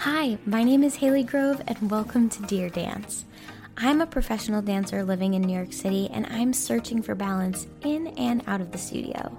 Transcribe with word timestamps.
Hi, 0.00 0.36
my 0.44 0.62
name 0.62 0.84
is 0.84 0.94
Haley 0.94 1.24
Grove, 1.24 1.62
and 1.66 1.90
welcome 1.90 2.28
to 2.28 2.42
Dear 2.42 2.68
Dance. 2.68 3.24
I'm 3.78 4.02
a 4.02 4.06
professional 4.06 4.60
dancer 4.60 5.02
living 5.02 5.32
in 5.32 5.42
New 5.42 5.54
York 5.54 5.72
City, 5.72 6.10
and 6.12 6.26
I'm 6.26 6.52
searching 6.52 7.00
for 7.00 7.14
balance 7.14 7.66
in 7.80 8.08
and 8.08 8.42
out 8.46 8.60
of 8.60 8.72
the 8.72 8.78
studio. 8.78 9.36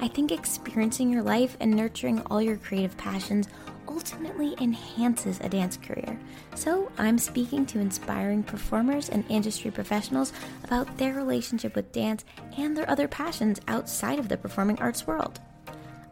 I 0.00 0.08
think 0.08 0.32
experiencing 0.32 1.10
your 1.10 1.22
life 1.22 1.56
and 1.60 1.70
nurturing 1.70 2.22
all 2.22 2.42
your 2.42 2.56
creative 2.56 2.96
passions 2.96 3.48
ultimately 3.88 4.56
enhances 4.60 5.38
a 5.40 5.48
dance 5.48 5.76
career. 5.76 6.18
So, 6.56 6.90
I'm 6.98 7.16
speaking 7.16 7.64
to 7.66 7.78
inspiring 7.78 8.42
performers 8.42 9.10
and 9.10 9.24
industry 9.28 9.70
professionals 9.70 10.32
about 10.64 10.98
their 10.98 11.14
relationship 11.14 11.76
with 11.76 11.92
dance 11.92 12.24
and 12.58 12.76
their 12.76 12.90
other 12.90 13.06
passions 13.06 13.60
outside 13.68 14.18
of 14.18 14.28
the 14.28 14.36
performing 14.36 14.78
arts 14.80 15.06
world. 15.06 15.40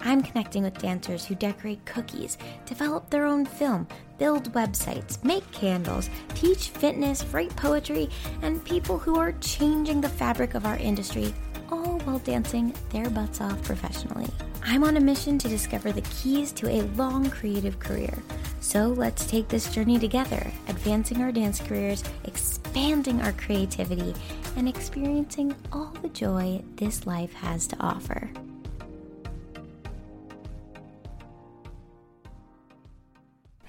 I'm 0.00 0.22
connecting 0.22 0.62
with 0.62 0.78
dancers 0.78 1.24
who 1.24 1.34
decorate 1.34 1.84
cookies, 1.84 2.38
develop 2.66 3.10
their 3.10 3.24
own 3.24 3.44
film, 3.44 3.86
build 4.18 4.52
websites, 4.52 5.22
make 5.24 5.50
candles, 5.52 6.08
teach 6.34 6.68
fitness, 6.70 7.24
write 7.26 7.54
poetry, 7.56 8.08
and 8.42 8.64
people 8.64 8.98
who 8.98 9.18
are 9.18 9.32
changing 9.40 10.00
the 10.00 10.08
fabric 10.08 10.54
of 10.54 10.66
our 10.66 10.76
industry, 10.76 11.34
all 11.70 11.98
while 12.00 12.18
dancing 12.20 12.72
their 12.90 13.10
butts 13.10 13.40
off 13.40 13.62
professionally. 13.62 14.28
I'm 14.64 14.84
on 14.84 14.96
a 14.96 15.00
mission 15.00 15.38
to 15.38 15.48
discover 15.48 15.92
the 15.92 16.02
keys 16.02 16.52
to 16.52 16.68
a 16.68 16.82
long 16.96 17.30
creative 17.30 17.78
career. 17.78 18.22
So 18.60 18.88
let's 18.88 19.26
take 19.26 19.48
this 19.48 19.72
journey 19.72 19.98
together, 19.98 20.50
advancing 20.68 21.22
our 21.22 21.32
dance 21.32 21.60
careers, 21.60 22.04
expanding 22.24 23.20
our 23.22 23.32
creativity, 23.32 24.14
and 24.56 24.68
experiencing 24.68 25.54
all 25.72 25.94
the 26.02 26.08
joy 26.10 26.62
this 26.76 27.06
life 27.06 27.32
has 27.34 27.66
to 27.68 27.76
offer. 27.80 28.30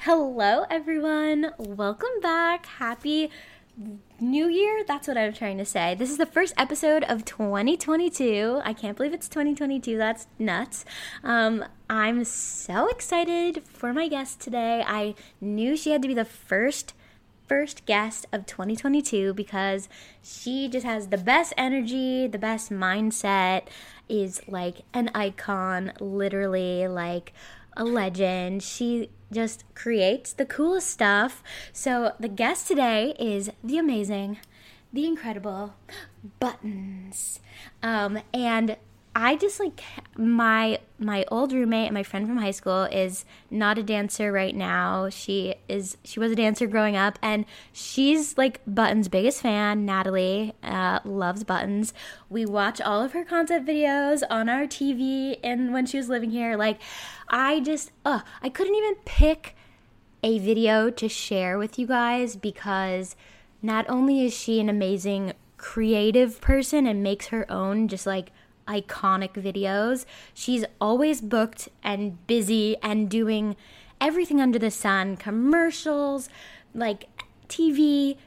Hello, 0.03 0.64
everyone. 0.69 1.52
Welcome 1.58 2.22
back. 2.22 2.67
Happy 2.67 3.30
New 4.17 4.47
Year. 4.47 4.86
That's 4.88 5.09
what 5.09 5.17
I'm 5.17 5.33
trying 5.33 5.58
to 5.58 5.66
say. 5.66 5.94
This 5.94 6.09
is 6.09 6.17
the 6.17 6.25
first 6.25 6.53
episode 6.55 7.03
of 7.03 7.25
2022. 7.25 8.61
I 8.64 8.72
can't 8.72 8.95
believe 8.95 9.11
it's 9.11 9.27
2022. 9.27 9.97
That's 9.97 10.27
nuts. 10.39 10.86
Um, 11.22 11.66
I'm 11.89 12.23
so 12.23 12.88
excited 12.88 13.61
for 13.67 13.92
my 13.92 14.08
guest 14.08 14.39
today. 14.39 14.86
I 14.88 15.16
knew 15.42 15.75
she 15.75 15.92
had 15.92 16.02
to 16.03 16.08
be 16.08 16.14
the 16.14 16.23
first 16.23 16.94
first 17.50 17.86
guest 17.86 18.25
of 18.31 18.45
2022 18.45 19.33
because 19.33 19.89
she 20.23 20.70
just 20.70 20.86
has 20.86 21.08
the 21.08 21.17
best 21.17 21.52
energy, 21.58 22.25
the 22.25 22.39
best 22.39 22.72
mindset, 22.72 23.64
is 24.08 24.39
like 24.47 24.83
an 24.94 25.11
icon, 25.14 25.92
literally 26.00 26.88
like 26.88 27.33
a 27.75 27.83
legend. 27.83 28.64
She 28.64 29.09
just 29.31 29.63
creates 29.75 30.33
the 30.33 30.45
coolest 30.45 30.89
stuff. 30.89 31.44
So 31.72 32.13
the 32.19 32.27
guest 32.27 32.67
today 32.67 33.16
is 33.19 33.52
the 33.63 33.77
amazing, 33.77 34.39
the 34.91 35.05
incredible 35.05 35.75
Buttons. 36.39 37.39
Um, 37.81 38.19
and 38.33 38.77
I 39.15 39.35
just 39.35 39.59
like 39.59 39.81
my 40.15 40.79
my 40.99 41.25
old 41.29 41.52
roommate, 41.52 41.88
and 41.88 41.93
my 41.93 42.03
friend 42.03 42.27
from 42.27 42.38
high 42.38 42.52
school, 42.52 42.83
is 42.83 43.25
not 43.49 43.77
a 43.77 43.83
dancer 43.83 44.31
right 44.31 44.55
now. 44.55 45.09
She 45.09 45.55
is 45.67 45.97
she 46.03 46.19
was 46.19 46.31
a 46.31 46.35
dancer 46.35 46.67
growing 46.67 46.95
up, 46.95 47.17
and 47.21 47.45
she's 47.73 48.37
like 48.37 48.61
Buttons' 48.67 49.07
biggest 49.07 49.41
fan. 49.41 49.85
Natalie 49.85 50.53
uh, 50.61 50.99
loves 51.03 51.43
Buttons. 51.43 51.93
We 52.30 52.45
watch 52.45 52.80
all 52.80 53.02
of 53.03 53.13
her 53.13 53.25
concept 53.25 53.65
videos 53.65 54.21
on 54.30 54.47
our 54.47 54.65
TV, 54.65 55.39
and 55.43 55.73
when 55.73 55.85
she 55.85 55.97
was 55.97 56.09
living 56.09 56.30
here, 56.30 56.55
like 56.55 56.80
I 57.27 57.59
just 57.61 57.91
uh 58.05 58.21
I 58.41 58.49
couldn't 58.49 58.75
even 58.75 58.95
pick 59.05 59.55
a 60.21 60.37
video 60.39 60.89
to 60.91 61.09
share 61.09 61.58
with 61.58 61.80
you 61.80 61.87
guys 61.87 62.36
because 62.36 63.15
not 63.61 63.89
only 63.89 64.25
is 64.25 64.33
she 64.33 64.59
an 64.59 64.69
amazing 64.69 65.33
creative 65.58 66.39
person 66.42 66.87
and 66.87 67.03
makes 67.03 67.27
her 67.27 67.49
own 67.52 67.87
just 67.87 68.05
like 68.05 68.31
iconic 68.69 69.33
videos. 69.33 70.05
She's 70.33 70.63
always 70.80 71.19
booked 71.19 71.67
and 71.83 72.25
busy 72.27 72.77
and 72.81 73.09
doing 73.09 73.55
everything 73.99 74.39
under 74.39 74.59
the 74.59 74.71
sun 74.71 75.17
commercials, 75.17 76.30
like 76.73 77.09
TV, 77.49 78.17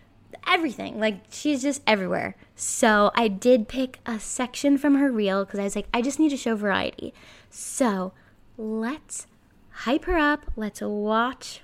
everything. 0.46 0.98
Like 0.98 1.20
she's 1.30 1.62
just 1.62 1.82
everywhere. 1.86 2.36
So 2.56 3.10
I 3.14 3.28
did 3.28 3.68
pick 3.68 4.00
a 4.04 4.18
section 4.18 4.76
from 4.76 4.96
her 4.96 5.10
reel 5.10 5.44
because 5.44 5.60
I 5.60 5.64
was 5.64 5.76
like, 5.76 5.88
I 5.94 6.02
just 6.02 6.18
need 6.18 6.30
to 6.30 6.36
show 6.36 6.56
variety. 6.56 7.14
So 7.48 8.12
let's 8.58 9.26
hype 9.70 10.04
her 10.04 10.18
up. 10.18 10.50
Let's 10.56 10.80
watch 10.80 11.62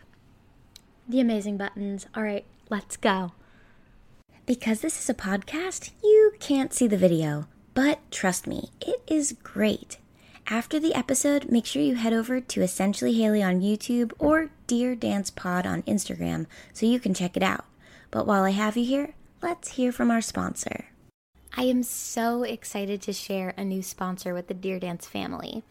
the 1.09 1.21
amazing 1.21 1.57
buttons. 1.57 2.07
All 2.15 2.23
right, 2.23 2.45
let's 2.71 2.97
go. 2.97 3.33
Because 4.47 4.81
this 4.81 4.99
is 4.99 5.11
a 5.11 5.15
podcast, 5.15 5.91
you 6.03 6.33
can't 6.41 6.73
see 6.73 6.87
the 6.87 6.97
video, 6.97 7.49
but 7.79 8.01
trust 8.11 8.49
me, 8.49 8.71
it 8.81 9.01
is 9.07 9.37
great. 9.45 9.99
After 10.49 10.81
the 10.81 10.97
episode, 10.97 11.49
make 11.49 11.65
sure 11.65 11.81
you 11.81 11.95
head 11.95 12.13
over 12.13 12.41
to 12.41 12.61
Essentially 12.61 13.15
Haley 13.15 13.41
on 13.41 13.61
YouTube 13.61 14.11
or 14.19 14.51
Dear 14.67 14.97
Dance 14.97 15.31
Pod 15.31 15.65
on 15.65 15.85
Instagram 15.85 16.47
so 16.73 16.87
you 16.87 16.99
can 16.99 17.15
check 17.15 17.37
it 17.37 17.43
out. 17.45 17.67
But 18.11 18.27
while 18.27 18.43
I 18.43 18.51
have 18.51 18.77
you 18.77 18.85
here, 18.85 19.15
let's 19.41 19.77
hear 19.77 19.93
from 19.93 20.11
our 20.11 20.21
sponsor. 20.21 20.87
I 21.57 21.67
am 21.67 21.85
so 21.85 22.43
excited 22.43 23.01
to 23.03 23.13
share 23.13 23.55
a 23.57 23.63
new 23.63 23.85
sponsor 23.85 24.35
with 24.35 24.49
the 24.49 24.55
Dear 24.55 24.81
Dance 24.81 25.07
family. 25.07 25.63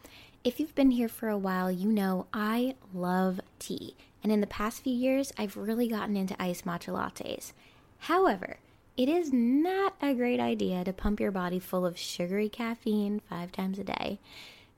If 0.45 0.62
you've 0.62 0.75
been 0.75 0.91
here 0.91 1.09
for 1.09 1.28
a 1.28 1.38
while, 1.38 1.69
you 1.69 1.91
know 1.91 2.28
I 2.31 2.75
love 2.94 3.41
tea. 3.59 3.97
And 4.24 4.31
in 4.31 4.39
the 4.39 4.47
past 4.47 4.81
few 4.81 4.94
years, 4.94 5.34
I've 5.38 5.57
really 5.57 5.89
gotten 5.89 6.16
into 6.16 6.41
iced 6.41 6.63
matcha 6.63 6.94
lattes. 6.94 7.51
However, 8.00 8.59
it 8.97 9.08
is 9.08 9.31
not 9.31 9.94
a 10.02 10.16
great 10.16 10.40
idea 10.40 10.84
to 10.84 10.91
pump 10.91 11.19
your 11.19 11.31
body 11.31 11.59
full 11.59 11.85
of 11.85 12.00
sugary 12.00 12.50
caffeine 12.50 13.22
five 13.30 13.52
times 13.52 13.78
a 13.78 13.84
day. 13.84 14.19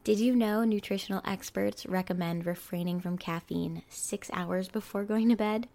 Did 0.04 0.20
you 0.20 0.36
know 0.36 0.66
nutritional 0.66 1.22
experts 1.24 1.86
recommend 1.86 2.46
refraining 2.46 3.00
from 3.00 3.18
caffeine 3.18 3.82
six 3.88 4.30
hours 4.34 4.68
before 4.68 5.06
going 5.06 5.30
to 5.30 5.38
bed? 5.38 5.70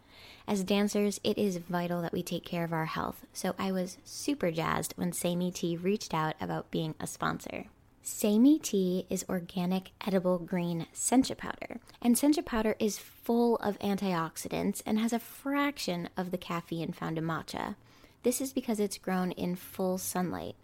As 0.46 0.62
dancers, 0.62 1.20
it 1.24 1.38
is 1.38 1.56
vital 1.56 2.02
that 2.02 2.12
we 2.12 2.22
take 2.22 2.44
care 2.44 2.64
of 2.64 2.72
our 2.72 2.84
health, 2.84 3.24
so 3.32 3.54
I 3.58 3.72
was 3.72 3.96
super 4.04 4.50
jazzed 4.50 4.92
when 4.96 5.12
Sei 5.12 5.34
Mee 5.34 5.50
Tea 5.50 5.76
reached 5.78 6.12
out 6.12 6.34
about 6.38 6.70
being 6.70 6.94
a 7.00 7.06
sponsor. 7.06 7.66
Sei 8.02 8.38
Mee 8.38 8.58
Tea 8.58 9.06
is 9.08 9.24
organic 9.30 9.92
edible 10.06 10.38
green 10.38 10.86
sencha 10.94 11.34
powder, 11.36 11.80
and 12.02 12.14
sencha 12.14 12.44
powder 12.44 12.76
is 12.78 12.98
full 12.98 13.56
of 13.56 13.78
antioxidants 13.78 14.82
and 14.84 14.98
has 14.98 15.14
a 15.14 15.18
fraction 15.18 16.10
of 16.14 16.30
the 16.30 16.36
caffeine 16.36 16.92
found 16.92 17.16
in 17.16 17.24
matcha. 17.24 17.76
This 18.24 18.40
is 18.40 18.54
because 18.54 18.80
it's 18.80 18.96
grown 18.96 19.32
in 19.32 19.54
full 19.54 19.98
sunlight. 19.98 20.56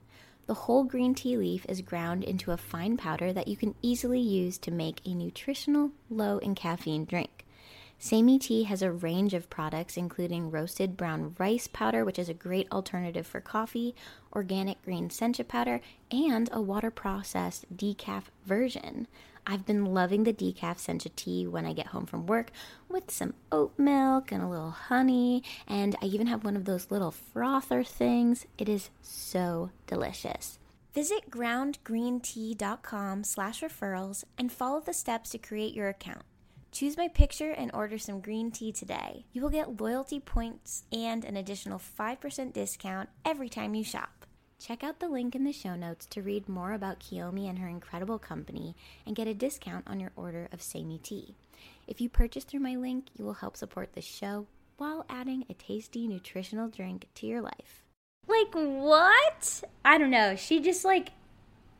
The 0.47 0.55
whole 0.55 0.83
green 0.83 1.15
tea 1.15 1.37
leaf 1.37 1.67
is 1.69 1.83
ground 1.83 2.25
into 2.25 2.53
a 2.53 2.57
fine 2.57 2.97
powder 2.97 3.35
that 3.35 3.49
you 3.49 3.57
can 3.57 3.75
easily 3.83 4.19
use 4.19 4.57
to 4.59 4.71
make 4.71 5.01
a 5.05 5.15
nutritional, 5.15 5.91
low 6.09 6.39
in 6.39 6.55
caffeine 6.55 7.05
drink. 7.05 7.45
Sei 7.99 8.23
Mee 8.23 8.39
Tea 8.39 8.63
has 8.63 8.81
a 8.81 8.91
range 8.91 9.35
of 9.35 9.51
products, 9.51 9.99
including 9.99 10.51
roasted 10.51 10.97
brown 10.97 11.37
rice 11.39 11.69
powder, 11.71 12.03
which 12.03 12.19
is 12.19 12.31
a 12.31 12.35
great 12.35 12.67
alternative 12.73 13.27
for 13.27 13.43
coffee, 13.43 13.95
organic 14.33 14.83
green 14.83 15.11
sencha 15.11 15.47
powder, 15.47 15.83
and 16.11 16.49
a 16.51 16.63
water 16.63 16.91
processed 16.91 17.77
decaf 17.77 18.25
version. 18.47 19.07
I've 19.51 19.67
been 19.67 19.85
loving 19.87 20.23
the 20.23 20.33
decaf 20.33 20.77
sencha 20.77 21.11
tea 21.17 21.45
when 21.45 21.67
I 21.67 21.73
get 21.73 21.89
home 21.89 22.07
from 22.07 22.27
work 22.27 22.53
with 22.89 23.11
some 23.11 23.35
oat 23.51 23.77
milk 23.77 24.31
and 24.31 24.45
a 24.45 24.47
little 24.47 24.71
honey, 24.71 25.43
and 25.67 25.97
I 26.01 26.05
even 26.05 26.29
have 26.29 26.45
one 26.45 26.55
of 26.55 26.67
those 26.67 26.93
little 26.93 27.11
frother 27.11 27.83
things. 27.83 28.47
It 28.59 28.69
is 28.69 28.91
so 29.03 29.71
delicious. 29.89 30.61
Visit 30.95 31.31
groundgreentea.com 31.31 33.25
slash 33.25 33.61
referrals 33.61 34.23
and 34.39 34.53
follow 34.53 34.79
the 34.79 34.95
steps 34.95 35.31
to 35.31 35.39
create 35.39 35.75
your 35.75 35.89
account. 35.89 36.23
Choose 36.71 36.97
my 36.97 37.09
picture 37.09 37.51
and 37.51 37.73
order 37.75 37.99
some 37.99 38.21
green 38.21 38.53
tea 38.53 38.71
today. 38.71 39.25
You 39.33 39.43
will 39.43 39.51
get 39.51 39.81
loyalty 39.81 40.21
points 40.21 40.85
and 40.93 41.25
an 41.25 41.37
additional 41.37 41.81
5% 41.81 42.53
discount 42.53 43.09
every 43.25 43.49
time 43.49 43.75
you 43.75 43.83
shop. 43.83 44.20
Check 44.61 44.85
out 44.85 45.01
the 45.01 45.09
link 45.09 45.35
in 45.35 45.45
the 45.45 45.53
show 45.53 45.75
notes 45.75 46.05
to 46.11 46.21
read 46.21 46.47
more 46.47 46.75
about 46.75 47.01
Kiyomi 47.01 47.49
and 47.49 47.59
her 47.61 47.67
incredible 47.67 48.19
company 48.19 48.77
and 49.07 49.17
get 49.17 49.27
a 49.27 49.33
discount 49.33 49.89
on 49.89 49.99
your 49.99 50.13
order 50.17 50.51
of 50.53 50.61
Sei 50.61 50.85
Mee 50.85 50.99
tea. 50.99 51.35
If 51.87 51.99
you 51.99 52.11
purchase 52.11 52.45
through 52.45 52.61
my 52.61 52.77
link, 52.77 53.07
you 53.17 53.25
will 53.25 53.33
help 53.33 53.57
support 53.57 53.95
the 53.95 54.03
show 54.03 54.47
while 54.77 55.07
adding 55.09 55.47
a 55.49 55.55
tasty 55.55 56.07
nutritional 56.07 56.69
drink 56.69 57.07
to 57.15 57.27
your 57.27 57.41
life. 57.41 57.87
Like 58.29 58.53
what? 58.53 59.63
I 59.83 59.97
don't 59.97 60.11
know. 60.11 60.37
She 60.37 60.61
just 60.61 60.85
like 60.85 61.13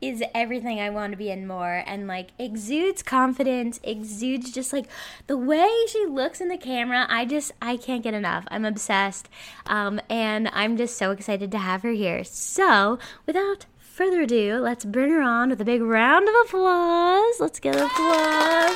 is 0.01 0.23
everything 0.33 0.79
I 0.79 0.89
want 0.89 1.11
to 1.11 1.17
be 1.17 1.29
and 1.29 1.47
more 1.47 1.83
and 1.85 2.07
like 2.07 2.29
exudes 2.39 3.03
confidence, 3.03 3.79
exudes 3.83 4.51
just 4.51 4.73
like 4.73 4.87
the 5.27 5.37
way 5.37 5.69
she 5.87 6.05
looks 6.05 6.41
in 6.41 6.47
the 6.47 6.57
camera. 6.57 7.05
I 7.07 7.25
just 7.25 7.51
I 7.61 7.77
can't 7.77 8.03
get 8.03 8.15
enough. 8.15 8.45
I'm 8.49 8.65
obsessed. 8.65 9.29
Um, 9.67 10.01
and 10.09 10.49
I'm 10.53 10.75
just 10.75 10.97
so 10.97 11.11
excited 11.11 11.51
to 11.51 11.59
have 11.59 11.83
her 11.83 11.91
here. 11.91 12.23
So, 12.23 12.97
without 13.27 13.67
further 13.77 14.21
ado, 14.21 14.57
let's 14.57 14.85
bring 14.85 15.11
her 15.11 15.21
on 15.21 15.49
with 15.49 15.61
a 15.61 15.65
big 15.65 15.81
round 15.81 16.27
of 16.27 16.35
applause. 16.45 17.39
Let's 17.39 17.59
get 17.59 17.75
applause. 17.75 18.75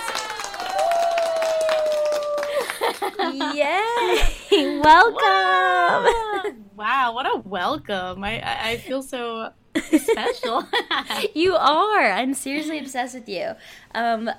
Yay! 3.55 4.79
Welcome. 4.81 5.15
Wow. 5.25 6.43
wow, 6.75 7.13
what 7.13 7.25
a 7.25 7.39
welcome. 7.39 8.23
I, 8.23 8.39
I, 8.39 8.69
I 8.69 8.77
feel 8.77 9.01
so 9.01 9.51
special. 9.97 10.67
you 11.33 11.55
are. 11.55 12.11
I'm 12.11 12.33
seriously 12.33 12.79
obsessed 12.79 13.15
with 13.15 13.29
you. 13.29 13.51
Um, 13.93 14.29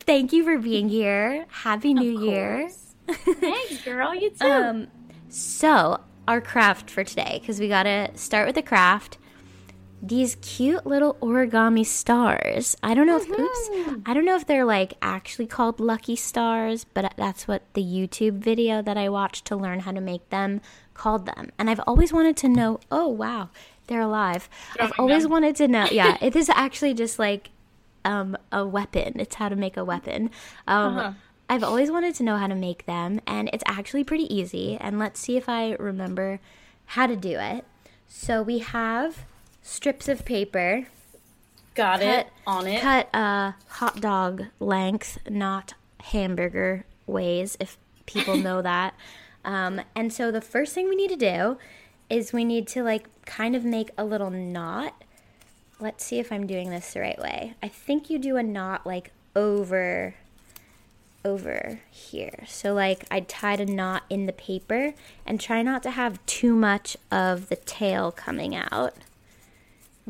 thank 0.00 0.32
you 0.32 0.44
for 0.44 0.58
being 0.58 0.88
here. 0.88 1.46
Happy 1.48 1.94
New 1.94 2.20
Year. 2.24 2.70
Thanks, 3.08 3.82
girl. 3.84 4.14
You 4.14 4.30
too. 4.30 4.46
Um, 4.46 4.88
so 5.28 6.00
our 6.28 6.40
craft 6.40 6.90
for 6.90 7.04
today, 7.04 7.38
because 7.40 7.58
we 7.58 7.68
gotta 7.68 8.10
start 8.14 8.46
with 8.46 8.54
the 8.54 8.62
craft. 8.62 9.18
These 10.04 10.36
cute 10.42 10.84
little 10.84 11.14
origami 11.22 11.86
stars. 11.86 12.76
I 12.82 12.92
don't 12.92 13.06
know 13.06 13.18
if 13.18 13.28
oops. 13.30 13.70
I 14.04 14.14
don't 14.14 14.24
know 14.24 14.34
if 14.34 14.46
they're 14.46 14.64
like 14.64 14.94
actually 15.00 15.46
called 15.46 15.78
lucky 15.78 16.16
stars, 16.16 16.84
but 16.92 17.14
that's 17.16 17.46
what 17.46 17.62
the 17.74 17.82
YouTube 17.82 18.38
video 18.38 18.82
that 18.82 18.96
I 18.96 19.08
watched 19.08 19.44
to 19.46 19.56
learn 19.56 19.80
how 19.80 19.92
to 19.92 20.00
make 20.00 20.28
them 20.30 20.60
called 20.94 21.26
them. 21.26 21.52
And 21.56 21.70
I've 21.70 21.80
always 21.86 22.12
wanted 22.12 22.36
to 22.38 22.48
know, 22.48 22.80
oh 22.90 23.06
wow, 23.06 23.50
they're 23.92 24.00
alive. 24.00 24.48
I've 24.80 24.92
always 24.98 25.22
them. 25.24 25.32
wanted 25.32 25.56
to 25.56 25.68
know. 25.68 25.86
Yeah, 25.90 26.16
it 26.22 26.34
is 26.34 26.48
actually 26.48 26.94
just 26.94 27.18
like 27.18 27.50
um, 28.04 28.36
a 28.50 28.66
weapon. 28.66 29.20
It's 29.20 29.34
how 29.36 29.48
to 29.48 29.56
make 29.56 29.76
a 29.76 29.84
weapon. 29.84 30.30
Um, 30.66 30.96
Uh-huh. 30.98 31.12
I've 31.48 31.62
always 31.64 31.90
wanted 31.90 32.14
to 32.14 32.22
know 32.22 32.36
how 32.38 32.46
to 32.46 32.54
make 32.54 32.86
them, 32.86 33.20
and 33.26 33.50
it's 33.52 33.64
actually 33.66 34.04
pretty 34.04 34.32
easy. 34.34 34.78
And 34.80 34.98
let's 34.98 35.20
see 35.20 35.36
if 35.36 35.48
I 35.50 35.72
remember 35.78 36.40
how 36.86 37.06
to 37.06 37.14
do 37.16 37.38
it. 37.38 37.66
So 38.08 38.40
we 38.42 38.58
have 38.60 39.26
strips 39.60 40.08
of 40.08 40.24
paper, 40.24 40.86
Got 41.74 42.00
cut, 42.00 42.08
it. 42.08 42.26
On 42.46 42.66
it. 42.66 42.80
cut 42.80 43.08
uh, 43.14 43.52
hot 43.68 44.00
dog 44.00 44.44
length, 44.60 45.18
not 45.28 45.74
hamburger 46.04 46.84
ways, 47.06 47.56
if 47.60 47.76
people 48.06 48.36
know 48.36 48.62
that. 48.62 48.94
Um, 49.44 49.80
and 49.96 50.12
so 50.12 50.30
the 50.30 50.40
first 50.40 50.72
thing 50.72 50.88
we 50.88 50.94
need 50.94 51.10
to 51.10 51.16
do 51.16 51.58
is 52.12 52.32
we 52.32 52.44
need 52.44 52.68
to 52.68 52.82
like 52.82 53.06
kind 53.24 53.56
of 53.56 53.64
make 53.64 53.90
a 53.96 54.04
little 54.04 54.30
knot. 54.30 55.02
Let's 55.80 56.04
see 56.04 56.18
if 56.18 56.30
I'm 56.30 56.46
doing 56.46 56.68
this 56.68 56.92
the 56.92 57.00
right 57.00 57.18
way. 57.18 57.54
I 57.62 57.68
think 57.68 58.10
you 58.10 58.18
do 58.18 58.36
a 58.36 58.42
knot 58.42 58.86
like 58.86 59.12
over 59.34 60.14
over 61.24 61.80
here. 61.90 62.44
So 62.46 62.74
like 62.74 63.06
I 63.10 63.20
tied 63.20 63.60
a 63.60 63.66
knot 63.66 64.02
in 64.10 64.26
the 64.26 64.32
paper 64.32 64.92
and 65.24 65.40
try 65.40 65.62
not 65.62 65.82
to 65.84 65.90
have 65.90 66.24
too 66.26 66.54
much 66.54 66.96
of 67.10 67.48
the 67.48 67.56
tail 67.56 68.12
coming 68.12 68.54
out. 68.54 68.94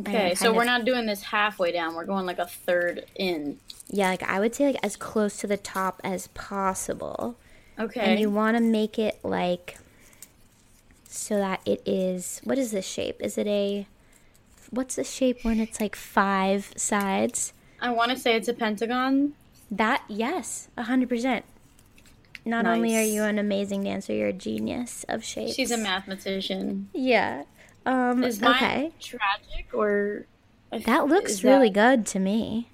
Okay, 0.00 0.34
so 0.34 0.52
we're 0.52 0.62
of- 0.62 0.66
not 0.66 0.84
doing 0.84 1.06
this 1.06 1.22
halfway 1.22 1.70
down. 1.70 1.94
We're 1.94 2.06
going 2.06 2.26
like 2.26 2.38
a 2.38 2.46
third 2.46 3.04
in. 3.14 3.58
Yeah, 3.88 4.08
like 4.08 4.22
I 4.24 4.40
would 4.40 4.54
say 4.54 4.66
like 4.66 4.80
as 4.82 4.96
close 4.96 5.36
to 5.38 5.46
the 5.46 5.58
top 5.58 6.00
as 6.02 6.28
possible. 6.28 7.36
Okay. 7.78 8.00
And 8.00 8.18
you 8.18 8.28
want 8.28 8.56
to 8.56 8.62
make 8.62 8.98
it 8.98 9.18
like 9.22 9.78
so 11.12 11.36
that 11.36 11.60
it 11.66 11.82
is 11.86 12.40
what 12.44 12.58
is 12.58 12.70
this 12.72 12.86
shape? 12.86 13.16
Is 13.20 13.36
it 13.38 13.46
a 13.46 13.86
what's 14.70 14.96
the 14.96 15.04
shape 15.04 15.44
when 15.44 15.60
it's 15.60 15.80
like 15.80 15.94
five 15.96 16.72
sides? 16.76 17.52
I 17.80 17.90
want 17.90 18.10
to 18.12 18.16
say 18.18 18.34
it's 18.36 18.48
a 18.48 18.54
pentagon. 18.54 19.34
That 19.70 20.02
yes, 20.08 20.68
a 20.76 20.84
hundred 20.84 21.08
percent. 21.08 21.44
Not 22.44 22.66
only 22.66 22.96
are 22.96 23.02
you 23.02 23.22
an 23.22 23.38
amazing 23.38 23.84
dancer, 23.84 24.12
you're 24.12 24.28
a 24.28 24.32
genius 24.32 25.04
of 25.08 25.22
shapes. 25.24 25.54
She's 25.54 25.70
a 25.70 25.76
mathematician. 25.78 26.88
Yeah. 26.92 27.44
Um 27.86 28.24
Is 28.24 28.40
mine 28.40 28.54
okay. 28.54 28.92
tragic 29.00 29.66
or 29.72 30.26
That 30.70 31.06
looks 31.06 31.44
really 31.44 31.68
that- 31.70 31.96
good 31.96 32.06
to 32.06 32.18
me. 32.18 32.68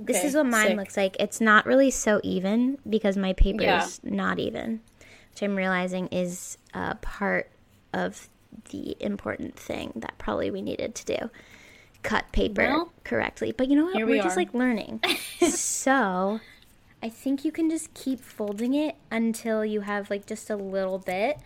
Okay, 0.00 0.12
This 0.12 0.24
is 0.24 0.34
what 0.34 0.46
mine 0.46 0.68
sick. 0.68 0.76
looks 0.76 0.96
like. 0.96 1.16
It's 1.20 1.40
not 1.40 1.66
really 1.66 1.90
so 1.90 2.20
even 2.24 2.78
because 2.88 3.16
my 3.16 3.32
paper 3.32 3.62
Yeah. 3.62 3.84
is 3.84 4.00
not 4.02 4.38
even, 4.40 4.80
which 5.30 5.42
I'm 5.42 5.54
realizing 5.54 6.08
is 6.08 6.58
uh, 6.74 6.94
part 6.94 7.48
of 7.94 8.28
the 8.70 8.96
important 9.00 9.56
thing 9.56 9.92
that 9.96 10.16
probably 10.18 10.50
we 10.50 10.62
needed 10.62 10.94
to 10.94 11.04
do. 11.04 11.30
Cut 12.02 12.30
paper 12.32 12.62
Well, 12.62 12.92
correctly. 13.02 13.52
But 13.52 13.68
you 13.68 13.76
know 13.76 13.84
what? 13.86 13.94
We're 13.96 14.06
we 14.06 14.20
just 14.20 14.36
like 14.36 14.52
learning. 14.52 15.00
so 15.48 16.40
I 17.02 17.08
think 17.08 17.44
you 17.44 17.52
can 17.52 17.70
just 17.70 17.94
keep 17.94 18.20
folding 18.20 18.74
it 18.74 18.96
until 19.10 19.64
you 19.64 19.82
have 19.82 20.10
like 20.10 20.26
just 20.26 20.50
a 20.50 20.56
little 20.56 20.98
bit 20.98 21.38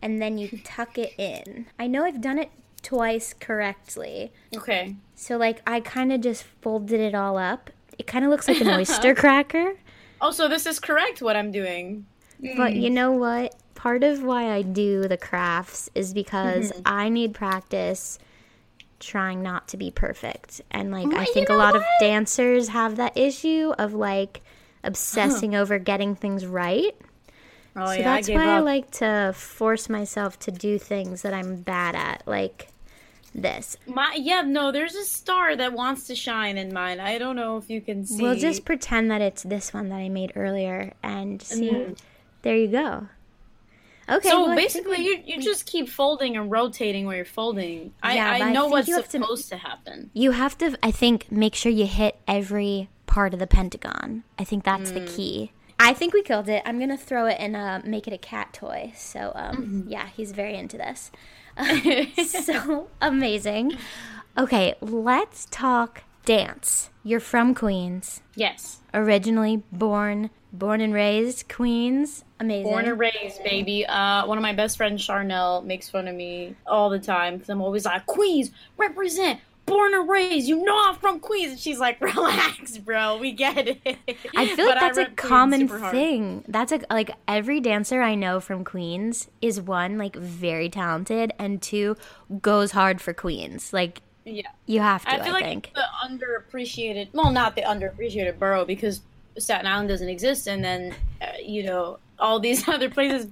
and 0.00 0.20
then 0.20 0.38
you 0.38 0.48
tuck 0.64 0.98
it 0.98 1.12
in. 1.18 1.66
I 1.78 1.86
know 1.86 2.04
I've 2.04 2.20
done 2.20 2.38
it 2.38 2.50
twice 2.82 3.34
correctly. 3.34 4.32
Okay. 4.56 4.94
So 5.14 5.36
like 5.36 5.60
I 5.66 5.80
kind 5.80 6.12
of 6.12 6.20
just 6.20 6.44
folded 6.62 7.00
it 7.00 7.14
all 7.14 7.36
up. 7.36 7.70
It 7.98 8.06
kind 8.06 8.24
of 8.24 8.30
looks 8.30 8.46
like 8.46 8.60
an 8.60 8.68
oyster 8.68 9.14
cracker. 9.16 9.74
Oh, 10.20 10.30
so 10.30 10.48
this 10.48 10.66
is 10.66 10.78
correct 10.78 11.20
what 11.20 11.36
I'm 11.36 11.50
doing. 11.50 12.06
But 12.56 12.74
you 12.74 12.90
mm. 12.90 12.94
know 12.94 13.12
what? 13.12 13.54
Part 13.86 14.02
of 14.02 14.24
why 14.24 14.50
I 14.50 14.62
do 14.62 15.06
the 15.06 15.16
crafts 15.16 15.88
is 15.94 16.12
because 16.12 16.72
Mm-hmm. 16.72 16.82
I 16.86 17.08
need 17.08 17.34
practice 17.34 18.18
trying 18.98 19.44
not 19.44 19.68
to 19.68 19.76
be 19.76 19.92
perfect. 19.92 20.60
And 20.72 20.90
like 20.90 21.06
I 21.14 21.20
you 21.20 21.32
think 21.32 21.48
a 21.48 21.52
know 21.52 21.58
lot 21.58 21.76
of 21.76 21.84
dancers 22.00 22.66
have 22.70 22.96
that 22.96 23.16
issue 23.16 23.72
of 23.78 23.94
like 23.94 24.42
obsessing 24.82 25.54
over 25.54 25.78
getting 25.78 26.16
things 26.16 26.44
right. 26.46 26.96
Oh 27.76 27.86
so 27.86 27.92
yeah, 27.92 27.98
I 27.98 28.02
that's 28.02 28.26
gave 28.26 28.36
why 28.36 28.56
I 28.56 28.58
like 28.58 28.90
to 28.92 29.32
force 29.36 29.88
myself 29.88 30.36
to 30.40 30.50
do 30.50 30.78
things 30.80 31.22
that 31.22 31.32
I'm 31.32 31.54
bad 31.56 31.94
at, 31.94 32.26
like 32.26 32.66
this. 33.36 33.76
My 33.86 34.16
yeah, 34.18 34.42
no, 34.42 34.72
there's 34.72 34.96
a 34.96 35.04
star 35.04 35.54
that 35.54 35.72
wants 35.74 36.08
to 36.08 36.16
shine 36.16 36.58
in 36.58 36.72
mine. 36.72 36.98
I 36.98 37.18
don't 37.18 37.36
know 37.36 37.56
if 37.56 37.70
you 37.70 37.80
can 37.80 38.04
see. 38.04 38.20
We'll 38.20 38.34
just 38.34 38.64
pretend 38.64 39.12
that 39.12 39.20
it's 39.20 39.44
this 39.44 39.72
one 39.72 39.90
that 39.90 39.96
I 39.96 40.08
made 40.08 40.32
earlier 40.34 40.92
and 41.04 41.40
see. 41.40 41.70
Mhm. 41.70 41.98
There 42.42 42.56
you 42.56 42.66
go. 42.66 43.08
Okay. 44.08 44.28
so 44.28 44.46
well, 44.46 44.56
basically, 44.56 44.98
we- 44.98 45.04
you 45.08 45.22
you 45.26 45.40
just 45.42 45.66
keep 45.66 45.88
folding 45.88 46.36
and 46.36 46.50
rotating 46.50 47.06
where 47.06 47.16
you're 47.16 47.24
folding. 47.24 47.92
I, 48.02 48.14
Yeah, 48.14 48.30
I 48.30 48.40
I 48.48 48.52
know 48.52 48.62
think 48.62 48.72
what's 48.72 48.88
have 48.94 49.04
to- 49.06 49.10
supposed 49.10 49.48
to 49.48 49.56
happen. 49.56 50.10
you 50.14 50.30
have 50.32 50.56
to, 50.58 50.78
I 50.82 50.90
think, 50.92 51.30
make 51.32 51.54
sure 51.54 51.72
you 51.72 51.86
hit 51.86 52.16
every 52.28 52.88
part 53.06 53.32
of 53.34 53.40
the 53.40 53.46
pentagon. 53.46 54.22
I 54.38 54.44
think 54.44 54.64
that's 54.64 54.90
the 54.92 55.00
Mm. 55.00 55.16
key. 55.16 55.52
I 55.78 55.92
think 55.92 56.14
we 56.14 56.22
killed 56.22 56.48
it. 56.48 56.62
I'm 56.64 56.78
gonna 56.78 56.96
throw 56.96 57.26
it 57.26 57.36
and 57.38 57.54
uh, 57.56 57.80
make 57.84 58.06
it 58.06 58.12
a 58.12 58.18
cat 58.18 58.52
toy. 58.52 58.92
So, 58.96 59.32
um, 59.34 59.56
Mm-hmm. 59.56 59.88
yeah, 59.90 60.06
he's 60.16 60.32
very 60.32 60.56
into 60.56 60.76
this. 60.78 61.10
so 62.44 62.88
amazing. 63.00 63.76
Okay, 64.38 64.74
let's 64.80 65.46
talk 65.50 66.02
dance. 66.24 66.90
You're 67.02 67.20
from 67.20 67.54
Queens, 67.54 68.20
Yes, 68.34 68.80
originally 68.92 69.62
born, 69.72 70.30
born 70.58 70.80
and 70.80 70.92
raised 70.94 71.48
Queens. 71.48 72.24
Amazing. 72.38 72.64
born 72.64 72.84
and 72.84 72.98
raised, 72.98 73.42
baby. 73.44 73.86
Uh, 73.86 74.26
one 74.26 74.36
of 74.36 74.42
my 74.42 74.52
best 74.52 74.76
friends, 74.76 75.04
Charnel, 75.04 75.62
makes 75.62 75.88
fun 75.88 76.06
of 76.06 76.14
me 76.14 76.54
all 76.66 76.90
the 76.90 76.98
time 76.98 77.34
because 77.34 77.48
I'm 77.48 77.62
always 77.62 77.84
like, 77.86 78.04
Queens 78.06 78.50
represent. 78.76 79.40
Born 79.64 79.94
and 79.94 80.08
raised, 80.08 80.46
you 80.46 80.62
know 80.64 80.80
I'm 80.88 80.94
from 80.94 81.18
Queens, 81.18 81.50
and 81.50 81.58
she's 81.60 81.80
like, 81.80 82.00
"Relax, 82.00 82.78
bro, 82.78 83.16
we 83.18 83.32
get 83.32 83.66
it." 83.66 83.98
I 84.36 84.46
feel 84.54 84.64
like 84.64 84.78
that's 84.78 84.96
a 84.96 85.06
Queens 85.06 85.16
common 85.16 85.68
thing. 85.90 86.44
That's 86.46 86.70
a 86.70 86.82
like 86.88 87.10
every 87.26 87.58
dancer 87.58 88.00
I 88.00 88.14
know 88.14 88.38
from 88.38 88.62
Queens 88.64 89.28
is 89.42 89.60
one 89.60 89.98
like 89.98 90.14
very 90.14 90.68
talented 90.68 91.32
and 91.36 91.60
two 91.60 91.96
goes 92.40 92.70
hard 92.70 93.00
for 93.00 93.12
Queens. 93.12 93.72
Like 93.72 94.02
Yeah, 94.24 94.42
you 94.66 94.78
have 94.78 95.04
to. 95.04 95.10
I 95.10 95.16
I, 95.16 95.24
feel 95.24 95.32
like 95.32 95.44
think. 95.44 95.72
the 95.74 95.82
underappreciated, 96.08 97.08
well, 97.12 97.32
not 97.32 97.56
the 97.56 97.62
underappreciated 97.62 98.38
borough 98.38 98.64
because 98.64 99.00
Staten 99.38 99.66
Island 99.66 99.88
doesn't 99.88 100.08
exist, 100.08 100.46
and 100.46 100.64
then 100.64 100.94
uh, 101.20 101.26
you 101.42 101.62
know 101.62 101.98
all 102.18 102.40
these 102.40 102.66
other 102.68 102.88
places, 102.88 103.30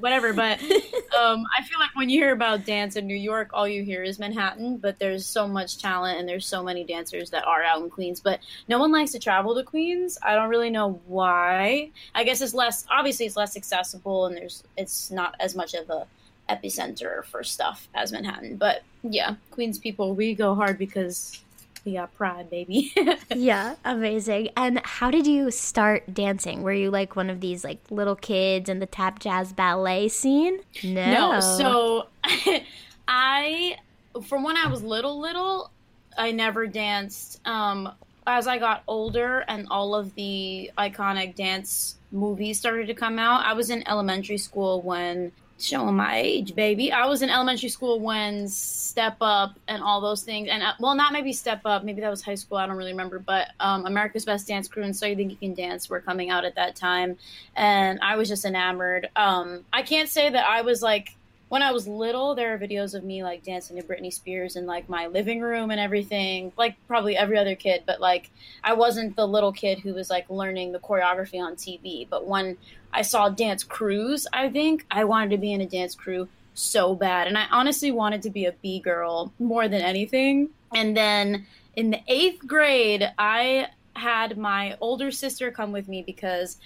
whatever. 0.00 0.32
But 0.32 0.60
um, 1.18 1.44
I 1.56 1.62
feel 1.62 1.78
like 1.78 1.94
when 1.94 2.08
you 2.08 2.20
hear 2.20 2.32
about 2.32 2.64
dance 2.64 2.96
in 2.96 3.06
New 3.06 3.16
York, 3.16 3.50
all 3.52 3.68
you 3.68 3.82
hear 3.82 4.02
is 4.02 4.18
Manhattan. 4.18 4.78
But 4.78 4.98
there's 4.98 5.26
so 5.26 5.46
much 5.46 5.78
talent, 5.78 6.18
and 6.18 6.28
there's 6.28 6.46
so 6.46 6.62
many 6.62 6.84
dancers 6.84 7.30
that 7.30 7.44
are 7.46 7.62
out 7.62 7.82
in 7.82 7.90
Queens. 7.90 8.20
But 8.20 8.40
no 8.68 8.78
one 8.78 8.92
likes 8.92 9.12
to 9.12 9.18
travel 9.18 9.54
to 9.54 9.62
Queens. 9.62 10.18
I 10.22 10.34
don't 10.34 10.48
really 10.48 10.70
know 10.70 11.00
why. 11.06 11.90
I 12.14 12.24
guess 12.24 12.40
it's 12.40 12.54
less 12.54 12.86
obviously 12.90 13.26
it's 13.26 13.36
less 13.36 13.56
accessible, 13.56 14.26
and 14.26 14.36
there's 14.36 14.64
it's 14.76 15.10
not 15.10 15.34
as 15.40 15.54
much 15.54 15.74
of 15.74 15.90
a 15.90 16.06
epicenter 16.48 17.24
for 17.24 17.42
stuff 17.42 17.88
as 17.94 18.12
Manhattan. 18.12 18.56
But 18.56 18.82
yeah, 19.02 19.36
Queens 19.50 19.78
people, 19.78 20.14
we 20.14 20.34
go 20.34 20.54
hard 20.54 20.78
because 20.78 21.43
we 21.84 21.94
got 21.94 22.14
pride, 22.14 22.50
baby. 22.50 22.92
yeah, 23.34 23.76
amazing. 23.84 24.48
And 24.56 24.80
how 24.84 25.10
did 25.10 25.26
you 25.26 25.50
start 25.50 26.14
dancing? 26.14 26.62
Were 26.62 26.72
you 26.72 26.90
like 26.90 27.16
one 27.16 27.28
of 27.28 27.40
these 27.40 27.64
like 27.64 27.78
little 27.90 28.16
kids 28.16 28.68
in 28.68 28.78
the 28.78 28.86
tap 28.86 29.18
jazz 29.18 29.52
ballet 29.52 30.08
scene? 30.08 30.60
No. 30.82 31.32
no, 31.32 31.40
so 31.40 32.08
I, 33.08 33.76
from 34.22 34.42
when 34.44 34.56
I 34.56 34.68
was 34.68 34.82
little, 34.82 35.20
little, 35.20 35.70
I 36.16 36.30
never 36.30 36.66
danced. 36.66 37.40
Um, 37.46 37.92
as 38.26 38.46
I 38.46 38.58
got 38.58 38.82
older 38.88 39.44
and 39.48 39.66
all 39.70 39.94
of 39.94 40.14
the 40.14 40.70
iconic 40.78 41.34
dance 41.34 41.96
movies 42.10 42.58
started 42.58 42.86
to 42.86 42.94
come 42.94 43.18
out, 43.18 43.44
I 43.44 43.52
was 43.52 43.68
in 43.68 43.86
elementary 43.86 44.38
school 44.38 44.80
when 44.80 45.32
showing 45.58 45.96
my 45.96 46.18
age, 46.18 46.54
baby. 46.54 46.92
I 46.92 47.06
was 47.06 47.22
in 47.22 47.30
elementary 47.30 47.68
school 47.68 48.00
when 48.00 48.48
Step 48.48 49.16
Up 49.20 49.58
and 49.68 49.82
all 49.82 50.00
those 50.00 50.22
things, 50.22 50.48
and 50.50 50.62
uh, 50.62 50.72
well, 50.80 50.94
not 50.94 51.12
maybe 51.12 51.32
Step 51.32 51.62
Up, 51.64 51.84
maybe 51.84 52.00
that 52.00 52.10
was 52.10 52.22
high 52.22 52.34
school. 52.34 52.58
I 52.58 52.66
don't 52.66 52.76
really 52.76 52.92
remember, 52.92 53.18
but 53.18 53.48
um, 53.60 53.86
America's 53.86 54.24
Best 54.24 54.48
Dance 54.48 54.68
Crew 54.68 54.82
and 54.82 54.96
So 54.96 55.06
You 55.06 55.16
Think 55.16 55.30
You 55.30 55.36
Can 55.36 55.54
Dance 55.54 55.88
were 55.88 56.00
coming 56.00 56.30
out 56.30 56.44
at 56.44 56.56
that 56.56 56.76
time, 56.76 57.16
and 57.54 57.98
I 58.02 58.16
was 58.16 58.28
just 58.28 58.44
enamored. 58.44 59.08
Um, 59.16 59.64
I 59.72 59.82
can't 59.82 60.08
say 60.08 60.28
that 60.28 60.44
I 60.46 60.62
was 60.62 60.82
like 60.82 61.14
when 61.48 61.62
I 61.62 61.72
was 61.72 61.86
little, 61.86 62.34
there 62.34 62.54
are 62.54 62.58
videos 62.58 62.94
of 62.94 63.04
me 63.04 63.22
like 63.22 63.44
dancing 63.44 63.76
to 63.76 63.82
Britney 63.82 64.12
Spears 64.12 64.56
in 64.56 64.66
like 64.66 64.88
my 64.88 65.06
living 65.06 65.40
room 65.40 65.70
and 65.70 65.78
everything, 65.78 66.52
like 66.56 66.76
probably 66.88 67.16
every 67.16 67.38
other 67.38 67.54
kid. 67.54 67.82
But 67.86 68.00
like, 68.00 68.30
I 68.62 68.72
wasn't 68.72 69.16
the 69.16 69.26
little 69.26 69.52
kid 69.52 69.78
who 69.78 69.94
was 69.94 70.10
like 70.10 70.28
learning 70.30 70.72
the 70.72 70.78
choreography 70.78 71.40
on 71.40 71.54
TV. 71.54 72.08
But 72.08 72.26
when 72.26 72.56
I 72.92 73.02
saw 73.02 73.28
dance 73.28 73.62
crews, 73.62 74.26
I 74.32 74.48
think 74.48 74.86
I 74.90 75.04
wanted 75.04 75.30
to 75.30 75.38
be 75.38 75.52
in 75.52 75.60
a 75.60 75.66
dance 75.66 75.94
crew 75.94 76.28
so 76.54 76.94
bad. 76.94 77.26
And 77.26 77.36
I 77.36 77.46
honestly 77.50 77.90
wanted 77.90 78.22
to 78.22 78.30
be 78.30 78.46
a 78.46 78.52
B 78.52 78.80
girl 78.80 79.32
more 79.38 79.68
than 79.68 79.82
anything. 79.82 80.48
And 80.74 80.96
then 80.96 81.46
in 81.76 81.90
the 81.90 82.00
eighth 82.08 82.46
grade, 82.46 83.10
I 83.18 83.68
had 83.94 84.38
my 84.38 84.76
older 84.80 85.10
sister 85.10 85.50
come 85.50 85.72
with 85.72 85.88
me 85.88 86.02
because 86.02 86.56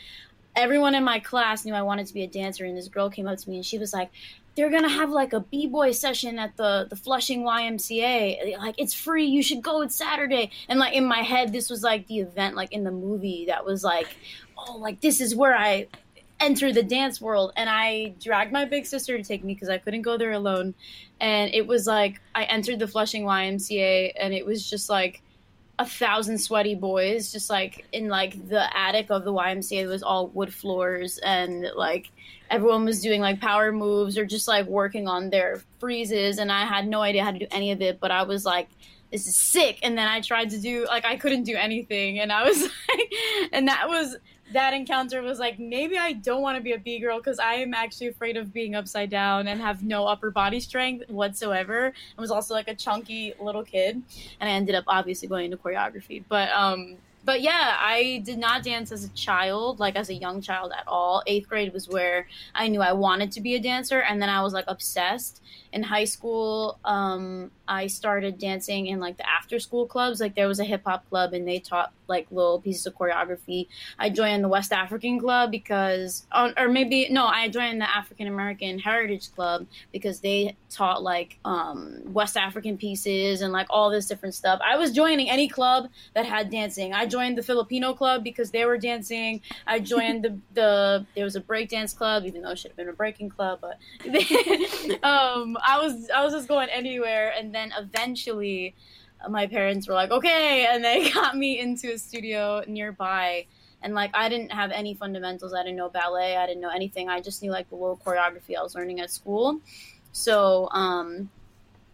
everyone 0.56 0.94
in 0.94 1.04
my 1.04 1.18
class 1.18 1.64
knew 1.64 1.74
I 1.74 1.82
wanted 1.82 2.06
to 2.06 2.14
be 2.14 2.22
a 2.22 2.26
dancer. 2.26 2.64
And 2.64 2.76
this 2.76 2.88
girl 2.88 3.10
came 3.10 3.26
up 3.26 3.38
to 3.38 3.50
me 3.50 3.56
and 3.56 3.66
she 3.66 3.78
was 3.78 3.92
like, 3.92 4.10
they're 4.58 4.70
gonna 4.70 4.88
have 4.88 5.10
like 5.10 5.32
a 5.32 5.38
b-boy 5.38 5.92
session 5.92 6.36
at 6.36 6.56
the 6.56 6.84
the 6.90 6.96
flushing 6.96 7.44
ymca 7.44 8.58
like 8.58 8.74
it's 8.76 8.92
free. 8.92 9.24
You 9.24 9.40
should 9.40 9.62
go. 9.62 9.82
It's 9.82 9.94
saturday. 9.94 10.50
And 10.68 10.80
like 10.80 10.94
in 10.94 11.04
my 11.04 11.20
head 11.22 11.52
this 11.52 11.70
was 11.70 11.84
like 11.84 12.08
the 12.08 12.18
event 12.18 12.56
like 12.56 12.72
in 12.72 12.82
the 12.82 12.90
movie 12.90 13.46
that 13.46 13.64
was 13.64 13.84
like 13.84 14.08
oh 14.56 14.76
like 14.78 15.00
this 15.00 15.20
is 15.20 15.36
where 15.36 15.56
i 15.56 15.86
enter 16.40 16.72
the 16.72 16.82
dance 16.82 17.20
world. 17.20 17.52
And 17.56 17.70
i 17.70 18.14
dragged 18.20 18.52
my 18.52 18.64
big 18.64 18.84
sister 18.84 19.16
to 19.16 19.22
take 19.22 19.44
me 19.44 19.54
because 19.54 19.68
i 19.68 19.78
couldn't 19.78 20.02
go 20.02 20.18
there 20.18 20.32
alone. 20.32 20.74
And 21.20 21.54
it 21.54 21.64
was 21.64 21.86
like 21.86 22.20
i 22.34 22.42
entered 22.42 22.80
the 22.80 22.88
flushing 22.88 23.26
ymca 23.26 24.12
and 24.18 24.34
it 24.34 24.44
was 24.44 24.68
just 24.68 24.90
like 24.90 25.22
a 25.78 25.86
thousand 25.86 26.36
sweaty 26.36 26.74
boys 26.74 27.30
just 27.30 27.48
like 27.48 27.86
in 27.92 28.08
like 28.08 28.48
the 28.48 28.76
attic 28.76 29.08
of 29.10 29.22
the 29.22 29.32
ymca 29.32 29.84
it 29.84 29.86
was 29.86 30.02
all 30.02 30.26
wood 30.30 30.52
floors 30.52 31.18
and 31.18 31.70
like 31.76 32.10
everyone 32.50 32.84
was 32.84 33.00
doing 33.00 33.20
like 33.20 33.40
power 33.40 33.72
moves 33.72 34.16
or 34.16 34.24
just 34.24 34.48
like 34.48 34.66
working 34.66 35.08
on 35.08 35.30
their 35.30 35.62
freezes 35.78 36.38
and 36.38 36.50
I 36.50 36.64
had 36.64 36.86
no 36.86 37.02
idea 37.02 37.24
how 37.24 37.30
to 37.30 37.38
do 37.38 37.46
any 37.50 37.72
of 37.72 37.82
it, 37.82 38.00
but 38.00 38.10
I 38.10 38.22
was 38.22 38.44
like 38.44 38.68
this 39.10 39.26
is 39.26 39.36
sick 39.36 39.78
and 39.82 39.96
then 39.96 40.06
I 40.06 40.20
tried 40.20 40.50
to 40.50 40.58
do 40.58 40.86
like 40.86 41.04
I 41.04 41.16
couldn't 41.16 41.44
do 41.44 41.56
anything 41.56 42.20
and 42.20 42.32
I 42.32 42.44
was 42.44 42.62
like 42.88 43.12
and 43.52 43.68
that 43.68 43.88
was 43.88 44.16
that 44.52 44.72
encounter 44.72 45.20
was 45.22 45.38
like 45.38 45.58
maybe 45.58 45.98
I 45.98 46.12
don't 46.12 46.40
want 46.40 46.56
to 46.56 46.62
be 46.62 46.72
a 46.72 46.78
B 46.78 46.98
girl 46.98 47.18
because 47.18 47.38
I 47.38 47.54
am 47.54 47.74
actually 47.74 48.08
afraid 48.08 48.36
of 48.36 48.52
being 48.52 48.74
upside 48.74 49.10
down 49.10 49.48
and 49.48 49.60
have 49.60 49.82
no 49.82 50.06
upper 50.06 50.30
body 50.30 50.60
strength 50.60 51.08
whatsoever. 51.10 51.92
I 52.16 52.20
was 52.20 52.30
also 52.30 52.54
like 52.54 52.68
a 52.68 52.74
chunky 52.74 53.34
little 53.40 53.62
kid 53.62 54.02
and 54.40 54.48
I 54.48 54.52
ended 54.52 54.74
up 54.74 54.84
obviously 54.86 55.28
going 55.28 55.46
into 55.46 55.58
choreography. 55.58 56.22
But 56.28 56.50
um 56.50 56.96
but 57.24 57.40
yeah, 57.42 57.76
I 57.78 58.22
did 58.24 58.38
not 58.38 58.62
dance 58.62 58.92
as 58.92 59.04
a 59.04 59.08
child, 59.10 59.80
like 59.80 59.96
as 59.96 60.08
a 60.08 60.14
young 60.14 60.40
child 60.40 60.72
at 60.76 60.84
all. 60.86 61.22
Eighth 61.26 61.48
grade 61.48 61.72
was 61.72 61.88
where 61.88 62.26
I 62.54 62.68
knew 62.68 62.80
I 62.80 62.92
wanted 62.92 63.32
to 63.32 63.40
be 63.40 63.54
a 63.54 63.60
dancer, 63.60 64.00
and 64.00 64.20
then 64.20 64.28
I 64.28 64.42
was 64.42 64.52
like 64.52 64.64
obsessed. 64.68 65.42
In 65.70 65.82
high 65.82 66.04
school, 66.04 66.78
um, 66.84 67.50
I 67.66 67.88
started 67.88 68.38
dancing 68.38 68.86
in 68.86 69.00
like 69.00 69.18
the 69.18 69.28
after 69.28 69.58
school 69.58 69.86
clubs. 69.86 70.20
Like 70.20 70.34
there 70.34 70.48
was 70.48 70.60
a 70.60 70.64
hip 70.64 70.82
hop 70.86 71.08
club, 71.10 71.34
and 71.34 71.46
they 71.46 71.58
taught 71.58 71.92
like 72.08 72.26
little 72.30 72.60
pieces 72.60 72.86
of 72.86 72.96
choreography. 72.96 73.68
I 73.98 74.10
joined 74.10 74.42
the 74.42 74.48
West 74.48 74.72
African 74.72 75.20
Club 75.20 75.50
because, 75.50 76.26
or 76.34 76.68
maybe 76.68 77.08
no, 77.10 77.26
I 77.26 77.48
joined 77.48 77.80
the 77.80 77.88
African 77.88 78.26
American 78.26 78.78
Heritage 78.78 79.32
Club 79.34 79.66
because 79.92 80.20
they 80.20 80.56
taught 80.70 81.02
like 81.02 81.38
um, 81.44 82.00
West 82.06 82.36
African 82.36 82.78
pieces 82.78 83.42
and 83.42 83.52
like 83.52 83.66
all 83.70 83.90
this 83.90 84.06
different 84.06 84.34
stuff. 84.34 84.60
I 84.64 84.76
was 84.76 84.92
joining 84.92 85.28
any 85.28 85.48
club 85.48 85.88
that 86.14 86.24
had 86.24 86.50
dancing. 86.50 86.94
I 86.94 87.06
joined 87.08 87.36
the 87.36 87.42
Filipino 87.42 87.92
club 87.94 88.22
because 88.22 88.50
they 88.50 88.64
were 88.64 88.78
dancing. 88.78 89.40
I 89.66 89.80
joined 89.80 90.24
the 90.24 90.38
the 90.54 91.06
there 91.14 91.24
was 91.24 91.36
a 91.36 91.40
breakdance 91.40 91.96
club, 91.96 92.24
even 92.24 92.42
though 92.42 92.50
it 92.50 92.58
should 92.58 92.70
have 92.70 92.76
been 92.76 92.88
a 92.88 92.92
breaking 92.92 93.30
club, 93.30 93.60
but 93.60 93.78
um, 95.02 95.56
I 95.66 95.78
was 95.82 96.10
I 96.10 96.22
was 96.24 96.32
just 96.32 96.48
going 96.48 96.68
anywhere, 96.70 97.32
and 97.36 97.54
then 97.54 97.72
eventually 97.76 98.74
my 99.28 99.46
parents 99.46 99.88
were 99.88 99.94
like, 99.94 100.10
okay, 100.10 100.66
and 100.70 100.84
they 100.84 101.10
got 101.14 101.36
me 101.36 101.58
into 101.58 101.92
a 101.92 101.98
studio 101.98 102.62
nearby. 102.66 103.46
And 103.82 103.94
like 103.94 104.10
I 104.14 104.28
didn't 104.28 104.52
have 104.52 104.70
any 104.70 104.94
fundamentals. 104.94 105.54
I 105.54 105.62
didn't 105.62 105.76
know 105.76 105.88
ballet. 105.88 106.36
I 106.36 106.46
didn't 106.46 106.60
know 106.60 106.70
anything. 106.70 107.08
I 107.08 107.20
just 107.20 107.42
knew 107.42 107.50
like 107.50 107.68
the 107.68 107.76
little 107.76 107.96
choreography 107.96 108.56
I 108.58 108.62
was 108.62 108.74
learning 108.74 109.00
at 109.00 109.10
school. 109.10 109.60
So 110.12 110.68
um, 110.72 111.30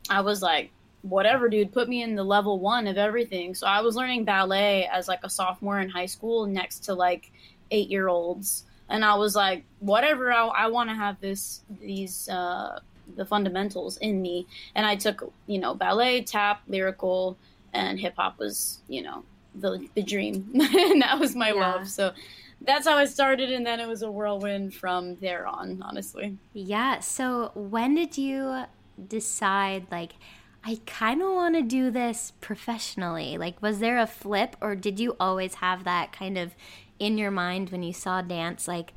I 0.08 0.22
was 0.22 0.40
like, 0.40 0.70
whatever, 1.04 1.50
dude, 1.50 1.70
put 1.70 1.86
me 1.88 2.02
in 2.02 2.14
the 2.14 2.24
level 2.24 2.58
one 2.58 2.86
of 2.86 2.96
everything. 2.96 3.54
So 3.54 3.66
I 3.66 3.82
was 3.82 3.94
learning 3.94 4.24
ballet 4.24 4.88
as 4.90 5.06
like 5.06 5.20
a 5.22 5.28
sophomore 5.28 5.80
in 5.80 5.90
high 5.90 6.06
school 6.06 6.46
next 6.46 6.80
to 6.84 6.94
like 6.94 7.30
eight 7.70 7.90
year 7.90 8.08
olds. 8.08 8.64
And 8.88 9.04
I 9.04 9.14
was 9.14 9.36
like, 9.36 9.64
whatever, 9.80 10.32
I, 10.32 10.46
I 10.46 10.66
want 10.68 10.88
to 10.88 10.94
have 10.94 11.20
this, 11.20 11.60
these, 11.80 12.28
uh, 12.30 12.80
the 13.16 13.26
fundamentals 13.26 13.98
in 13.98 14.22
me. 14.22 14.46
And 14.74 14.86
I 14.86 14.96
took, 14.96 15.30
you 15.46 15.58
know, 15.58 15.74
ballet, 15.74 16.22
tap, 16.22 16.62
lyrical, 16.68 17.36
and 17.74 18.00
hip 18.00 18.14
hop 18.16 18.38
was, 18.38 18.80
you 18.88 19.02
know, 19.02 19.24
the, 19.54 19.86
the 19.94 20.02
dream. 20.02 20.50
and 20.54 21.02
that 21.02 21.18
was 21.18 21.36
my 21.36 21.48
yeah. 21.48 21.60
love. 21.60 21.88
So 21.88 22.12
that's 22.62 22.86
how 22.86 22.96
I 22.96 23.04
started. 23.04 23.52
And 23.52 23.66
then 23.66 23.78
it 23.78 23.88
was 23.88 24.00
a 24.00 24.10
whirlwind 24.10 24.74
from 24.74 25.16
there 25.16 25.46
on, 25.46 25.82
honestly. 25.82 26.38
Yeah. 26.54 27.00
So 27.00 27.50
when 27.54 27.94
did 27.94 28.16
you 28.16 28.64
decide, 29.06 29.86
like, 29.90 30.14
I 30.64 30.80
kind 30.86 31.20
of 31.22 31.28
want 31.34 31.54
to 31.56 31.62
do 31.62 31.90
this 31.90 32.32
professionally? 32.40 33.36
Like, 33.36 33.60
was 33.60 33.80
there 33.80 33.98
a 33.98 34.06
flip, 34.06 34.56
or 34.60 34.74
did 34.74 34.98
you 34.98 35.16
always 35.20 35.56
have 35.56 35.84
that 35.84 36.12
kind 36.12 36.38
of 36.38 36.54
in 36.98 37.18
your 37.18 37.30
mind 37.30 37.70
when 37.70 37.82
you 37.82 37.92
saw 37.92 38.22
dance? 38.22 38.66
Like, 38.66 38.94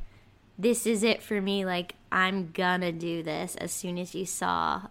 this 0.57 0.87
is 0.87 1.03
it 1.03 1.21
for 1.21 1.41
me. 1.41 1.65
Like, 1.65 1.95
I'm 2.11 2.51
gonna 2.51 2.91
do 2.91 3.21
this 3.21 3.55
as 3.57 3.71
soon 3.71 3.97
as 3.97 4.15
you 4.15 4.25
saw 4.25 4.83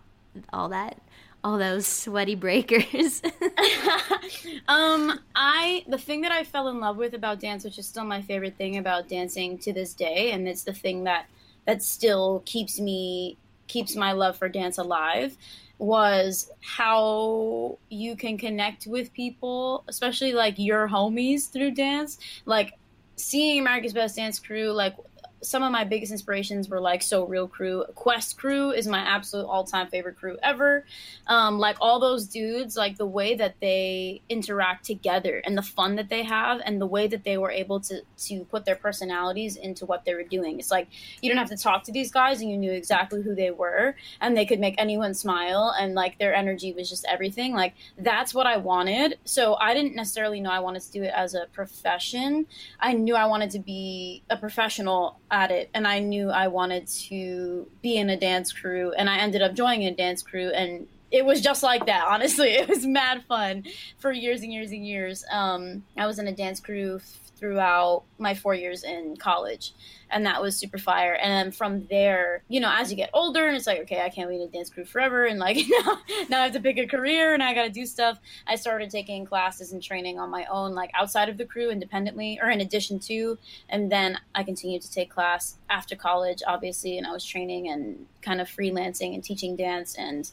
all 0.53 0.69
that 0.69 1.01
all 1.47 1.59
those 1.59 1.87
sweaty 1.87 2.35
breakers 2.35 3.23
um 4.69 5.19
i 5.37 5.85
the 5.87 5.97
thing 5.97 6.23
that 6.23 6.33
i 6.33 6.43
fell 6.43 6.67
in 6.69 6.81
love 6.81 6.97
with 6.97 7.15
about 7.15 7.39
dance 7.39 7.65
which 7.65 7.79
is 7.79 7.87
still 7.87 8.05
my 8.05 8.21
favorite 8.21 8.57
thing 8.57 8.77
about 8.77 9.09
dancing 9.09 9.57
to 9.57 9.73
this 9.73 9.95
day 9.95 10.33
and 10.33 10.49
it's 10.49 10.65
the 10.65 10.73
thing 10.73 11.05
that 11.05 11.27
that 11.65 11.83
still 11.83 12.43
keeps 12.47 12.81
me 12.81 13.37
keeps 13.69 13.97
my 13.97 14.13
love 14.13 14.37
for 14.37 14.49
dance 14.49 14.79
alive 14.79 15.37
was 15.79 16.51
how 16.61 17.79
you 17.91 18.17
can 18.17 18.39
connect 18.39 18.87
with 18.87 19.13
people, 19.13 19.85
especially 19.89 20.33
like 20.33 20.55
your 20.59 20.89
homies 20.89 21.51
through 21.51 21.73
dance. 21.73 22.19
Like 22.47 22.79
seeing 23.17 23.61
America's 23.61 23.93
Best 23.93 24.17
Dance 24.17 24.39
Crew, 24.39 24.73
like 24.73 24.97
some 25.43 25.63
of 25.63 25.71
my 25.71 25.85
biggest 25.85 26.13
inspirations 26.13 26.69
were 26.69 26.81
like 26.81 27.01
SoReal 27.01 27.51
Cru. 27.51 27.85
Quest 27.95 28.39
Crew 28.39 28.71
is 28.71 28.87
my 28.87 29.01
absolute 29.01 29.47
all 29.47 29.65
time 29.65 29.89
favorite 29.89 30.17
crew 30.17 30.37
ever. 30.43 30.85
Um, 31.27 31.59
like 31.59 31.77
all 31.81 32.01
those 32.01 32.27
dudes, 32.27 32.77
like 32.77 32.97
the 32.97 33.07
way 33.07 33.35
that 33.35 33.57
they 33.61 34.23
interact 34.29 34.85
together 34.85 35.43
and 35.45 35.57
the 35.57 35.63
fun 35.63 35.97
that 35.97 36.09
they 36.09 36.23
have 36.25 36.61
and 36.65 36.81
the 36.81 36.87
way 36.87 37.07
that 37.07 37.25
they 37.25 37.39
were 37.39 37.51
able 37.51 37.81
to 37.81 38.01
to 38.27 38.45
put 38.45 38.65
their 38.65 38.77
personalities 38.77 39.57
into 39.57 39.87
what 39.87 40.05
they 40.05 40.15
were 40.15 40.23
doing. 40.23 40.59
It's 40.59 40.71
like 40.71 40.89
you 41.21 41.31
don't 41.31 41.39
have 41.39 41.51
to 41.51 41.57
talk 41.57 41.85
to 41.85 41.93
these 41.93 42.11
guys 42.11 42.41
and 42.41 42.51
you 42.51 42.57
knew 42.57 42.73
exactly 42.73 43.23
who 43.23 43.35
they 43.35 43.51
were 43.51 43.95
and 44.21 44.37
they 44.37 44.47
could 44.47 44.61
make 44.61 44.75
anyone 44.79 45.15
smile 45.15 45.75
and 45.79 45.95
like 45.95 46.19
their 46.19 46.35
energy 46.35 46.73
was 46.73 46.89
just 46.89 47.05
everything. 47.09 47.53
Like 47.53 47.75
that's 47.99 48.33
what 48.35 48.47
I 48.47 48.57
wanted. 48.57 49.19
So 49.25 49.55
I 49.57 49.75
didn't 49.75 49.95
necessarily 49.95 50.41
know 50.41 50.51
I 50.51 50.61
wanted 50.61 50.83
to 50.83 50.93
do 50.93 51.03
it 51.03 51.13
as 51.15 51.35
a 51.35 51.47
profession. 51.53 52.47
I 52.81 52.95
knew 52.95 53.15
I 53.15 53.27
wanted 53.27 53.51
to 53.51 53.59
be 53.59 54.23
a 54.31 54.37
professional 54.37 55.19
at 55.31 55.51
it 55.51 55.71
and 55.75 55.87
I 55.87 55.99
knew 55.99 56.31
I 56.31 56.49
wanted 56.49 56.87
to 56.87 57.67
be 57.83 57.97
in 57.97 58.11
a 58.11 58.17
dance 58.17 58.53
crew 58.53 58.93
and 58.93 59.11
I 59.11 59.19
ended 59.19 59.43
up 59.43 59.55
joining 59.55 59.87
a 59.87 59.95
dance 59.95 60.23
crew 60.23 60.51
and 60.51 60.87
it 61.11 61.25
was 61.25 61.41
just 61.41 61.63
like 61.63 61.87
that 61.87 62.07
honestly. 62.09 62.51
It 62.55 62.69
was 62.69 62.87
mad 62.87 63.25
fun 63.29 63.65
for 63.99 64.13
years 64.13 64.43
and 64.43 64.53
years 64.53 64.71
and 64.71 64.87
years. 64.87 65.25
Um, 65.31 65.85
I 65.97 66.07
was 66.07 66.19
in 66.19 66.29
a 66.29 66.33
dance 66.33 66.61
crew 66.61 67.01
throughout 67.37 68.05
my 68.19 68.35
four 68.35 68.55
years 68.55 68.83
in 68.83 69.17
college 69.17 69.73
and 70.11 70.25
that 70.25 70.41
was 70.41 70.57
super 70.57 70.79
fire. 70.79 71.15
And 71.15 71.33
then 71.33 71.53
from 71.53 71.87
there 71.89 72.43
you 72.49 72.61
know 72.61 72.73
as 72.73 72.91
you 72.91 72.97
get 72.97 73.11
older 73.13 73.47
and 73.47 73.57
it's 73.57 73.67
like 73.67 73.81
okay 73.81 74.01
i 74.01 74.09
can't 74.09 74.29
be 74.29 74.37
in 74.37 74.43
a 74.43 74.47
dance 74.49 74.71
crew 74.71 74.85
forever 74.85 75.25
and 75.25 75.39
like 75.39 75.57
now, 75.69 75.99
now 76.29 76.41
i 76.41 76.45
have 76.45 76.53
to 76.53 76.61
pick 76.61 76.79
a 76.79 76.87
career 76.87 77.35
and 77.35 77.43
i 77.43 77.55
gotta 77.55 77.71
do 77.71 77.87
stuff. 77.87 78.19
I 78.47 78.57
started 78.57 78.91
taking 78.91 79.25
classes 79.25 79.73
and 79.73 79.83
training 79.83 80.19
on 80.19 80.31
my 80.31 80.45
own 80.47 80.75
like 80.75 80.91
outside 80.95 81.29
of 81.29 81.37
the 81.37 81.45
crew 81.45 81.71
independently 81.71 82.39
or 82.43 82.51
in 82.51 82.61
addition 82.61 82.99
to 83.01 83.39
and 83.69 83.91
then 83.91 84.19
i 84.35 84.43
continued 84.43 84.83
to 84.83 84.93
take 84.93 85.11
class 85.11 85.57
after 85.69 85.97
college 85.97 86.43
obviously 86.47 86.99
and 86.99 87.07
i 87.07 87.13
was 87.13 87.25
training 87.25 87.69
and 87.69 88.07
kind 88.23 88.41
of 88.41 88.49
freelancing 88.49 89.15
and 89.15 89.25
teaching 89.25 89.57
dance 89.57 89.95
and 89.97 90.31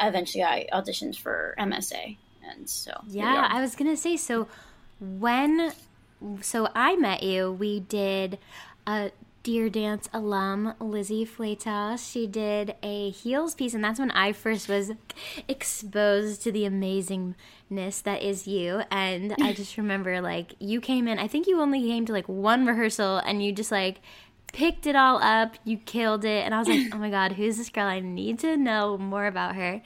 eventually 0.00 0.44
i 0.44 0.66
auditioned 0.72 1.18
for 1.18 1.54
msa 1.58 2.16
and 2.48 2.68
so 2.68 2.92
yeah 3.08 3.48
i 3.50 3.60
was 3.60 3.74
gonna 3.74 3.96
say 3.96 4.16
so 4.16 4.48
when 5.00 5.72
so 6.40 6.68
I 6.74 6.96
met 6.96 7.22
you, 7.22 7.52
we 7.52 7.80
did 7.80 8.38
a 8.86 9.10
Dear 9.42 9.70
Dance 9.70 10.08
alum 10.12 10.74
Lizzie 10.80 11.24
Fleitas. 11.24 12.12
She 12.12 12.26
did 12.26 12.74
a 12.82 13.10
heels 13.10 13.54
piece, 13.54 13.72
and 13.72 13.82
that's 13.82 13.98
when 13.98 14.10
I 14.10 14.32
first 14.32 14.68
was 14.68 14.92
exposed 15.46 16.42
to 16.42 16.52
the 16.52 16.64
amazingness 16.64 18.02
that 18.02 18.22
is 18.22 18.46
you. 18.46 18.82
And 18.90 19.34
I 19.40 19.52
just 19.52 19.76
remember, 19.78 20.20
like, 20.20 20.54
you 20.58 20.80
came 20.80 21.08
in, 21.08 21.18
I 21.18 21.28
think 21.28 21.46
you 21.46 21.60
only 21.60 21.80
came 21.80 22.04
to 22.06 22.12
like 22.12 22.28
one 22.28 22.66
rehearsal, 22.66 23.18
and 23.18 23.42
you 23.42 23.52
just 23.52 23.72
like 23.72 24.00
picked 24.52 24.86
it 24.86 24.96
all 24.96 25.22
up. 25.22 25.54
You 25.64 25.78
killed 25.78 26.24
it. 26.24 26.44
And 26.44 26.54
I 26.54 26.58
was 26.58 26.68
like, 26.68 26.88
oh 26.92 26.98
my 26.98 27.10
God, 27.10 27.32
who's 27.32 27.56
this 27.56 27.70
girl? 27.70 27.86
I 27.86 28.00
need 28.00 28.40
to 28.40 28.56
know 28.56 28.98
more 28.98 29.26
about 29.26 29.54
her. 29.54 29.80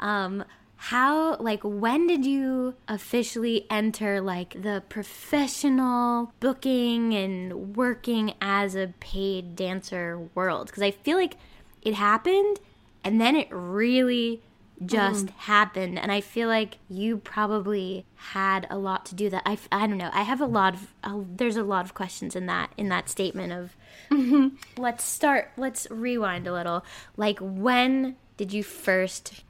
Um, 0.00 0.44
how 0.80 1.34
like 1.38 1.60
when 1.64 2.06
did 2.06 2.24
you 2.24 2.74
officially 2.86 3.66
enter 3.68 4.20
like 4.20 4.62
the 4.62 4.80
professional 4.88 6.32
booking 6.38 7.12
and 7.14 7.74
working 7.76 8.32
as 8.40 8.76
a 8.76 8.94
paid 9.00 9.56
dancer 9.56 10.28
world? 10.36 10.68
Because 10.68 10.84
i 10.84 10.92
feel 10.92 11.18
like 11.18 11.34
it 11.82 11.94
happened 11.94 12.60
and 13.02 13.20
then 13.20 13.34
it 13.34 13.48
really 13.50 14.40
just 14.86 15.26
mm. 15.26 15.30
happened. 15.30 15.98
And 15.98 16.12
i 16.12 16.20
feel 16.20 16.48
like 16.48 16.78
you 16.88 17.16
probably 17.18 18.06
had 18.14 18.68
a 18.70 18.78
lot 18.78 19.04
to 19.06 19.16
do 19.16 19.28
that. 19.30 19.42
I, 19.44 19.58
I 19.72 19.88
don't 19.88 19.98
know. 19.98 20.10
I 20.12 20.22
have 20.22 20.40
a 20.40 20.46
lot 20.46 20.74
of 20.74 20.94
uh, 21.02 21.20
there's 21.36 21.56
a 21.56 21.64
lot 21.64 21.86
of 21.86 21.94
questions 21.94 22.36
in 22.36 22.46
that 22.46 22.70
in 22.76 22.88
that 22.88 23.08
statement 23.08 23.52
of 23.52 23.76
mm-hmm. 24.12 24.54
let's 24.80 25.02
start 25.02 25.50
let's 25.56 25.88
rewind 25.90 26.46
a 26.46 26.52
little. 26.52 26.84
Like 27.16 27.40
when 27.40 28.14
did 28.36 28.52
you 28.52 28.62
first 28.62 29.42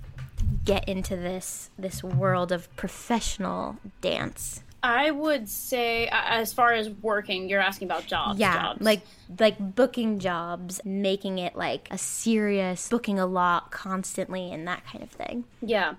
get 0.65 0.89
into 0.89 1.17
this 1.17 1.71
this 1.79 2.03
world 2.03 2.53
of 2.53 2.75
professional 2.77 3.77
dance? 4.01 4.63
I 4.81 5.11
would 5.11 5.49
say, 5.49 6.09
as 6.13 6.53
far 6.53 6.73
as 6.73 6.89
working, 6.89 7.49
you're 7.49 7.61
asking 7.61 7.89
about 7.89 8.07
jobs. 8.07 8.39
Yeah, 8.39 8.63
jobs. 8.63 8.81
like 8.81 9.01
like 9.39 9.75
booking 9.75 10.21
jobs, 10.21 10.81
making 10.85 11.39
it 11.39 11.57
like 11.57 11.89
a 11.91 11.99
serious 11.99 12.89
booking 12.89 13.19
a 13.19 13.27
lot 13.27 13.73
constantly, 13.73 14.53
and 14.53 14.69
that 14.69 14.85
kind 14.87 15.03
of 15.03 15.11
thing. 15.11 15.45
Yeah, 15.61 15.95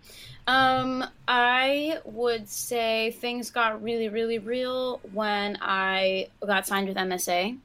um, 0.47 1.03
I 1.27 1.99
would 2.05 2.47
say 2.47 3.11
things 3.11 3.51
got 3.51 3.83
really, 3.83 4.07
really 4.07 4.39
real 4.39 5.01
when 5.11 5.57
I 5.61 6.29
got 6.45 6.65
signed 6.65 6.87
with 6.87 6.97
MSA. 6.97 7.57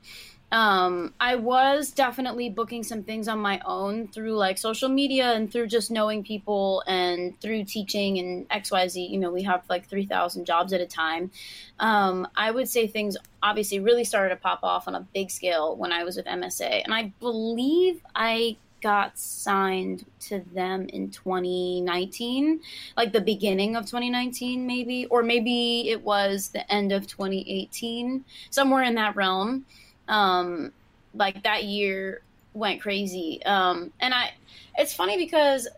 Um, 0.54 1.12
I 1.18 1.34
was 1.34 1.90
definitely 1.90 2.48
booking 2.48 2.84
some 2.84 3.02
things 3.02 3.26
on 3.26 3.40
my 3.40 3.60
own 3.66 4.06
through 4.06 4.36
like 4.36 4.56
social 4.56 4.88
media 4.88 5.32
and 5.32 5.50
through 5.50 5.66
just 5.66 5.90
knowing 5.90 6.22
people 6.22 6.84
and 6.86 7.38
through 7.40 7.64
teaching 7.64 8.18
and 8.20 8.48
XYZ. 8.50 9.10
You 9.10 9.18
know, 9.18 9.32
we 9.32 9.42
have 9.42 9.64
like 9.68 9.88
3,000 9.88 10.44
jobs 10.44 10.72
at 10.72 10.80
a 10.80 10.86
time. 10.86 11.32
Um, 11.80 12.28
I 12.36 12.52
would 12.52 12.68
say 12.68 12.86
things 12.86 13.16
obviously 13.42 13.80
really 13.80 14.04
started 14.04 14.28
to 14.32 14.40
pop 14.40 14.60
off 14.62 14.86
on 14.86 14.94
a 14.94 15.00
big 15.12 15.32
scale 15.32 15.74
when 15.74 15.90
I 15.90 16.04
was 16.04 16.16
with 16.16 16.26
MSA. 16.26 16.84
And 16.84 16.94
I 16.94 17.12
believe 17.18 18.00
I 18.14 18.56
got 18.80 19.18
signed 19.18 20.06
to 20.20 20.44
them 20.54 20.86
in 20.90 21.10
2019, 21.10 22.60
like 22.96 23.12
the 23.12 23.20
beginning 23.20 23.74
of 23.74 23.86
2019, 23.86 24.64
maybe, 24.64 25.06
or 25.06 25.24
maybe 25.24 25.90
it 25.90 26.04
was 26.04 26.50
the 26.50 26.70
end 26.72 26.92
of 26.92 27.08
2018, 27.08 28.24
somewhere 28.50 28.84
in 28.84 28.94
that 28.94 29.16
realm 29.16 29.64
um, 30.08 30.72
like 31.14 31.42
that 31.44 31.64
year 31.64 32.22
went 32.52 32.80
crazy. 32.80 33.42
Um, 33.44 33.92
and 34.00 34.14
I, 34.14 34.32
it's 34.76 34.94
funny 34.94 35.16
because 35.16 35.68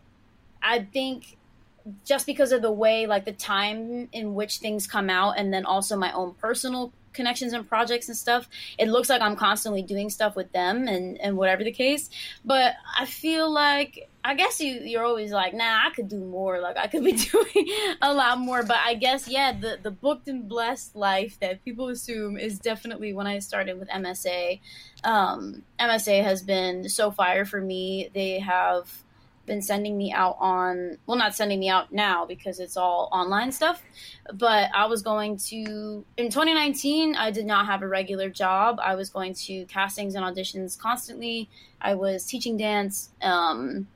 I 0.62 0.80
think 0.80 1.37
just 2.04 2.26
because 2.26 2.52
of 2.52 2.62
the 2.62 2.73
way, 2.73 3.06
like 3.06 3.25
the 3.25 3.33
time 3.33 4.09
in 4.12 4.35
which 4.35 4.59
things 4.59 4.87
come 4.87 5.09
out, 5.09 5.38
and 5.38 5.52
then 5.52 5.64
also 5.64 5.97
my 5.97 6.12
own 6.12 6.35
personal 6.35 6.92
connections 7.12 7.52
and 7.52 7.66
projects 7.68 8.09
and 8.09 8.16
stuff, 8.16 8.49
it 8.78 8.88
looks 8.88 9.09
like 9.09 9.23
I'm 9.23 9.37
constantly 9.37 9.83
doing 9.83 10.11
stuff 10.11 10.37
with 10.37 10.52
them 10.52 10.87
and, 10.87 11.18
and 11.21 11.37
whatever 11.37 11.64
the 11.64 11.73
case. 11.73 12.11
But 12.45 12.75
I 12.99 13.06
feel 13.06 13.50
like 13.50 14.09
I 14.26 14.35
guess 14.35 14.61
you 14.61 14.80
you're 14.83 15.04
always 15.04 15.30
like, 15.30 15.54
nah, 15.54 15.87
I 15.87 15.90
could 15.95 16.09
do 16.09 16.18
more. 16.18 16.59
Like 16.59 16.76
I 16.76 16.88
could 16.88 17.04
be 17.04 17.12
doing 17.33 17.68
a 18.02 18.12
lot 18.12 18.40
more. 18.40 18.64
But 18.64 18.78
I 18.85 18.95
guess 18.95 19.28
yeah, 19.28 19.52
the 19.52 19.78
the 19.80 19.92
booked 19.92 20.26
and 20.26 20.49
blessed 20.49 20.97
life 20.97 21.38
that 21.40 21.64
people 21.64 21.88
assume 21.88 22.37
is 22.37 22.59
definitely 22.59 23.12
when 23.12 23.28
I 23.28 23.39
started 23.39 23.78
with 23.78 23.89
MSA. 23.89 24.60
Um, 25.04 25.62
MSA 25.78 26.25
has 26.25 26.43
been 26.43 26.89
so 26.89 27.12
fire 27.12 27.45
for 27.45 27.60
me. 27.60 28.10
They 28.12 28.41
have 28.41 28.91
been 29.47 29.62
sending 29.62 29.97
me 29.97 30.12
out 30.12 30.36
on 30.41 30.99
well 31.06 31.17
not 31.17 31.32
sending 31.32 31.60
me 31.60 31.69
out 31.69 31.93
now 31.93 32.26
because 32.26 32.58
it's 32.58 32.76
all 32.76 33.08
online 33.12 33.52
stuff 33.52 33.80
but 34.34 34.69
i 34.75 34.86
was 34.86 35.02
going 35.02 35.36
to 35.36 36.04
in 36.17 36.28
2019 36.28 37.15
i 37.15 37.30
did 37.30 37.47
not 37.47 37.65
have 37.65 37.82
a 37.82 37.86
regular 37.86 38.28
job 38.28 38.80
i 38.82 38.97
was 38.97 39.08
going 39.08 39.32
to 39.32 39.65
castings 39.67 40.17
and 40.17 40.25
auditions 40.25 40.76
constantly 40.76 41.49
i 41.80 41.95
was 41.95 42.26
teaching 42.26 42.56
dance 42.56 43.10
um, 43.23 43.86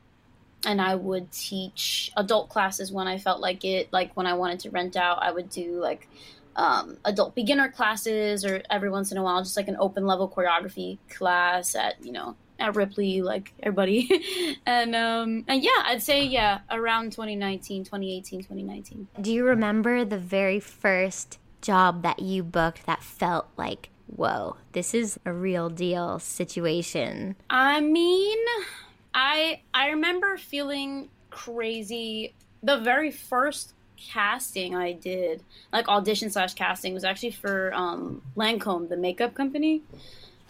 and 0.65 0.81
I 0.81 0.95
would 0.95 1.33
teach 1.33 2.13
adult 2.17 2.49
classes 2.49 2.93
when 2.93 3.07
I 3.07 3.19
felt 3.19 3.41
like 3.41 3.65
it. 3.65 3.93
Like 3.93 4.17
when 4.17 4.27
I 4.27 4.35
wanted 4.35 4.61
to 4.61 4.71
rent 4.71 4.97
out, 4.97 5.23
I 5.23 5.33
would 5.33 5.51
do 5.51 5.81
like 5.81 6.09
um, 6.57 6.99
adult 7.05 7.35
beginner 7.35 7.71
classes, 7.71 8.45
or 8.45 8.63
every 8.71 8.91
once 8.91 9.13
in 9.13 9.19
a 9.19 9.23
while, 9.23 9.43
just 9.43 9.57
like 9.57 9.69
an 9.69 9.77
open 9.79 10.07
level 10.07 10.29
choreography 10.29 10.99
class 11.09 11.75
at 11.75 12.05
you 12.05 12.13
know 12.13 12.37
at 12.59 12.77
Ripley, 12.77 13.23
like 13.23 13.53
everybody. 13.63 14.59
and 14.67 14.95
um, 14.95 15.45
and 15.49 15.63
yeah, 15.63 15.83
I'd 15.85 16.03
say 16.03 16.25
yeah, 16.25 16.61
around 16.71 17.13
2019, 17.13 17.85
2018, 17.85 18.41
2019. 18.41 19.09
Do 19.21 19.33
you 19.33 19.45
remember 19.45 20.05
the 20.05 20.19
very 20.19 20.61
first 20.61 21.39
job 21.63 22.03
that 22.03 22.21
you 22.21 22.43
booked 22.43 22.87
that 22.87 23.03
felt 23.03 23.49
like 23.57 23.91
whoa, 24.07 24.57
this 24.73 24.93
is 24.93 25.19
a 25.25 25.33
real 25.33 25.71
deal 25.71 26.19
situation? 26.19 27.37
I 27.49 27.81
mean. 27.81 28.39
I 29.15 29.63
I 29.75 29.91
remember 29.91 30.37
feeling 30.37 31.09
crazy. 31.31 32.35
The 32.63 32.79
very 32.79 33.11
first 33.11 33.73
casting 33.97 34.75
I 34.75 34.93
did, 34.93 35.43
like 35.73 35.89
audition 35.89 36.31
slash 36.31 36.55
casting, 36.55 36.95
was 36.95 37.05
actually 37.05 37.33
for 37.33 37.73
um, 37.75 38.23
Lancome, 38.37 38.89
the 38.89 38.97
makeup 38.97 39.35
company. 39.35 39.83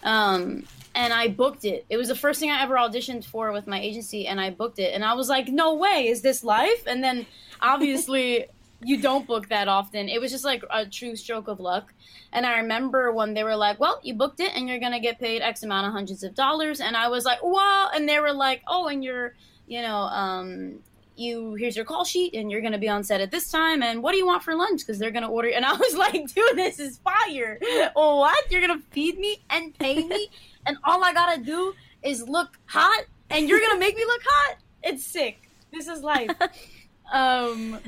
Um, 0.03 0.65
and 0.95 1.13
I 1.13 1.29
booked 1.29 1.65
it. 1.65 1.85
It 1.89 1.97
was 1.97 2.09
the 2.09 2.15
first 2.15 2.41
thing 2.41 2.51
I 2.51 2.63
ever 2.63 2.75
auditioned 2.75 3.25
for 3.25 3.53
with 3.53 3.67
my 3.67 3.81
agency, 3.81 4.27
and 4.27 4.41
I 4.41 4.51
booked 4.51 4.79
it. 4.79 4.93
And 4.95 5.05
I 5.05 5.15
was 5.15 5.29
like, 5.29 5.49
"No 5.49 5.75
way, 5.75 6.09
is 6.09 6.23
this 6.23 6.43
life?" 6.43 6.85
And 6.87 7.03
then, 7.03 7.27
obviously, 7.61 8.47
you 8.83 8.97
don't 8.97 9.27
book 9.27 9.49
that 9.49 9.69
often. 9.69 10.09
It 10.09 10.21
was 10.21 10.31
just 10.31 10.45
like 10.45 10.65
a 10.71 10.87
true 10.87 11.17
stroke 11.17 11.49
of 11.49 11.61
luck. 11.61 11.93
And 12.33 12.47
I 12.47 12.59
remember 12.59 13.13
when 13.13 13.35
they 13.35 13.45
were 13.45 13.57
like, 13.57 13.79
"Well, 13.79 14.01
you 14.03 14.15
booked 14.15 14.41
it, 14.41 14.53
and 14.55 14.69
you're 14.69 14.79
gonna 14.79 15.01
get 15.01 15.19
paid 15.19 15.43
X 15.43 15.63
amount 15.63 15.87
of 15.87 15.93
hundreds 15.93 16.23
of 16.23 16.35
dollars," 16.35 16.81
and 16.81 16.97
I 16.97 17.09
was 17.09 17.25
like, 17.25 17.43
"Wow!" 17.43 17.91
And 17.95 18.09
they 18.09 18.21
were 18.21 18.33
like, 18.33 18.63
"Oh, 18.67 18.87
and 18.87 19.05
you're, 19.05 19.35
you 19.67 19.83
know, 19.83 19.97
um, 19.97 20.81
you 21.17 21.55
here's 21.55 21.77
your 21.77 21.85
call 21.85 22.05
sheet, 22.05 22.35
and 22.35 22.51
you're 22.51 22.63
gonna 22.63 22.79
be 22.79 22.89
on 22.89 23.05
set 23.05 23.21
at 23.21 23.31
this 23.31 23.51
time, 23.51 23.83
and 23.83 24.03
what 24.03 24.13
do 24.13 24.19
you 24.19 24.27
want 24.27 24.43
for 24.43 24.55
lunch? 24.55 24.81
Because 24.81 24.99
they're 24.99 25.11
gonna 25.11 25.31
order." 25.31 25.49
And 25.49 25.65
I 25.65 25.75
was 25.75 25.95
like, 26.05 26.33
"Dude, 26.33 26.57
this 26.57 26.79
is 26.79 26.99
fire! 26.99 27.59
what? 27.95 28.51
You're 28.51 28.63
gonna 28.63 28.83
feed 28.93 29.19
me 29.19 29.43
and 29.51 29.77
pay 29.79 30.05
me, 30.07 30.29
and 30.67 30.79
all 30.85 31.05
I 31.05 31.13
gotta 31.13 31.43
do 31.43 31.75
is 32.03 32.27
look 32.27 32.59
hot, 32.67 33.05
and 33.29 33.49
you're 33.49 33.61
gonna 33.61 33.79
make 33.79 33.97
me 33.97 34.05
look 34.07 34.23
hot? 34.25 34.57
It's 34.83 35.05
sick. 35.05 35.51
This 35.71 35.87
is 35.89 36.03
life." 36.03 36.31
um 37.13 37.81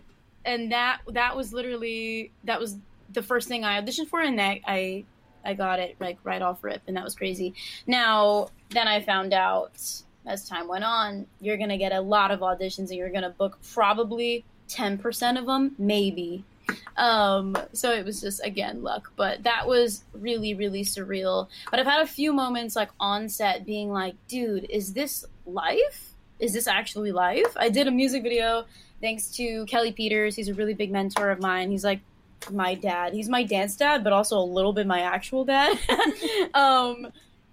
and 0.44 0.72
that 0.72 1.00
that 1.08 1.36
was 1.36 1.52
literally 1.52 2.32
that 2.44 2.60
was 2.60 2.76
the 3.12 3.22
first 3.22 3.48
thing 3.48 3.64
I 3.64 3.80
auditioned 3.80 4.08
for, 4.08 4.20
and 4.20 4.38
that 4.38 4.58
I 4.66 5.04
I 5.44 5.54
got 5.54 5.80
it 5.80 5.96
like 6.00 6.18
right 6.24 6.42
off 6.42 6.62
rip, 6.62 6.82
and 6.86 6.96
that 6.96 7.04
was 7.04 7.14
crazy. 7.14 7.54
Now 7.86 8.48
then 8.70 8.88
I 8.88 9.00
found 9.00 9.32
out 9.32 9.80
as 10.26 10.48
time 10.48 10.68
went 10.68 10.84
on, 10.84 11.26
you're 11.40 11.56
gonna 11.56 11.78
get 11.78 11.92
a 11.92 12.00
lot 12.00 12.30
of 12.30 12.40
auditions, 12.40 12.88
and 12.88 12.92
you're 12.92 13.10
gonna 13.10 13.30
book 13.30 13.58
probably 13.72 14.44
ten 14.68 14.98
percent 14.98 15.38
of 15.38 15.46
them, 15.46 15.74
maybe. 15.78 16.44
Um, 16.96 17.56
so 17.72 17.92
it 17.92 18.04
was 18.04 18.20
just 18.20 18.44
again 18.44 18.82
luck, 18.82 19.12
but 19.16 19.42
that 19.42 19.66
was 19.66 20.04
really 20.12 20.54
really 20.54 20.84
surreal. 20.84 21.48
But 21.70 21.80
I've 21.80 21.86
had 21.86 22.02
a 22.02 22.06
few 22.06 22.32
moments 22.32 22.76
like 22.76 22.90
on 23.00 23.28
set 23.28 23.66
being 23.66 23.90
like, 23.90 24.14
dude, 24.28 24.66
is 24.70 24.92
this 24.92 25.24
life? 25.46 26.10
Is 26.38 26.52
this 26.52 26.66
actually 26.66 27.12
life? 27.12 27.56
I 27.56 27.68
did 27.68 27.86
a 27.86 27.90
music 27.90 28.22
video 28.22 28.64
thanks 29.02 29.26
to 29.32 29.66
Kelly 29.66 29.92
Peters. 29.92 30.34
He's 30.36 30.48
a 30.48 30.54
really 30.54 30.72
big 30.72 30.90
mentor 30.90 31.30
of 31.30 31.40
mine. 31.40 31.70
He's 31.70 31.84
like 31.84 32.00
my 32.50 32.74
dad. 32.74 33.12
He's 33.12 33.28
my 33.28 33.42
dance 33.42 33.76
dad, 33.76 34.02
but 34.02 34.12
also 34.12 34.38
a 34.38 34.40
little 34.40 34.72
bit 34.72 34.86
my 34.86 35.00
actual 35.00 35.44
dad. 35.44 35.78
um, 36.54 37.08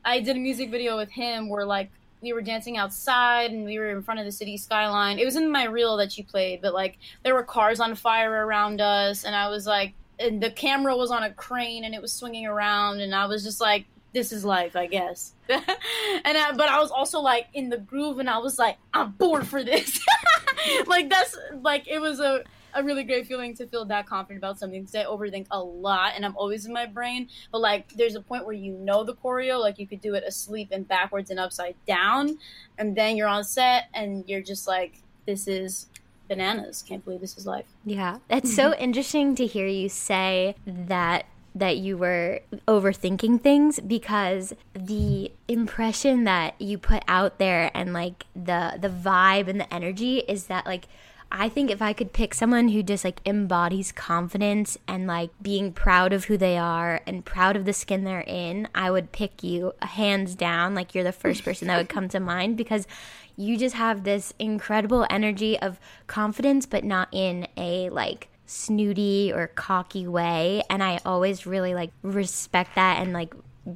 I 0.05 0.21
did 0.21 0.37
a 0.37 0.39
music 0.39 0.69
video 0.69 0.95
with 0.95 1.09
him 1.09 1.49
where 1.49 1.65
like 1.65 1.89
we 2.21 2.33
were 2.33 2.41
dancing 2.41 2.77
outside 2.77 3.51
and 3.51 3.65
we 3.65 3.79
were 3.79 3.89
in 3.89 4.01
front 4.01 4.19
of 4.19 4.25
the 4.25 4.31
city 4.31 4.57
skyline. 4.57 5.19
It 5.19 5.25
was 5.25 5.35
in 5.35 5.51
my 5.51 5.65
reel 5.65 5.97
that 5.97 6.17
you 6.17 6.23
played, 6.23 6.61
but 6.61 6.73
like 6.73 6.97
there 7.23 7.33
were 7.33 7.43
cars 7.43 7.79
on 7.79 7.95
fire 7.95 8.45
around 8.45 8.79
us, 8.79 9.25
and 9.25 9.35
I 9.35 9.49
was 9.49 9.65
like, 9.65 9.93
and 10.19 10.41
the 10.41 10.51
camera 10.51 10.95
was 10.95 11.11
on 11.11 11.23
a 11.23 11.31
crane 11.31 11.85
and 11.85 11.95
it 11.95 12.01
was 12.01 12.13
swinging 12.13 12.45
around, 12.45 13.01
and 13.01 13.15
I 13.15 13.25
was 13.25 13.43
just 13.43 13.59
like, 13.59 13.85
this 14.13 14.31
is 14.31 14.43
life, 14.43 14.75
I 14.75 14.87
guess. 14.87 15.33
and 15.49 15.63
I, 15.65 16.51
but 16.55 16.69
I 16.69 16.79
was 16.79 16.91
also 16.91 17.19
like 17.19 17.47
in 17.53 17.69
the 17.69 17.77
groove, 17.77 18.19
and 18.19 18.29
I 18.29 18.37
was 18.39 18.57
like, 18.57 18.77
I'm 18.93 19.11
born 19.11 19.43
for 19.43 19.63
this. 19.63 19.99
like 20.87 21.09
that's 21.09 21.37
like 21.61 21.87
it 21.87 21.99
was 21.99 22.19
a 22.19 22.43
a 22.73 22.83
really 22.83 23.03
great 23.03 23.27
feeling 23.27 23.55
to 23.55 23.65
feel 23.67 23.85
that 23.85 24.05
confident 24.05 24.37
about 24.37 24.59
something 24.59 24.81
because 24.81 24.95
I 24.95 25.03
overthink 25.05 25.47
a 25.51 25.59
lot 25.59 26.13
and 26.15 26.25
I'm 26.25 26.35
always 26.37 26.65
in 26.65 26.73
my 26.73 26.85
brain. 26.85 27.27
But 27.51 27.61
like, 27.61 27.89
there's 27.93 28.15
a 28.15 28.21
point 28.21 28.45
where 28.45 28.53
you 28.53 28.73
know 28.73 29.03
the 29.03 29.15
choreo, 29.15 29.59
like 29.59 29.79
you 29.79 29.87
could 29.87 30.01
do 30.01 30.13
it 30.15 30.23
asleep 30.23 30.69
and 30.71 30.87
backwards 30.87 31.31
and 31.31 31.39
upside 31.39 31.75
down, 31.87 32.37
and 32.77 32.95
then 32.95 33.17
you're 33.17 33.27
on 33.27 33.43
set 33.43 33.85
and 33.93 34.23
you're 34.27 34.41
just 34.41 34.67
like, 34.67 35.01
this 35.25 35.47
is 35.47 35.87
bananas. 36.27 36.83
Can't 36.87 37.03
believe 37.03 37.21
this 37.21 37.37
is 37.37 37.45
life. 37.45 37.65
Yeah, 37.85 38.19
it's 38.29 38.53
so 38.55 38.71
mm-hmm. 38.71 38.83
interesting 38.83 39.35
to 39.35 39.45
hear 39.45 39.67
you 39.67 39.89
say 39.89 40.55
that 40.65 41.25
that 41.55 41.77
you 41.77 41.97
were 41.97 42.41
overthinking 42.67 43.41
things 43.41 43.79
because 43.79 44.53
the 44.73 45.31
impression 45.47 46.23
that 46.23 46.59
you 46.61 46.77
put 46.77 47.03
out 47.07 47.39
there 47.39 47.71
and 47.73 47.93
like 47.93 48.25
the 48.35 48.77
the 48.79 48.89
vibe 48.89 49.47
and 49.47 49.59
the 49.59 49.73
energy 49.73 50.19
is 50.19 50.45
that 50.45 50.65
like 50.65 50.87
I 51.31 51.47
think 51.47 51.69
if 51.69 51.81
I 51.81 51.93
could 51.93 52.11
pick 52.11 52.33
someone 52.33 52.69
who 52.69 52.81
just 52.81 53.05
like 53.05 53.21
embodies 53.25 53.91
confidence 53.91 54.77
and 54.87 55.05
like 55.05 55.29
being 55.41 55.71
proud 55.71 56.11
of 56.11 56.25
who 56.25 56.37
they 56.37 56.57
are 56.57 57.01
and 57.05 57.23
proud 57.23 57.55
of 57.55 57.65
the 57.65 57.73
skin 57.73 58.03
they're 58.03 58.21
in, 58.21 58.67
I 58.73 58.89
would 58.89 59.11
pick 59.11 59.43
you 59.43 59.73
hands 59.81 60.33
down. 60.33 60.73
Like 60.73 60.95
you're 60.95 61.03
the 61.03 61.11
first 61.11 61.43
person 61.45 61.67
that 61.67 61.77
would 61.77 61.89
come 61.89 62.09
to 62.09 62.19
mind 62.19 62.57
because 62.57 62.87
you 63.35 63.57
just 63.57 63.75
have 63.75 64.03
this 64.03 64.33
incredible 64.39 65.05
energy 65.09 65.57
of 65.59 65.79
confidence, 66.07 66.65
but 66.65 66.83
not 66.83 67.09
in 67.11 67.47
a 67.55 67.89
like 67.89 68.29
snooty 68.49 69.31
or 69.33 69.47
cocky 69.47 70.07
way. 70.07 70.63
And 70.69 70.81
I 70.83 70.99
always 71.05 71.45
really 71.45 71.75
like 71.75 71.91
respect 72.01 72.73
that 72.75 72.99
and 72.99 73.13
like 73.13 73.33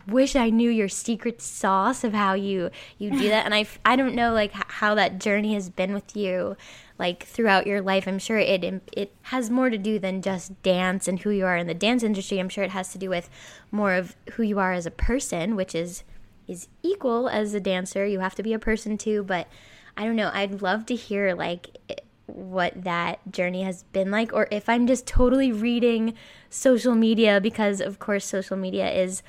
wish 0.08 0.36
I 0.36 0.50
knew 0.50 0.72
your 0.72 0.90
secret 0.90 1.42
sauce 1.42 2.04
of 2.04 2.14
how 2.14 2.34
you 2.34 2.72
you 2.98 3.12
do 3.12 3.30
that. 3.30 3.46
And 3.46 3.54
I 3.54 3.68
I 3.86 3.96
don't 3.96 4.16
know 4.16 4.34
like 4.34 4.52
how 4.52 4.96
that 4.96 5.20
journey 5.20 5.54
has 5.54 5.70
been 5.70 5.94
with 5.94 6.16
you 6.16 6.58
like 6.98 7.24
throughout 7.24 7.68
your 7.68 7.82
life. 7.82 8.08
I'm 8.08 8.18
sure 8.18 8.40
it 8.40 8.64
it 8.92 9.14
has 9.24 9.52
more 9.52 9.70
to 9.70 9.78
do 9.78 10.00
than 10.00 10.24
just 10.24 10.60
dance 10.64 11.08
and 11.08 11.20
who 11.20 11.30
you 11.30 11.46
are 11.46 11.58
in 11.58 11.68
the 11.68 11.76
dance 11.76 12.02
industry. 12.02 12.40
I'm 12.40 12.50
sure 12.50 12.64
it 12.64 12.72
has 12.72 12.92
to 12.94 12.98
do 12.98 13.10
with 13.10 13.30
more 13.72 13.94
of 13.94 14.16
who 14.34 14.44
you 14.44 14.58
are 14.58 14.74
as 14.74 14.88
a 14.88 14.92
person, 14.92 15.56
which 15.56 15.76
is 15.76 16.04
is 16.48 16.68
equal 16.82 17.30
as 17.30 17.54
a 17.54 17.60
dancer. 17.60 18.08
You 18.08 18.22
have 18.22 18.36
to 18.36 18.44
be 18.44 18.54
a 18.54 18.60
person 18.60 18.98
too, 18.98 19.24
but 19.24 19.48
I 19.96 20.06
don't 20.06 20.16
know. 20.16 20.32
I'd 20.34 20.64
love 20.64 20.88
to 20.88 20.96
hear 20.96 21.36
like 21.36 21.78
what 22.26 22.84
that 22.84 23.20
journey 23.32 23.64
has 23.64 23.84
been 23.84 24.10
like 24.10 24.32
or 24.32 24.48
if 24.50 24.70
I'm 24.70 24.88
just 24.88 25.06
totally 25.06 25.52
reading 25.52 26.14
social 26.50 26.96
media 26.96 27.42
because 27.42 27.82
of 27.82 28.00
course 28.00 28.26
social 28.26 28.56
media 28.56 28.90
is 28.92 29.22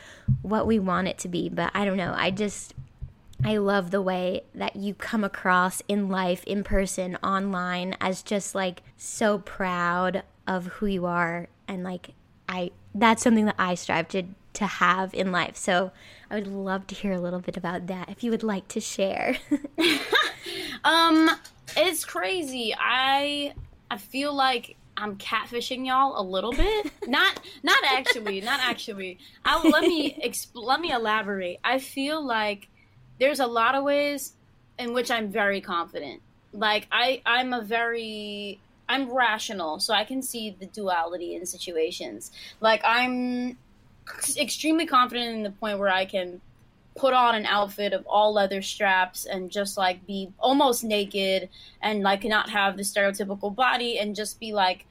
what 0.42 0.66
we 0.66 0.78
want 0.78 1.08
it 1.08 1.18
to 1.18 1.28
be, 1.28 1.48
but 1.48 1.70
I 1.74 1.84
don't 1.84 1.96
know. 1.96 2.14
I 2.16 2.30
just 2.30 2.74
I 3.44 3.56
love 3.56 3.90
the 3.90 4.00
way 4.00 4.42
that 4.54 4.76
you 4.76 4.94
come 4.94 5.24
across 5.24 5.82
in 5.88 6.08
life, 6.08 6.44
in 6.44 6.62
person, 6.62 7.16
online 7.16 7.96
as 8.00 8.22
just 8.22 8.54
like 8.54 8.82
so 8.96 9.38
proud 9.38 10.22
of 10.46 10.66
who 10.66 10.86
you 10.86 11.06
are 11.06 11.48
and 11.66 11.82
like 11.82 12.10
I 12.48 12.70
that's 12.94 13.22
something 13.22 13.46
that 13.46 13.56
I 13.58 13.74
strive 13.74 14.08
to 14.08 14.22
to 14.54 14.66
have 14.66 15.12
in 15.14 15.32
life. 15.32 15.56
So 15.56 15.90
I 16.30 16.36
would 16.36 16.46
love 16.46 16.86
to 16.86 16.94
hear 16.94 17.12
a 17.12 17.20
little 17.20 17.40
bit 17.40 17.56
about 17.56 17.88
that 17.88 18.08
if 18.08 18.22
you 18.22 18.30
would 18.30 18.44
like 18.44 18.68
to 18.68 18.80
share. 18.80 19.36
um, 20.84 21.30
it's 21.76 22.04
crazy. 22.04 22.74
I 22.78 23.54
I 23.90 23.98
feel 23.98 24.34
like 24.34 24.76
I'm 24.96 25.16
catfishing 25.16 25.86
y'all 25.86 26.20
a 26.20 26.22
little 26.22 26.52
bit. 26.52 26.92
not 27.06 27.40
not 27.62 27.82
actually, 27.84 28.40
not 28.40 28.60
actually. 28.60 29.18
I 29.44 29.66
let 29.68 29.82
me 29.82 30.14
exp- 30.24 30.50
let 30.54 30.80
me 30.80 30.92
elaborate. 30.92 31.58
I 31.64 31.78
feel 31.78 32.24
like 32.24 32.68
there's 33.18 33.40
a 33.40 33.46
lot 33.46 33.74
of 33.74 33.84
ways 33.84 34.34
in 34.78 34.92
which 34.92 35.10
I'm 35.10 35.30
very 35.30 35.60
confident. 35.60 36.20
Like 36.52 36.86
I 36.92 37.22
I'm 37.26 37.52
a 37.52 37.62
very 37.62 38.60
I'm 38.88 39.12
rational, 39.12 39.80
so 39.80 39.94
I 39.94 40.04
can 40.04 40.22
see 40.22 40.54
the 40.58 40.66
duality 40.66 41.34
in 41.34 41.46
situations. 41.46 42.30
Like 42.60 42.82
I'm 42.84 43.56
extremely 44.36 44.86
confident 44.86 45.34
in 45.34 45.42
the 45.42 45.50
point 45.50 45.78
where 45.78 45.88
I 45.88 46.04
can 46.04 46.40
put 46.96 47.12
on 47.12 47.34
an 47.34 47.46
outfit 47.46 47.92
of 47.92 48.06
all 48.06 48.32
leather 48.32 48.62
straps 48.62 49.26
and 49.26 49.50
just 49.50 49.76
like 49.76 50.06
be 50.06 50.30
almost 50.38 50.84
naked 50.84 51.48
and 51.82 52.02
like 52.02 52.24
not 52.24 52.48
have 52.50 52.76
the 52.76 52.82
stereotypical 52.82 53.54
body 53.54 53.98
and 53.98 54.14
just 54.14 54.38
be 54.38 54.52
like 54.52 54.86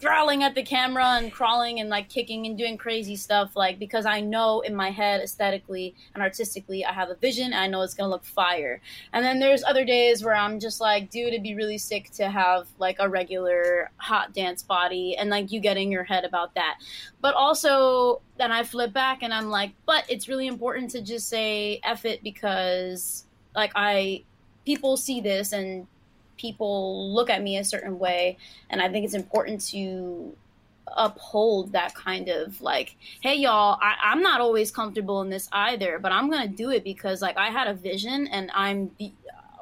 growling 0.00 0.42
at 0.42 0.54
the 0.54 0.62
camera 0.62 1.04
and 1.04 1.30
crawling 1.30 1.80
and 1.80 1.90
like 1.90 2.08
kicking 2.08 2.46
and 2.46 2.56
doing 2.56 2.78
crazy 2.78 3.14
stuff 3.14 3.54
like 3.54 3.78
because 3.78 4.06
I 4.06 4.20
know 4.20 4.60
in 4.60 4.74
my 4.74 4.90
head 4.90 5.20
aesthetically 5.20 5.94
and 6.14 6.22
artistically 6.22 6.84
I 6.84 6.92
have 6.92 7.10
a 7.10 7.14
vision 7.14 7.46
and 7.46 7.56
I 7.56 7.66
know 7.66 7.82
it's 7.82 7.92
gonna 7.92 8.08
look 8.08 8.24
fire. 8.24 8.80
And 9.12 9.22
then 9.22 9.38
there's 9.38 9.62
other 9.64 9.84
days 9.84 10.24
where 10.24 10.34
I'm 10.34 10.60
just 10.60 10.80
like, 10.80 11.10
dude, 11.10 11.28
it'd 11.28 11.42
be 11.42 11.54
really 11.54 11.76
sick 11.76 12.10
to 12.12 12.30
have 12.30 12.68
like 12.78 12.96
a 13.00 13.08
regular 13.08 13.90
hot 13.98 14.32
dance 14.32 14.62
body 14.62 15.14
and 15.16 15.28
like 15.28 15.52
you 15.52 15.60
get 15.60 15.76
in 15.76 15.92
your 15.92 16.04
head 16.04 16.24
about 16.24 16.54
that. 16.54 16.78
But 17.20 17.34
also 17.34 18.22
then 18.38 18.52
I 18.52 18.62
flip 18.62 18.94
back 18.94 19.22
and 19.22 19.32
I'm 19.34 19.50
like, 19.50 19.72
but 19.84 20.04
it's 20.08 20.26
really 20.26 20.46
important 20.46 20.90
to 20.92 21.02
just 21.02 21.28
say 21.28 21.80
F 21.84 22.06
it 22.06 22.22
because 22.22 23.26
like 23.54 23.72
I 23.74 24.24
people 24.64 24.96
see 24.96 25.20
this 25.20 25.52
and 25.52 25.86
people 26.36 27.12
look 27.12 27.30
at 27.30 27.42
me 27.42 27.56
a 27.58 27.64
certain 27.64 27.98
way 27.98 28.36
and 28.70 28.80
i 28.80 28.88
think 28.88 29.04
it's 29.04 29.14
important 29.14 29.60
to 29.60 30.34
uphold 30.96 31.72
that 31.72 31.94
kind 31.94 32.28
of 32.28 32.60
like 32.60 32.96
hey 33.20 33.34
y'all 33.34 33.78
I, 33.82 33.94
i'm 34.02 34.22
not 34.22 34.40
always 34.40 34.70
comfortable 34.70 35.20
in 35.22 35.30
this 35.30 35.48
either 35.52 35.98
but 35.98 36.12
i'm 36.12 36.30
gonna 36.30 36.48
do 36.48 36.70
it 36.70 36.84
because 36.84 37.20
like 37.20 37.36
i 37.36 37.48
had 37.50 37.66
a 37.66 37.74
vision 37.74 38.28
and 38.28 38.50
i'm 38.54 38.90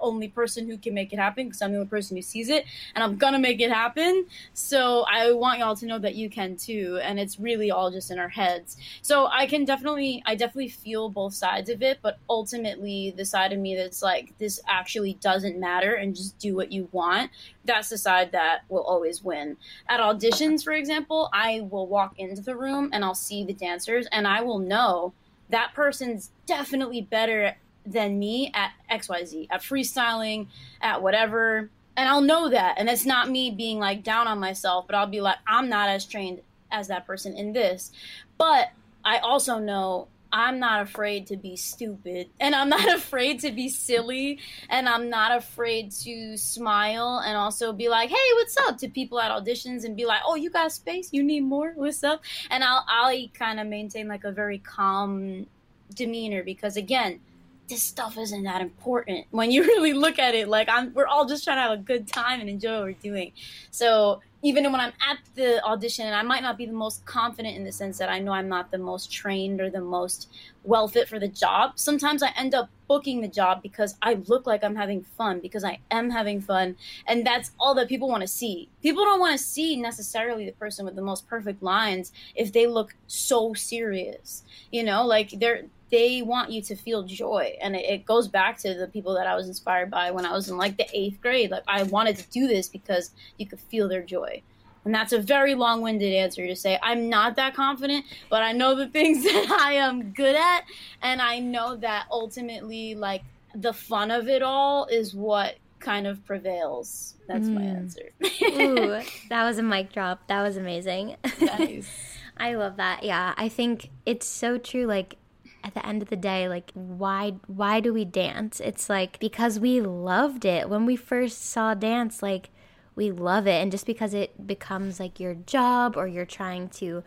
only 0.05 0.29
person 0.29 0.69
who 0.69 0.79
can 0.79 0.95
make 0.95 1.13
it 1.13 1.19
happen 1.19 1.47
because 1.47 1.63
I'm 1.63 1.73
the 1.73 1.79
only 1.79 1.89
person 1.89 2.17
who 2.17 2.23
sees 2.23 2.49
it 2.49 2.65
and 2.95 3.03
I'm 3.03 3.17
gonna 3.17 3.39
make 3.39 3.61
it 3.61 3.73
happen. 3.73 4.27
So 4.53 5.05
I 5.11 5.33
want 5.33 5.59
y'all 5.59 5.75
to 5.77 5.87
know 5.87 5.99
that 5.99 6.15
you 6.15 6.31
can 6.31 6.57
too. 6.57 7.01
And 7.03 7.19
it's 7.19 7.41
really 7.41 7.71
all 7.71 7.91
just 7.91 8.11
in 8.11 8.19
our 8.19 8.29
heads. 8.29 8.77
So 9.03 9.27
I 9.27 9.47
can 9.47 9.65
definitely, 9.65 10.23
I 10.27 10.35
definitely 10.35 10.69
feel 10.69 11.09
both 11.09 11.35
sides 11.35 11.71
of 11.71 11.83
it, 11.83 11.99
but 12.03 12.19
ultimately 12.29 13.15
the 13.17 13.25
side 13.25 13.53
of 13.53 13.59
me 13.59 13.75
that's 13.75 14.03
like, 14.03 14.37
this 14.39 14.61
actually 14.69 15.15
doesn't 15.15 15.59
matter 15.59 15.95
and 15.95 16.15
just 16.15 16.39
do 16.39 16.55
what 16.55 16.71
you 16.71 16.89
want. 16.93 17.31
That's 17.65 17.89
the 17.89 17.99
side 17.99 18.33
that 18.33 18.63
will 18.69 18.83
always 18.83 19.25
win. 19.25 19.57
At 19.89 20.01
auditions, 20.01 20.63
for 20.63 20.73
example, 20.73 21.31
I 21.33 21.63
will 21.71 21.87
walk 21.87 22.19
into 22.19 22.43
the 22.43 22.57
room 22.57 22.91
and 22.93 23.05
I'll 23.05 23.15
see 23.15 23.45
the 23.45 23.55
dancers 23.55 24.07
and 24.13 24.29
I 24.29 24.43
will 24.43 24.59
know 24.59 25.15
that 25.51 25.75
person's 25.75 26.31
definitely 26.47 27.03
better 27.03 27.57
than 27.87 28.19
me 28.19 28.51
at 28.55 28.73
XYZ, 28.91 29.49
at 29.51 29.61
freestyling, 29.61 30.49
at 30.81 31.03
whatever. 31.03 31.71
And 31.97 32.09
I'll 32.09 32.21
know 32.21 32.49
that. 32.49 32.77
And 32.79 32.89
it's 32.89 33.07
not 33.07 33.31
me 33.31 33.51
being 33.51 33.79
like 33.79 34.03
down 34.03 34.27
on 34.27 34.39
myself, 34.39 34.87
but 34.87 34.97
I'll 34.97 35.07
be 35.07 35.21
like, 35.21 35.39
I'm 35.47 35.69
not 35.69 35.89
as 35.89 36.05
trained 36.05 36.41
as 36.71 36.89
that 36.89 37.07
person 37.07 37.37
in 37.37 37.53
this. 37.53 37.93
But 38.39 38.71
I 39.05 39.19
also 39.19 39.59
know 39.59 40.09
I'm 40.35 40.59
not 40.59 40.83
afraid 40.83 41.29
to 41.29 41.37
be 41.37 41.55
stupid 41.55 42.29
and 42.41 42.57
I'm 42.57 42.69
not 42.69 42.93
afraid 42.97 43.39
to 43.41 43.53
be 43.53 43.69
silly 43.69 44.41
and 44.69 44.89
I'm 44.89 45.09
not 45.09 45.37
afraid 45.37 45.93
to 46.03 46.37
smile 46.37 47.23
and 47.25 47.37
also 47.37 47.73
be 47.73 47.89
like, 47.89 48.11
"Hey, 48.11 48.33
what's 48.35 48.57
up?" 48.67 48.77
to 48.79 48.89
people 48.89 49.21
at 49.21 49.31
auditions 49.31 49.85
and 49.85 49.97
be 49.97 50.07
like, 50.07 50.23
"Oh, 50.27 50.35
you 50.35 50.51
got 50.51 50.73
space? 50.73 51.11
You 51.13 51.23
need 51.23 51.43
more? 51.43 51.73
What's 51.77 52.03
up?" 52.03 52.25
And 52.51 52.65
I'll 52.65 52.85
I'll 52.89 53.29
kind 53.29 53.61
of 53.61 53.69
maintain 53.69 54.09
like 54.09 54.25
a 54.25 54.33
very 54.33 54.59
calm 54.59 55.47
demeanor 55.95 56.43
because 56.43 56.77
again, 56.77 57.21
this 57.69 57.83
stuff 57.83 58.19
isn't 58.19 58.43
that 58.45 58.61
important. 58.61 59.27
When 59.31 59.51
you 59.51 59.63
really 59.75 59.93
look 59.93 60.19
at 60.19 60.35
it 60.35 60.49
like 60.49 60.69
i'm 60.69 60.93
we're 60.95 61.07
all 61.07 61.27
just 61.27 61.45
trying 61.45 61.57
to 61.57 61.63
have 61.63 61.73
a 61.73 61.83
good 61.83 62.07
time 62.07 62.41
and 62.41 62.49
enjoy 62.49 62.75
what 62.75 62.83
we're 62.85 62.93
doing. 62.93 63.33
So 63.71 64.21
even 64.45 64.71
when 64.71 64.81
i'm 64.81 64.93
at 65.09 65.19
the 65.35 65.65
audition 65.65 66.07
and 66.07 66.15
i 66.15 66.23
might 66.23 66.43
not 66.43 66.59
be 66.59 66.67
the 66.67 66.73
most 66.73 67.05
confident 67.07 67.57
in 67.57 67.65
the 67.65 67.73
sense 67.73 67.97
that 67.97 68.11
i 68.11 68.19
know 68.19 68.31
i'm 68.31 68.49
not 68.49 68.71
the 68.71 68.79
most 68.79 69.11
trained 69.11 69.59
or 69.61 69.71
the 69.71 69.81
most 69.81 70.29
well 70.63 70.87
fit 70.87 71.09
for 71.09 71.19
the 71.19 71.29
job 71.29 71.73
sometimes 71.77 72.23
i 72.23 72.31
end 72.37 72.55
up 72.55 72.69
booking 72.87 73.23
the 73.23 73.29
job 73.29 73.63
because 73.63 73.97
i 74.03 74.15
look 74.27 74.47
like 74.47 74.63
i'm 74.63 74.77
having 74.77 75.03
fun 75.03 75.41
because 75.41 75.65
i 75.65 75.79
am 75.91 76.11
having 76.11 76.43
fun 76.43 76.77
and 77.07 77.27
that's 77.27 77.53
all 77.59 77.75
that 77.75 77.89
people 77.89 78.09
want 78.09 78.21
to 78.21 78.29
see. 78.29 78.69
People 78.83 79.05
don't 79.05 79.21
want 79.21 79.39
to 79.39 79.43
see 79.43 79.81
necessarily 79.81 80.45
the 80.45 80.53
person 80.53 80.85
with 80.85 80.95
the 80.95 81.03
most 81.03 81.27
perfect 81.27 81.63
lines 81.63 82.13
if 82.35 82.53
they 82.53 82.67
look 82.67 82.95
so 83.07 83.55
serious 83.55 84.45
you 84.71 84.83
know? 84.83 85.07
Like 85.07 85.31
they're 85.39 85.63
they 85.91 86.23
want 86.23 86.51
you 86.51 86.63
to 86.63 86.77
feel 86.77 87.03
joy. 87.03 87.57
And 87.61 87.77
it, 87.77 87.85
it, 87.85 88.07
goes 88.07 88.29
back 88.29 88.59
to 88.59 88.75
the 88.75 88.89
people 88.89 89.15
that 89.15 89.27
i 89.27 89.35
was 89.35 89.49
inspired 89.49 89.91
by 89.91 90.11
when 90.11 90.27
i 90.27 90.33
was 90.33 90.49
in 90.49 90.57
like 90.57 90.77
the 90.77 90.87
eighth 90.93 91.21
grade. 91.21 91.51
Like 91.51 91.65
i 91.69 91.83
wanted 91.85 92.17
to 92.17 92.31
do 92.31 92.47
this 92.47 92.69
because 92.69 93.11
you 93.39 93.47
could 93.47 93.61
feel 93.61 93.89
their 93.89 94.03
joy. 94.03 94.43
And 94.85 94.95
that's 94.95 95.15
a 95.15 95.19
very 95.19 95.55
long-winded 95.55 96.13
answer 96.13 96.47
to 96.47 96.57
say 96.57 96.79
i'm 96.83 97.09
not 97.09 97.37
that 97.37 97.55
confident 97.55 98.05
but 98.29 98.43
i 98.43 98.53
know 98.53 98.75
the 98.75 98.87
things 98.99 99.25
that 99.25 99.51
i 99.61 99.75
am 99.75 100.13
good 100.13 100.37
at. 100.37 100.65
And 101.03 101.23
i 101.23 101.39
know 101.39 101.77
that 101.77 102.07
ultimately 102.11 102.95
like 102.95 103.23
the 103.55 103.73
fun 103.73 104.11
of 104.11 104.29
it 104.29 104.43
all 104.43 104.87
is 104.87 105.15
what 105.15 105.57
kind 105.79 106.07
of 106.07 106.25
prevails. 106.25 107.15
That's 107.29 107.47
mm. 107.47 107.55
my 107.55 107.63
answer. 107.63 108.11
Ooh, 108.43 109.01
that 109.29 109.45
was 109.45 109.59
a 109.59 109.63
mic 109.63 109.93
drop. 109.93 110.27
That 110.29 110.43
was 110.43 110.57
amazing. 110.57 111.17
Nice. 111.41 111.89
i 112.37 112.55
love 112.55 112.79
that. 112.79 113.05
Yeah 113.05 113.35
i 113.37 113.49
think 113.49 113.91
it's 114.05 114.27
so 114.27 114.59
true. 114.59 114.87
Like 114.87 115.17
at 115.65 115.75
the 115.75 115.85
end 115.85 116.03
of 116.03 116.11
the 116.11 116.17
day 116.17 116.49
like 116.49 116.71
why 116.75 117.35
why 117.47 117.81
do 117.81 117.93
we 117.93 118.05
dance 118.05 118.61
it's 118.61 118.89
like 118.89 119.19
because 119.19 119.59
we 119.59 119.81
loved 119.81 120.45
it 120.45 120.69
when 120.69 120.85
we 120.85 120.95
first 120.95 121.43
saw 121.43 121.75
dance 121.75 122.23
like 122.23 122.51
we 122.97 123.11
love 123.11 123.47
it. 123.47 123.63
And 123.63 123.71
just 123.71 123.87
because 123.87 124.15
it 124.15 124.47
becomes 124.47 125.01
like 125.01 125.19
your 125.19 125.35
job 125.35 125.97
or 125.97 126.07
you're 126.07 126.27
trying 126.27 126.69
to 126.71 127.03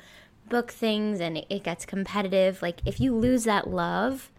book 0.50 0.72
things 0.72 1.20
and 1.20 1.38
it, 1.50 1.64
gets 1.64 1.86
competitive, 1.86 2.62
like 2.62 2.82
if 2.86 3.00
you 3.00 3.16
lose 3.16 3.44
that 3.46 3.70
love, 3.70 4.32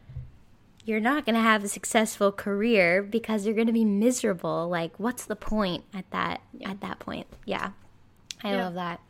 you're 0.85 1.01
not 1.01 1.27
going 1.27 1.35
to 1.35 1.41
have 1.41 1.65
a 1.65 1.69
successful 1.69 2.33
career 2.33 3.03
because 3.03 3.45
you're 3.45 3.55
going 3.55 3.67
to 3.67 3.73
be 3.73 3.85
miserable. 3.85 4.69
Like 4.69 4.99
what's 4.99 5.25
the 5.25 5.37
point 5.37 5.85
at 5.93 6.11
that 6.11 6.41
yeah. 6.53 6.71
at 6.71 6.81
that 6.81 6.99
point? 6.99 7.27
Yeah. 7.45 7.71
I 8.43 8.53
yeah. 8.53 8.65
love 8.65 8.75
that. 8.75 9.01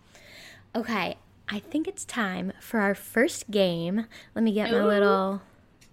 Okay, 0.75 1.16
I 1.50 1.61
think 1.61 1.88
it's 1.88 2.04
time 2.04 2.52
for 2.61 2.80
our 2.80 2.94
first 2.94 3.50
game. 3.50 4.06
Let 4.34 4.44
me 4.44 4.52
get 4.52 4.70
Ooh. 4.70 4.80
my 4.80 4.84
little 4.84 5.42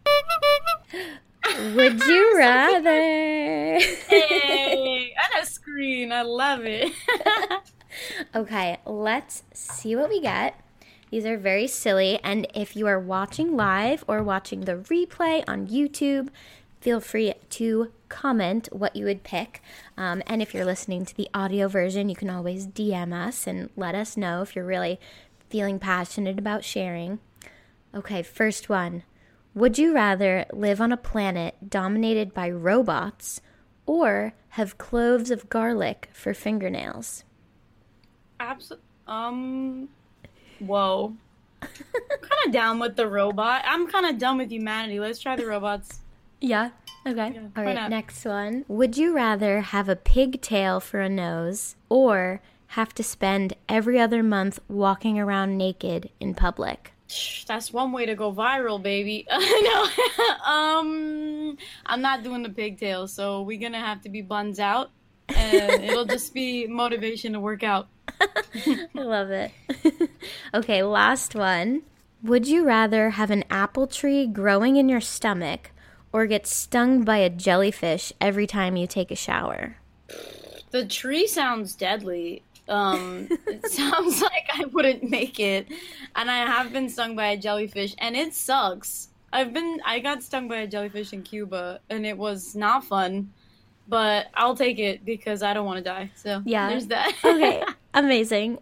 Would 1.76 2.04
you 2.06 2.34
rather? 2.38 3.80
hey, 3.80 5.14
on 5.14 5.42
a 5.42 5.46
screen. 5.46 6.12
I 6.12 6.24
love 6.24 6.62
it. 6.66 6.92
okay, 8.36 8.78
let's 8.86 9.44
see 9.54 9.96
what 9.96 10.10
we 10.10 10.22
get. 10.22 10.60
These 11.12 11.26
are 11.26 11.38
very 11.38 11.68
silly. 11.68 12.20
And 12.24 12.48
if 12.54 12.76
you 12.76 12.88
are 12.88 13.00
watching 13.00 13.56
live 13.56 14.04
or 14.08 14.24
watching 14.24 14.62
the 14.62 14.76
replay 14.76 15.44
on 15.48 15.68
YouTube, 15.68 16.30
feel 16.82 17.00
free 17.00 17.34
to 17.52 17.92
comment 18.10 18.70
what 18.72 18.96
you 18.96 19.06
would 19.06 19.24
pick. 19.24 19.62
Um, 19.98 20.22
and 20.28 20.42
if 20.42 20.54
you're 20.54 20.66
listening 20.66 21.06
to 21.06 21.16
the 21.16 21.30
audio 21.34 21.68
version, 21.68 22.10
you 22.10 22.16
can 22.16 22.30
always 22.30 22.68
DM 22.68 23.14
us 23.14 23.48
and 23.48 23.70
let 23.76 23.96
us 23.96 24.18
know 24.18 24.42
if 24.42 24.56
you're 24.56 24.66
really 24.66 25.00
feeling 25.56 25.80
passionate 25.80 26.38
about 26.38 26.66
sharing. 26.66 27.18
Okay, 27.94 28.22
first 28.22 28.68
one. 28.68 29.04
Would 29.54 29.78
you 29.78 29.96
rather 29.96 30.46
live 30.52 30.82
on 30.82 30.92
a 30.92 30.98
planet 30.98 31.70
dominated 31.70 32.34
by 32.34 32.50
robots 32.50 33.40
or 33.86 34.34
have 34.50 34.78
cloves 34.78 35.32
of 35.32 35.48
garlic 35.48 36.10
for 36.12 36.34
fingernails? 36.34 37.24
Absolutely. 38.38 38.86
Um. 39.08 39.88
Whoa. 40.60 41.16
I'm 41.62 41.70
kind 42.10 42.42
of 42.46 42.52
down 42.52 42.78
with 42.80 42.98
the 42.98 43.08
robot. 43.08 43.64
I'm 43.66 43.88
kind 43.88 44.08
of 44.08 44.18
done 44.18 44.40
with 44.40 44.52
humanity. 44.52 45.00
Let's 45.00 45.20
try 45.20 45.38
the 45.38 45.46
robots. 45.46 46.02
Yeah. 46.42 46.72
Okay. 47.08 47.32
Yeah, 47.34 47.48
All 47.56 47.64
right. 47.64 47.76
Not? 47.76 47.92
Next 47.92 48.26
one. 48.26 48.66
Would 48.68 48.98
you 48.98 49.16
rather 49.16 49.62
have 49.62 49.88
a 49.88 49.96
pigtail 49.96 50.82
for 50.82 51.00
a 51.00 51.08
nose 51.08 51.78
or 51.88 52.42
have 52.76 52.94
to 52.94 53.04
spend 53.04 53.54
every 53.70 53.98
other 53.98 54.22
month 54.22 54.60
walking 54.68 55.18
around 55.18 55.58
naked 55.58 56.10
in 56.20 56.36
public? 56.36 56.92
That's 57.48 57.72
one 57.72 57.94
way 57.94 58.06
to 58.06 58.16
go 58.16 58.34
viral, 58.34 58.84
baby. 58.84 59.26
no, 59.32 59.88
um, 60.46 61.58
I'm 61.86 62.02
not 62.02 62.24
doing 62.24 62.44
the 62.44 62.50
pigtails, 62.50 63.14
so 63.14 63.44
we're 63.44 63.62
gonna 63.62 63.80
have 63.80 64.02
to 64.02 64.10
be 64.10 64.22
buns 64.22 64.60
out, 64.60 64.92
and 65.30 65.84
it'll 65.86 66.04
just 66.04 66.34
be 66.34 66.68
motivation 66.68 67.32
to 67.32 67.40
work 67.40 67.64
out. 67.64 67.88
I 68.20 68.88
love 68.94 69.30
it. 69.32 69.52
okay, 70.54 70.84
last 70.84 71.34
one. 71.34 71.84
Would 72.24 72.46
you 72.46 72.66
rather 72.66 73.12
have 73.12 73.32
an 73.32 73.46
apple 73.50 73.88
tree 73.88 74.28
growing 74.28 74.76
in 74.76 74.90
your 74.90 75.02
stomach 75.02 75.72
or 76.12 76.26
get 76.26 76.46
stung 76.46 77.04
by 77.04 77.18
a 77.18 77.30
jellyfish 77.30 78.12
every 78.20 78.48
time 78.48 78.76
you 78.76 78.86
take 78.86 79.12
a 79.12 79.16
shower? 79.16 79.78
The 80.72 80.86
tree 80.86 81.28
sounds 81.28 81.74
deadly. 81.76 82.44
Um, 82.68 83.28
it 83.48 83.68
sounds 83.72 84.22
like 84.22 84.50
I 84.54 84.66
wouldn't 84.66 85.10
make 85.10 85.40
it, 85.40 85.68
and 86.16 86.30
I 86.30 86.38
have 86.46 86.74
been 86.74 86.90
stung 86.90 87.16
by 87.16 87.28
a 87.28 87.38
jellyfish, 87.38 87.96
and 87.98 88.16
it 88.16 88.34
sucks. 88.34 89.10
I've 89.32 89.54
been 89.54 89.82
I 89.86 90.00
got 90.00 90.24
stung 90.24 90.48
by 90.48 90.58
a 90.58 90.68
jellyfish 90.68 91.14
in 91.14 91.24
Cuba, 91.24 91.80
and 91.90 92.06
it 92.06 92.18
was 92.18 92.56
not 92.56 92.86
fun. 92.86 93.32
But 93.88 94.28
I'll 94.34 94.56
take 94.56 94.80
it 94.80 95.06
because 95.06 95.44
I 95.44 95.54
don't 95.54 95.66
want 95.66 95.78
to 95.78 95.84
die. 95.84 96.12
So 96.16 96.42
yeah, 96.46 96.70
there's 96.70 96.88
that. 96.88 97.14
okay, 97.26 97.64
amazing. 97.94 98.60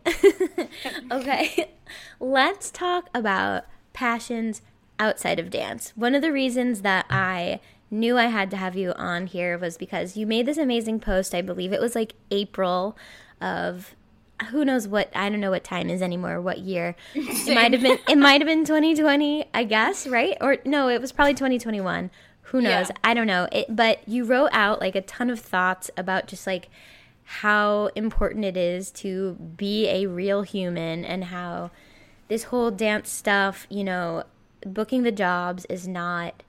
okay, 1.12 1.72
let's 2.20 2.72
talk 2.72 3.10
about 3.14 3.64
passions 3.94 4.62
outside 5.00 5.40
of 5.40 5.50
dance. 5.50 5.94
One 5.96 6.14
of 6.14 6.22
the 6.22 6.32
reasons 6.32 6.82
that 6.82 7.06
I 7.10 7.62
knew 7.90 8.18
I 8.18 8.26
had 8.26 8.50
to 8.52 8.58
have 8.58 8.76
you 8.76 8.92
on 8.94 9.28
here 9.28 9.58
was 9.58 9.78
because 9.78 10.18
you 10.18 10.26
made 10.26 10.46
this 10.46 10.58
amazing 10.58 11.00
post. 11.00 11.34
I 11.34 11.42
believe 11.42 11.72
it 11.72 11.80
was 11.80 11.96
like 11.96 12.16
April 12.32 12.98
of 13.42 13.96
who 14.52 14.66
knows 14.66 14.88
what 14.88 15.12
I 15.16 15.30
don't 15.30 15.40
know 15.40 15.52
what 15.52 15.64
time 15.64 15.90
is 15.90 16.02
anymore, 16.02 16.42
what 16.42 16.60
year. 16.60 16.96
It 17.16 17.56
might 17.56 17.74
have 17.74 17.82
been 17.82 18.00
it 18.10 18.18
might 18.18 18.42
have 18.42 18.48
been 18.48 18.66
2020, 18.66 19.46
I 19.54 19.64
guess, 19.64 20.08
right? 20.08 20.38
Or 20.42 20.58
no, 20.66 20.90
it 20.90 21.02
was 21.02 21.12
probably 21.12 21.34
2021. 21.34 22.12
Who 22.48 22.62
knows? 22.62 22.90
Yeah. 22.90 22.96
I 23.04 23.14
don't 23.14 23.28
know. 23.28 23.48
It, 23.52 23.68
but 23.70 24.08
you 24.08 24.26
wrote 24.26 24.50
out 24.52 24.80
like 24.80 24.96
a 24.96 25.02
ton 25.02 25.30
of 25.30 25.40
thoughts 25.40 25.90
about 25.98 26.28
just 26.28 26.46
like 26.46 26.70
how 27.24 27.88
important 27.96 28.46
it 28.46 28.58
is 28.58 28.92
to 28.92 29.34
be 29.34 29.88
a 29.88 30.08
real 30.08 30.42
human 30.42 31.06
and 31.06 31.26
how 31.26 31.72
this 32.28 32.46
whole 32.46 32.70
dance 32.70 33.10
stuff, 33.10 33.66
you 33.70 33.84
know, 33.84 34.24
booking 34.66 35.04
the 35.04 35.12
jobs 35.12 35.66
is 35.66 35.88
not 35.88 36.44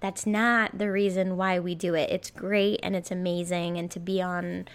that's 0.00 0.26
not 0.26 0.76
the 0.76 0.90
reason 0.90 1.36
why 1.36 1.58
we 1.58 1.74
do 1.74 1.94
it. 1.94 2.10
It's 2.10 2.30
great 2.30 2.80
and 2.82 2.94
it's 2.94 3.10
amazing 3.10 3.78
and 3.78 3.90
to 3.90 3.98
be 3.98 4.20
on 4.20 4.68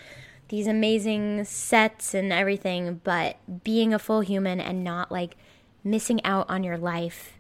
these 0.52 0.68
amazing 0.68 1.46
sets 1.46 2.14
and 2.14 2.34
everything, 2.34 3.00
but 3.06 3.38
being 3.64 3.94
a 3.94 4.00
full 4.00 4.20
human 4.20 4.60
and 4.60 4.84
not 4.84 5.10
like 5.10 5.38
missing 5.82 6.24
out 6.26 6.46
on 6.50 6.62
your 6.62 6.78
life 6.78 7.40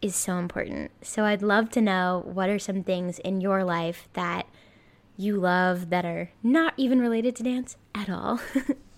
is 0.00 0.16
so 0.16 0.38
important. 0.38 0.90
So 1.02 1.26
I'd 1.26 1.42
love 1.42 1.68
to 1.72 1.82
know 1.82 2.22
what 2.24 2.48
are 2.48 2.58
some 2.58 2.82
things 2.82 3.18
in 3.18 3.42
your 3.42 3.62
life 3.62 4.08
that 4.14 4.48
you 5.18 5.36
love 5.36 5.90
that 5.90 6.06
are 6.06 6.30
not 6.42 6.72
even 6.78 6.98
related 6.98 7.36
to 7.36 7.42
dance 7.42 7.76
at 7.94 8.08
all. 8.08 8.40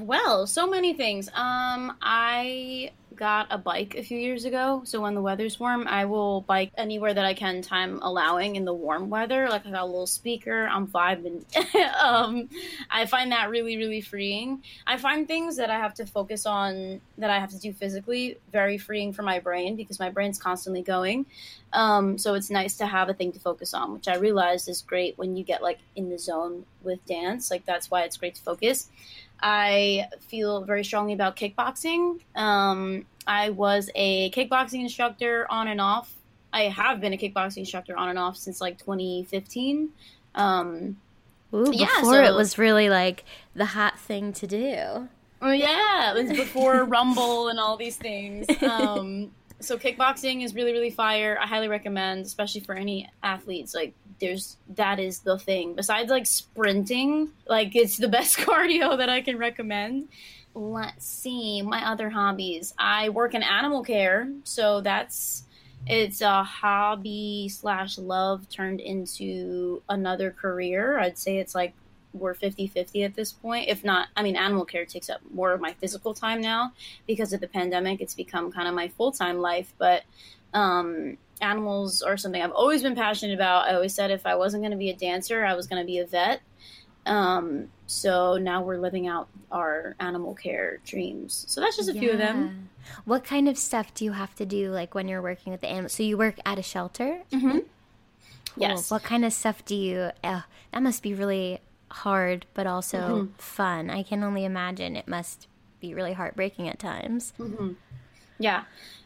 well, 0.00 0.46
so 0.46 0.66
many 0.66 0.94
things. 0.94 1.28
Um 1.34 1.96
I 2.02 2.92
got 3.20 3.46
a 3.50 3.58
bike 3.58 3.94
a 3.96 4.02
few 4.02 4.18
years 4.18 4.46
ago. 4.46 4.80
So 4.84 5.02
when 5.02 5.14
the 5.14 5.20
weather's 5.20 5.60
warm, 5.60 5.86
I 5.86 6.06
will 6.06 6.40
bike 6.40 6.72
anywhere 6.78 7.12
that 7.12 7.24
I 7.24 7.34
can, 7.34 7.60
time 7.60 7.98
allowing 8.02 8.56
in 8.56 8.64
the 8.64 8.72
warm 8.72 9.10
weather. 9.10 9.46
Like 9.50 9.66
I 9.66 9.70
got 9.70 9.82
a 9.82 9.84
little 9.84 10.06
speaker, 10.06 10.66
I'm 10.66 10.86
vibing. 10.86 11.44
um, 12.02 12.48
I 12.90 13.04
find 13.04 13.30
that 13.32 13.50
really, 13.50 13.76
really 13.76 14.00
freeing. 14.00 14.62
I 14.86 14.96
find 14.96 15.28
things 15.28 15.58
that 15.58 15.68
I 15.68 15.78
have 15.78 15.92
to 15.94 16.06
focus 16.06 16.46
on, 16.46 17.02
that 17.18 17.28
I 17.28 17.38
have 17.38 17.50
to 17.50 17.58
do 17.58 17.74
physically, 17.74 18.38
very 18.50 18.78
freeing 18.78 19.12
for 19.12 19.22
my 19.22 19.38
brain 19.38 19.76
because 19.76 20.00
my 20.00 20.08
brain's 20.08 20.38
constantly 20.38 20.82
going. 20.82 21.26
Um, 21.74 22.16
so 22.16 22.34
it's 22.34 22.50
nice 22.50 22.78
to 22.78 22.86
have 22.86 23.10
a 23.10 23.14
thing 23.14 23.32
to 23.32 23.38
focus 23.38 23.74
on, 23.74 23.92
which 23.92 24.08
I 24.08 24.16
realized 24.16 24.66
is 24.66 24.80
great 24.80 25.18
when 25.18 25.36
you 25.36 25.44
get 25.44 25.62
like 25.62 25.78
in 25.94 26.08
the 26.08 26.18
zone 26.18 26.64
with 26.82 27.04
dance. 27.04 27.50
Like 27.50 27.66
that's 27.66 27.90
why 27.90 28.02
it's 28.02 28.16
great 28.16 28.36
to 28.36 28.42
focus. 28.42 28.88
I 29.42 30.08
feel 30.28 30.64
very 30.64 30.84
strongly 30.84 31.12
about 31.12 31.36
kickboxing. 31.36 32.20
Um, 32.34 33.06
I 33.26 33.50
was 33.50 33.90
a 33.94 34.30
kickboxing 34.30 34.80
instructor 34.80 35.46
on 35.50 35.68
and 35.68 35.80
off. 35.80 36.12
I 36.52 36.62
have 36.62 37.00
been 37.00 37.12
a 37.12 37.16
kickboxing 37.16 37.58
instructor 37.58 37.96
on 37.96 38.08
and 38.08 38.18
off 38.18 38.36
since 38.36 38.60
like 38.60 38.78
2015. 38.78 39.90
Um, 40.34 40.96
Ooh, 41.54 41.70
yeah, 41.72 41.86
before 41.86 42.14
so, 42.14 42.24
it 42.24 42.34
was 42.34 42.58
really 42.58 42.88
like 42.88 43.24
the 43.54 43.66
hot 43.66 43.98
thing 43.98 44.32
to 44.34 44.46
do. 44.46 45.08
Oh 45.42 45.52
yeah, 45.52 46.14
it 46.14 46.22
was 46.22 46.36
before 46.36 46.84
Rumble 46.84 47.48
and 47.48 47.58
all 47.58 47.76
these 47.76 47.96
things. 47.96 48.46
Um, 48.62 49.32
so 49.60 49.78
kickboxing 49.78 50.42
is 50.42 50.54
really 50.54 50.72
really 50.72 50.90
fire. 50.90 51.38
I 51.40 51.46
highly 51.46 51.68
recommend, 51.68 52.26
especially 52.26 52.62
for 52.62 52.74
any 52.74 53.08
athletes. 53.22 53.74
Like 53.74 53.94
there's 54.20 54.56
that 54.76 54.98
is 54.98 55.20
the 55.20 55.38
thing. 55.38 55.74
Besides 55.74 56.10
like 56.10 56.26
sprinting, 56.26 57.30
like 57.48 57.74
it's 57.74 57.96
the 57.96 58.08
best 58.16 58.38
cardio 58.38 58.96
that 58.98 59.08
I 59.08 59.20
can 59.20 59.38
recommend. 59.38 60.08
Let's 60.54 61.06
see 61.06 61.62
my 61.62 61.88
other 61.88 62.10
hobbies. 62.10 62.74
I 62.78 63.08
work 63.10 63.34
in 63.34 63.42
animal 63.42 63.84
care, 63.84 64.30
so 64.44 64.80
that's 64.80 65.44
it's 65.86 66.20
a 66.20 66.42
hobby 66.42 67.48
slash 67.48 67.96
love 67.98 68.48
turned 68.48 68.80
into 68.80 69.82
another 69.88 70.30
career. 70.30 70.98
I'd 70.98 71.18
say 71.18 71.38
it's 71.38 71.54
like 71.54 71.72
we're 72.12 72.34
50-50 72.34 73.04
at 73.04 73.14
this 73.14 73.32
point 73.32 73.68
if 73.68 73.84
not 73.84 74.08
i 74.16 74.22
mean 74.22 74.36
animal 74.36 74.64
care 74.64 74.84
takes 74.84 75.08
up 75.08 75.20
more 75.32 75.52
of 75.52 75.60
my 75.60 75.72
physical 75.74 76.14
time 76.14 76.40
now 76.40 76.72
because 77.06 77.32
of 77.32 77.40
the 77.40 77.48
pandemic 77.48 78.00
it's 78.00 78.14
become 78.14 78.50
kind 78.50 78.68
of 78.68 78.74
my 78.74 78.88
full-time 78.88 79.38
life 79.38 79.72
but 79.78 80.02
um, 80.52 81.16
animals 81.40 82.02
are 82.02 82.16
something 82.16 82.42
i've 82.42 82.50
always 82.52 82.82
been 82.82 82.94
passionate 82.94 83.34
about 83.34 83.68
i 83.68 83.74
always 83.74 83.94
said 83.94 84.10
if 84.10 84.26
i 84.26 84.34
wasn't 84.34 84.62
going 84.62 84.72
to 84.72 84.76
be 84.76 84.90
a 84.90 84.96
dancer 84.96 85.44
i 85.44 85.54
was 85.54 85.66
going 85.66 85.80
to 85.80 85.86
be 85.86 85.98
a 85.98 86.06
vet 86.06 86.40
um, 87.06 87.68
so 87.86 88.36
now 88.36 88.62
we're 88.62 88.76
living 88.76 89.06
out 89.06 89.28
our 89.50 89.96
animal 90.00 90.34
care 90.34 90.78
dreams 90.84 91.44
so 91.48 91.60
that's 91.60 91.76
just 91.76 91.88
a 91.88 91.94
yeah. 91.94 92.00
few 92.00 92.10
of 92.10 92.18
them 92.18 92.68
what 93.04 93.24
kind 93.24 93.48
of 93.48 93.56
stuff 93.56 93.94
do 93.94 94.04
you 94.04 94.12
have 94.12 94.34
to 94.34 94.44
do 94.44 94.70
like 94.70 94.94
when 94.94 95.06
you're 95.06 95.22
working 95.22 95.52
with 95.52 95.60
the 95.60 95.68
animals 95.68 95.92
so 95.92 96.02
you 96.02 96.18
work 96.18 96.36
at 96.44 96.58
a 96.58 96.62
shelter 96.62 97.20
mm-hmm. 97.30 97.60
Cool. 98.54 98.62
Yes. 98.62 98.90
What 98.90 99.02
kind 99.02 99.24
of 99.24 99.32
stuff 99.32 99.64
do 99.64 99.76
you? 99.76 100.10
Uh, 100.24 100.42
that 100.72 100.82
must 100.82 101.02
be 101.02 101.14
really 101.14 101.60
hard 101.90 102.46
but 102.54 102.66
also 102.66 102.98
mm-hmm. 102.98 103.32
fun. 103.38 103.90
I 103.90 104.02
can 104.02 104.22
only 104.22 104.44
imagine 104.44 104.96
it 104.96 105.08
must 105.08 105.48
be 105.80 105.94
really 105.94 106.12
heartbreaking 106.12 106.68
at 106.68 106.78
times. 106.78 107.32
Mm-hmm. 107.38 107.72
Yeah. 108.38 108.64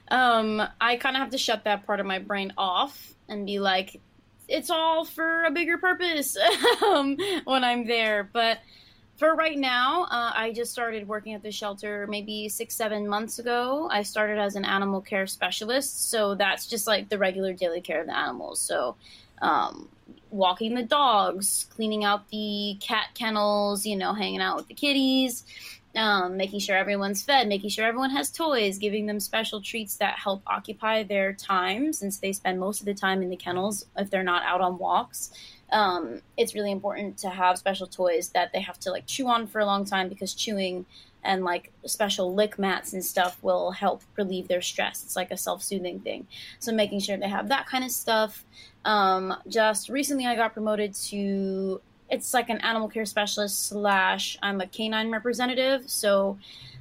Um, 0.09 0.63
I 0.81 0.97
kind 0.97 1.17
of 1.17 1.21
have 1.21 1.31
to 1.31 1.39
shut 1.39 1.65
that 1.65 1.87
part 1.87 2.01
of 2.01 2.07
my 2.07 2.19
brain 2.19 2.53
off 2.59 3.15
and 3.29 3.47
be 3.47 3.59
like, 3.59 4.01
it's 4.49 4.71
all 4.71 5.05
for 5.05 5.45
a 5.45 5.51
bigger 5.51 5.79
purpose 5.79 6.37
um, 6.87 7.17
when 7.45 7.65
I'm 7.65 7.87
there. 7.87 8.29
But 8.33 8.59
for 9.17 9.35
right 9.35 9.57
now, 9.57 10.05
uh, 10.05 10.33
I 10.35 10.53
just 10.53 10.73
started 10.73 11.09
working 11.09 11.35
at 11.35 11.43
the 11.43 11.51
shelter 11.51 12.07
maybe 12.09 12.49
six, 12.49 12.75
seven 12.75 13.09
months 13.09 13.39
ago. 13.39 13.89
I 13.91 14.03
started 14.03 14.39
as 14.39 14.57
an 14.57 14.65
animal 14.65 15.01
care 15.01 15.27
specialist. 15.27 16.11
So 16.11 16.35
that's 16.35 16.67
just 16.67 16.87
like 16.87 17.09
the 17.09 17.19
regular 17.19 17.53
daily 17.53 17.81
care 17.81 18.01
of 18.01 18.07
the 18.07 18.17
animals. 18.17 18.61
So, 18.61 18.97
um, 19.41 19.89
walking 20.31 20.75
the 20.75 20.83
dogs, 20.83 21.67
cleaning 21.71 22.05
out 22.05 22.29
the 22.31 22.77
cat 22.81 23.09
kennels, 23.15 23.87
you 23.87 23.97
know, 23.97 24.13
hanging 24.13 24.41
out 24.41 24.57
with 24.57 24.67
the 24.69 24.75
kitties, 24.75 25.45
um, 25.97 26.37
making 26.37 26.59
sure 26.59 26.77
everyone's 26.77 27.23
fed, 27.23 27.47
making 27.47 27.71
sure 27.71 27.85
everyone 27.85 28.11
has 28.11 28.31
toys, 28.31 28.79
giving 28.79 29.07
them 29.07 29.21
special 29.21 29.63
treats 29.63 29.97
that 29.97 30.19
help 30.19 30.43
occupy 30.47 31.05
their 31.05 31.33
time 31.33 31.93
since 31.93 32.19
they 32.19 32.33
spend 32.33 32.59
most 32.59 32.81
of 32.81 32.87
the 32.87 32.95
time 32.95 33.23
in 33.23 33.31
the 33.31 33.37
kennels 33.37 33.87
if 33.97 34.11
they're 34.11 34.25
not 34.25 34.43
out 34.45 34.61
on 34.61 34.79
walks. 34.79 35.31
Um, 35.71 36.21
it's 36.37 36.55
really 36.55 36.73
important 36.73 37.17
to 37.19 37.31
have 37.31 37.59
special 37.59 37.87
toys 37.87 38.31
that 38.31 38.53
they 38.53 38.61
have 38.61 38.79
to 38.81 38.91
like 38.91 39.07
chew 39.07 39.29
on 39.29 39.47
for 39.47 39.61
a 39.61 39.67
long 39.67 39.85
time 39.85 40.09
because 40.09 40.35
chewing 40.35 40.85
and 41.25 41.45
like 41.45 41.73
special 41.87 42.35
lick 42.35 42.59
mats 42.59 42.93
and 42.93 43.05
stuff 43.05 43.43
will 43.43 43.71
help 43.71 44.03
relieve 44.17 44.49
their 44.49 44.63
stress. 44.63 45.03
It's 45.03 45.17
like 45.17 45.31
a 45.31 45.37
self 45.37 45.63
soothing 45.63 46.01
thing. 46.01 46.27
So 46.59 46.73
making 46.73 47.01
sure 47.01 47.17
they 47.17 47.29
have 47.29 47.49
that 47.49 47.67
kind 47.67 47.85
of 47.85 47.91
stuff. 47.91 48.45
Um, 48.85 49.35
just 49.49 49.89
recently, 49.89 50.27
I 50.27 50.37
got 50.37 50.53
promoted 50.53 50.95
to 50.95 51.81
it's 52.11 52.35
like 52.35 52.51
an 52.51 52.59
animal 52.59 52.89
care 52.89 53.07
specialist 53.07 53.69
slash 53.69 54.39
I'm 54.43 54.61
a 54.61 54.67
canine 54.67 55.11
representative. 55.11 55.89
So 55.89 56.39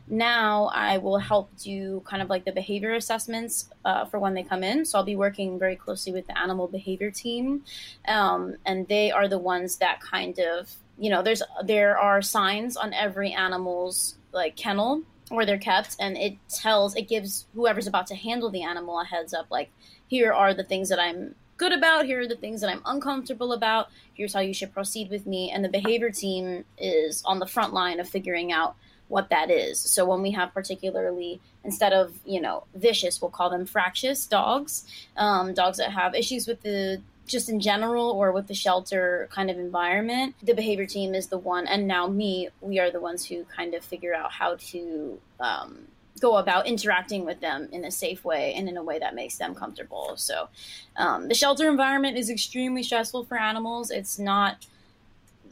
now 0.08 0.70
I 0.74 0.98
will 0.98 1.18
help 1.18 1.50
do 1.58 2.02
kind 2.06 2.22
of 2.22 2.30
like 2.30 2.44
the 2.44 2.52
behavior 2.52 2.94
assessments 2.94 3.70
uh, 3.86 4.06
for 4.06 4.20
when 4.20 4.34
they 4.34 4.44
come 4.44 4.64
in. 4.64 4.86
So 4.86 4.98
I'll 4.98 5.06
be 5.06 5.16
working 5.16 5.58
very 5.58 5.76
closely 5.76 6.12
with 6.12 6.28
the 6.28 6.38
animal 6.38 6.68
behavior 6.68 7.10
team, 7.10 7.64
um, 8.08 8.58
and 8.66 8.88
they 8.88 9.12
are 9.12 9.28
the 9.28 9.40
ones 9.40 9.78
that 9.78 10.02
kind 10.02 10.38
of 10.40 10.76
you 10.98 11.10
know 11.10 11.24
there's 11.24 11.42
there 11.64 11.98
are 11.98 12.22
signs 12.22 12.76
on 12.78 12.94
every 12.94 13.32
animal's 13.32 14.16
like 14.34 14.56
kennel 14.56 15.04
where 15.30 15.46
they're 15.46 15.58
kept, 15.58 15.96
and 16.00 16.18
it 16.18 16.36
tells 16.50 16.96
it 16.96 17.08
gives 17.08 17.48
whoever's 17.56 17.88
about 17.88 18.08
to 18.08 18.16
handle 18.16 18.50
the 18.50 18.64
animal 18.64 19.00
a 19.00 19.06
heads 19.06 19.34
up 19.34 19.48
like 19.50 19.70
here 20.08 20.34
are 20.34 20.54
the 20.54 20.64
things 20.64 20.90
that 20.90 21.00
I'm 21.00 21.36
good 21.58 21.72
about 21.72 22.06
here 22.06 22.22
are 22.22 22.28
the 22.28 22.36
things 22.36 22.62
that 22.62 22.70
i'm 22.70 22.82
uncomfortable 22.84 23.54
about 23.54 23.88
here's 24.16 24.34
how 24.34 24.40
you 24.40 24.54
should 24.56 24.74
proceed 24.74 25.10
with 25.10 25.26
me 25.28 25.52
and 25.52 25.64
the 25.64 25.70
behavior 25.70 26.10
team 26.10 26.66
is 26.80 27.24
on 27.26 27.38
the 27.40 27.46
front 27.46 27.74
line 27.74 28.00
of 28.00 28.10
figuring 28.10 28.52
out 28.52 28.76
what 29.08 29.30
that 29.30 29.52
is. 29.52 29.80
So 29.80 30.06
when 30.06 30.24
we 30.24 30.32
have 30.32 30.54
particularly 30.54 31.40
instead 31.64 31.94
of 31.94 32.18
you 32.26 32.42
know 32.42 32.64
vicious 32.74 33.22
we'll 33.22 33.32
call 33.32 33.50
them 33.50 33.66
fractious 33.66 34.26
dogs 34.26 34.86
um, 35.16 35.54
dogs 35.54 35.78
that 35.78 35.92
have 35.92 36.16
issues 36.16 36.48
with 36.48 36.62
the 36.62 37.02
just 37.26 37.50
in 37.50 37.60
general 37.60 38.12
or 38.12 38.32
with 38.32 38.48
the 38.48 38.54
shelter 38.54 39.30
kind 39.32 39.50
of 39.50 39.58
environment 39.58 40.36
the 40.44 40.54
behavior 40.54 40.86
team 40.86 41.14
is 41.16 41.28
the 41.28 41.38
one 41.38 41.66
and 41.68 41.88
now 41.88 42.08
me 42.08 42.50
we 42.62 42.80
are 42.80 42.92
the 42.92 43.00
ones 43.00 43.26
who 43.26 43.44
kind 43.46 43.74
of 43.74 43.84
figure 43.84 44.14
out 44.14 44.32
how 44.32 44.56
to 44.56 45.20
um, 45.40 45.88
go 46.24 46.38
about 46.38 46.68
interacting 46.68 47.26
with 47.26 47.42
them 47.42 47.68
in 47.72 47.86
a 47.86 47.92
safe 47.92 48.24
way 48.24 48.54
and 48.56 48.70
in 48.70 48.78
a 48.78 48.84
way 48.84 48.98
that 48.98 49.14
makes 49.14 49.38
them 49.38 49.54
comfortable. 49.54 50.14
So, 50.16 50.48
um, 50.96 51.28
the 51.28 51.34
shelter 51.34 51.70
environment 51.70 52.18
is 52.18 52.30
extremely 52.30 52.82
stressful 52.82 53.26
for 53.26 53.38
animals. 53.38 53.92
It's 53.92 54.18
not 54.20 54.66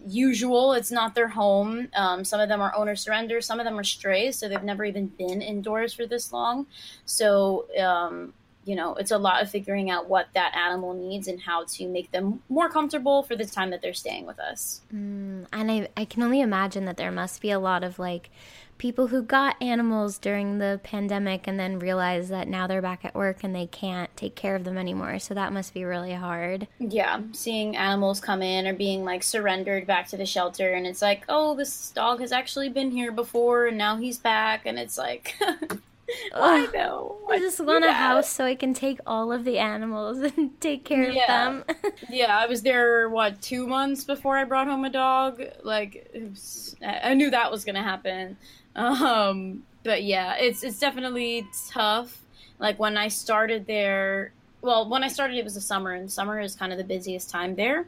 usual, 0.08 0.74
it's 0.74 0.92
not 0.92 1.14
their 1.14 1.28
home. 1.28 1.90
Um, 1.94 2.24
some 2.24 2.40
of 2.40 2.50
them 2.50 2.62
are 2.62 2.74
owner 2.76 2.96
surrender, 2.96 3.42
some 3.42 3.60
of 3.60 3.66
them 3.66 3.78
are 3.78 3.84
strays, 3.84 4.38
so 4.38 4.48
they've 4.48 4.64
never 4.64 4.86
even 4.86 5.08
been 5.08 5.42
indoors 5.42 5.94
for 5.94 6.06
this 6.06 6.32
long. 6.32 6.68
So, 7.06 7.68
um, 7.78 8.34
you 8.64 8.76
know, 8.76 8.96
it's 8.96 9.12
a 9.12 9.18
lot 9.18 9.42
of 9.42 9.50
figuring 9.50 9.90
out 9.90 10.08
what 10.08 10.28
that 10.34 10.56
animal 10.56 10.94
needs 10.94 11.28
and 11.28 11.42
how 11.42 11.66
to 11.66 11.88
make 11.88 12.12
them 12.12 12.42
more 12.48 12.70
comfortable 12.70 13.24
for 13.24 13.36
the 13.36 13.46
time 13.46 13.72
that 13.72 13.82
they're 13.82 13.94
staying 13.94 14.26
with 14.26 14.40
us. 14.40 14.82
Mm, 14.94 15.48
and 15.52 15.72
I, 15.72 15.90
I 15.98 16.06
can 16.06 16.22
only 16.22 16.42
imagine 16.42 16.86
that 16.86 16.98
there 16.98 17.12
must 17.12 17.42
be 17.42 17.50
a 17.50 17.60
lot 17.60 17.84
of 17.84 17.98
like 17.98 18.30
people 18.78 19.08
who 19.08 19.22
got 19.22 19.62
animals 19.62 20.18
during 20.18 20.58
the 20.58 20.80
pandemic 20.84 21.48
and 21.48 21.60
then 21.60 21.78
realize 21.78 22.30
that 22.30 22.48
now 22.48 22.66
they're 22.66 22.82
back 22.82 23.06
at 23.06 23.14
work 23.14 23.44
and 23.44 23.56
they 23.56 23.68
can't 23.68 24.16
take 24.18 24.36
care 24.36 24.56
of 24.56 24.64
them 24.64 24.76
anymore. 24.76 25.20
So 25.20 25.36
that 25.36 25.54
must 25.54 25.74
be 25.74 25.84
really 25.84 26.14
hard. 26.14 26.68
Yeah, 26.80 27.22
seeing 27.32 27.76
animals 27.76 28.20
come 28.20 28.42
in 28.42 28.66
or 28.66 28.74
being 28.74 29.04
like 29.04 29.22
surrendered 29.22 29.86
back 29.86 30.08
to 30.10 30.18
the 30.18 30.26
shelter 30.26 30.74
and 30.74 30.88
it's 30.88 31.02
like, 31.02 31.26
"Oh, 31.30 31.56
this 31.56 31.92
dog 31.92 32.22
has 32.22 32.32
actually 32.32 32.70
been 32.70 32.90
here 32.90 33.12
before 33.12 33.68
and 33.68 33.78
now 33.78 33.98
he's 33.98 34.18
back." 34.18 34.66
And 34.66 34.80
it's 34.80 34.98
like 34.98 35.36
I 36.34 36.68
know. 36.74 37.18
I 37.30 37.40
just 37.40 37.60
want 37.60 37.86
a 37.86 37.94
house 37.94 38.30
so 38.30 38.46
I 38.46 38.56
can 38.56 38.74
take 38.74 39.00
all 39.06 39.32
of 39.32 39.44
the 39.44 39.58
animals 39.60 40.18
and 40.38 40.60
take 40.60 40.86
care 40.86 41.10
yeah. 41.10 41.50
of 41.50 41.66
them. 41.68 41.94
yeah, 42.10 42.38
I 42.38 42.48
was 42.48 42.62
there 42.62 43.10
what 43.10 43.42
two 43.42 43.68
months 43.68 44.04
before 44.04 44.38
I 44.38 44.44
brought 44.44 44.68
home 44.68 44.86
a 44.86 44.90
dog. 44.90 45.42
Like, 45.64 46.10
was, 46.14 46.76
I 46.82 47.14
knew 47.14 47.30
that 47.32 47.52
was 47.52 47.66
gonna 47.66 47.84
happen. 47.84 48.38
Um, 48.76 49.64
but 49.84 50.04
yeah, 50.04 50.36
it's 50.36 50.64
it's 50.64 50.80
definitely 50.80 51.48
tough. 51.70 52.20
Like 52.60 52.80
when 52.80 52.98
I 52.98 53.08
started 53.08 53.66
there, 53.66 54.34
well, 54.62 54.88
when 54.88 55.04
I 55.04 55.08
started 55.08 55.38
it 55.38 55.44
was 55.44 55.56
the 55.56 55.62
summer, 55.62 55.92
and 55.92 56.12
summer 56.12 56.40
is 56.40 56.56
kind 56.56 56.72
of 56.72 56.78
the 56.78 56.84
busiest 56.84 57.30
time 57.30 57.56
there. 57.56 57.88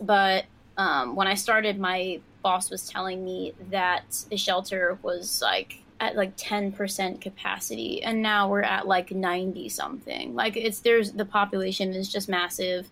But 0.00 0.44
um, 0.76 1.16
when 1.16 1.26
I 1.26 1.34
started, 1.34 1.78
my 1.78 2.20
boss 2.42 2.70
was 2.70 2.88
telling 2.88 3.24
me 3.24 3.52
that 3.70 4.24
the 4.30 4.36
shelter 4.36 4.98
was 5.02 5.42
like 5.42 5.82
at 6.00 6.16
like 6.16 6.36
10% 6.36 7.20
capacity 7.20 8.02
and 8.02 8.22
now 8.22 8.48
we're 8.48 8.62
at 8.62 8.86
like 8.86 9.10
90 9.10 9.68
something 9.68 10.34
like 10.34 10.56
it's 10.56 10.80
there's 10.80 11.12
the 11.12 11.24
population 11.24 11.92
is 11.92 12.10
just 12.10 12.28
massive 12.28 12.88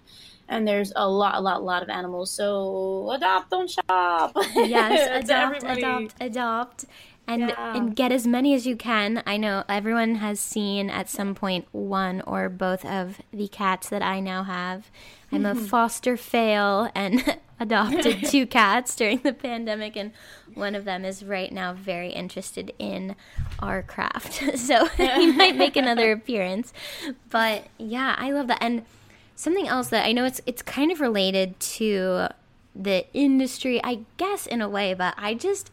and 0.49 0.67
there's 0.67 0.93
a 0.97 1.09
lot 1.09 1.37
a 1.37 1.41
lot 1.41 1.61
a 1.61 1.65
lot 1.65 1.83
of 1.83 1.89
animals 1.89 2.31
so 2.31 3.11
adopt 3.13 3.51
don't 3.51 3.71
shop 3.71 4.33
yes 4.55 5.25
adopt 5.25 5.63
adopt 5.65 6.15
adopt 6.21 6.85
and 7.27 7.49
yeah. 7.49 7.77
and 7.77 7.97
get 7.97 8.13
as 8.13 8.27
many 8.27 8.55
as 8.55 8.67
you 8.67 8.77
can. 8.77 9.23
I 9.27 9.37
know 9.37 9.65
everyone 9.69 10.17
has 10.17 10.39
seen 10.39 10.91
at 10.91 11.09
some 11.09 11.35
point 11.35 11.67
one 11.73 12.21
or 12.23 12.49
both 12.49 12.85
of 12.85 13.21
the 13.33 13.49
cats 13.49 13.89
that 13.89 14.03
I 14.03 14.21
now 14.21 14.45
have. 14.45 14.91
I'm 15.33 15.45
a 15.45 15.55
mm-hmm. 15.55 15.65
foster 15.65 16.17
fail 16.17 16.91
and 16.95 17.39
adopted 17.59 18.25
two 18.27 18.47
cats 18.47 18.95
during 18.95 19.19
the 19.19 19.33
pandemic 19.33 19.97
and 19.97 20.13
one 20.55 20.75
of 20.75 20.85
them 20.85 21.05
is 21.05 21.25
right 21.25 21.53
now 21.53 21.73
very 21.73 22.11
interested 22.11 22.73
in 22.79 23.17
our 23.59 23.83
craft. 23.83 24.59
so 24.59 24.87
he 24.97 25.33
might 25.33 25.57
make 25.57 25.77
another 25.77 26.13
appearance. 26.13 26.73
But 27.31 27.69
yeah, 27.79 28.15
I 28.19 28.31
love 28.31 28.49
that. 28.49 28.59
And 28.61 28.85
something 29.35 29.69
else 29.69 29.89
that 29.89 30.07
I 30.07 30.13
know 30.13 30.25
it's 30.25 30.41
it's 30.47 30.63
kind 30.63 30.91
of 30.91 31.01
related 31.01 31.59
to 31.61 32.29
the 32.75 33.07
industry, 33.15 33.83
I 33.83 34.01
guess 34.17 34.47
in 34.47 34.61
a 34.61 34.69
way, 34.69 34.95
but 34.95 35.15
I 35.17 35.35
just 35.35 35.71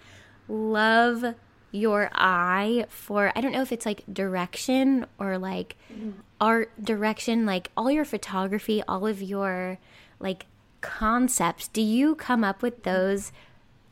love 0.47 1.35
your 1.71 2.09
eye 2.13 2.85
for 2.87 3.31
I 3.35 3.41
don't 3.41 3.51
know 3.51 3.61
if 3.61 3.71
it's 3.71 3.85
like 3.85 4.03
direction 4.11 5.05
or 5.17 5.37
like 5.37 5.75
mm-hmm. 5.91 6.11
art 6.39 6.71
direction, 6.81 7.45
like 7.45 7.71
all 7.75 7.89
your 7.91 8.05
photography, 8.05 8.83
all 8.87 9.07
of 9.07 9.21
your 9.21 9.79
like 10.19 10.45
concepts. 10.83 11.67
Do 11.69 11.81
you 11.81 12.13
come 12.13 12.43
up 12.43 12.61
with 12.61 12.83
those 12.83 13.31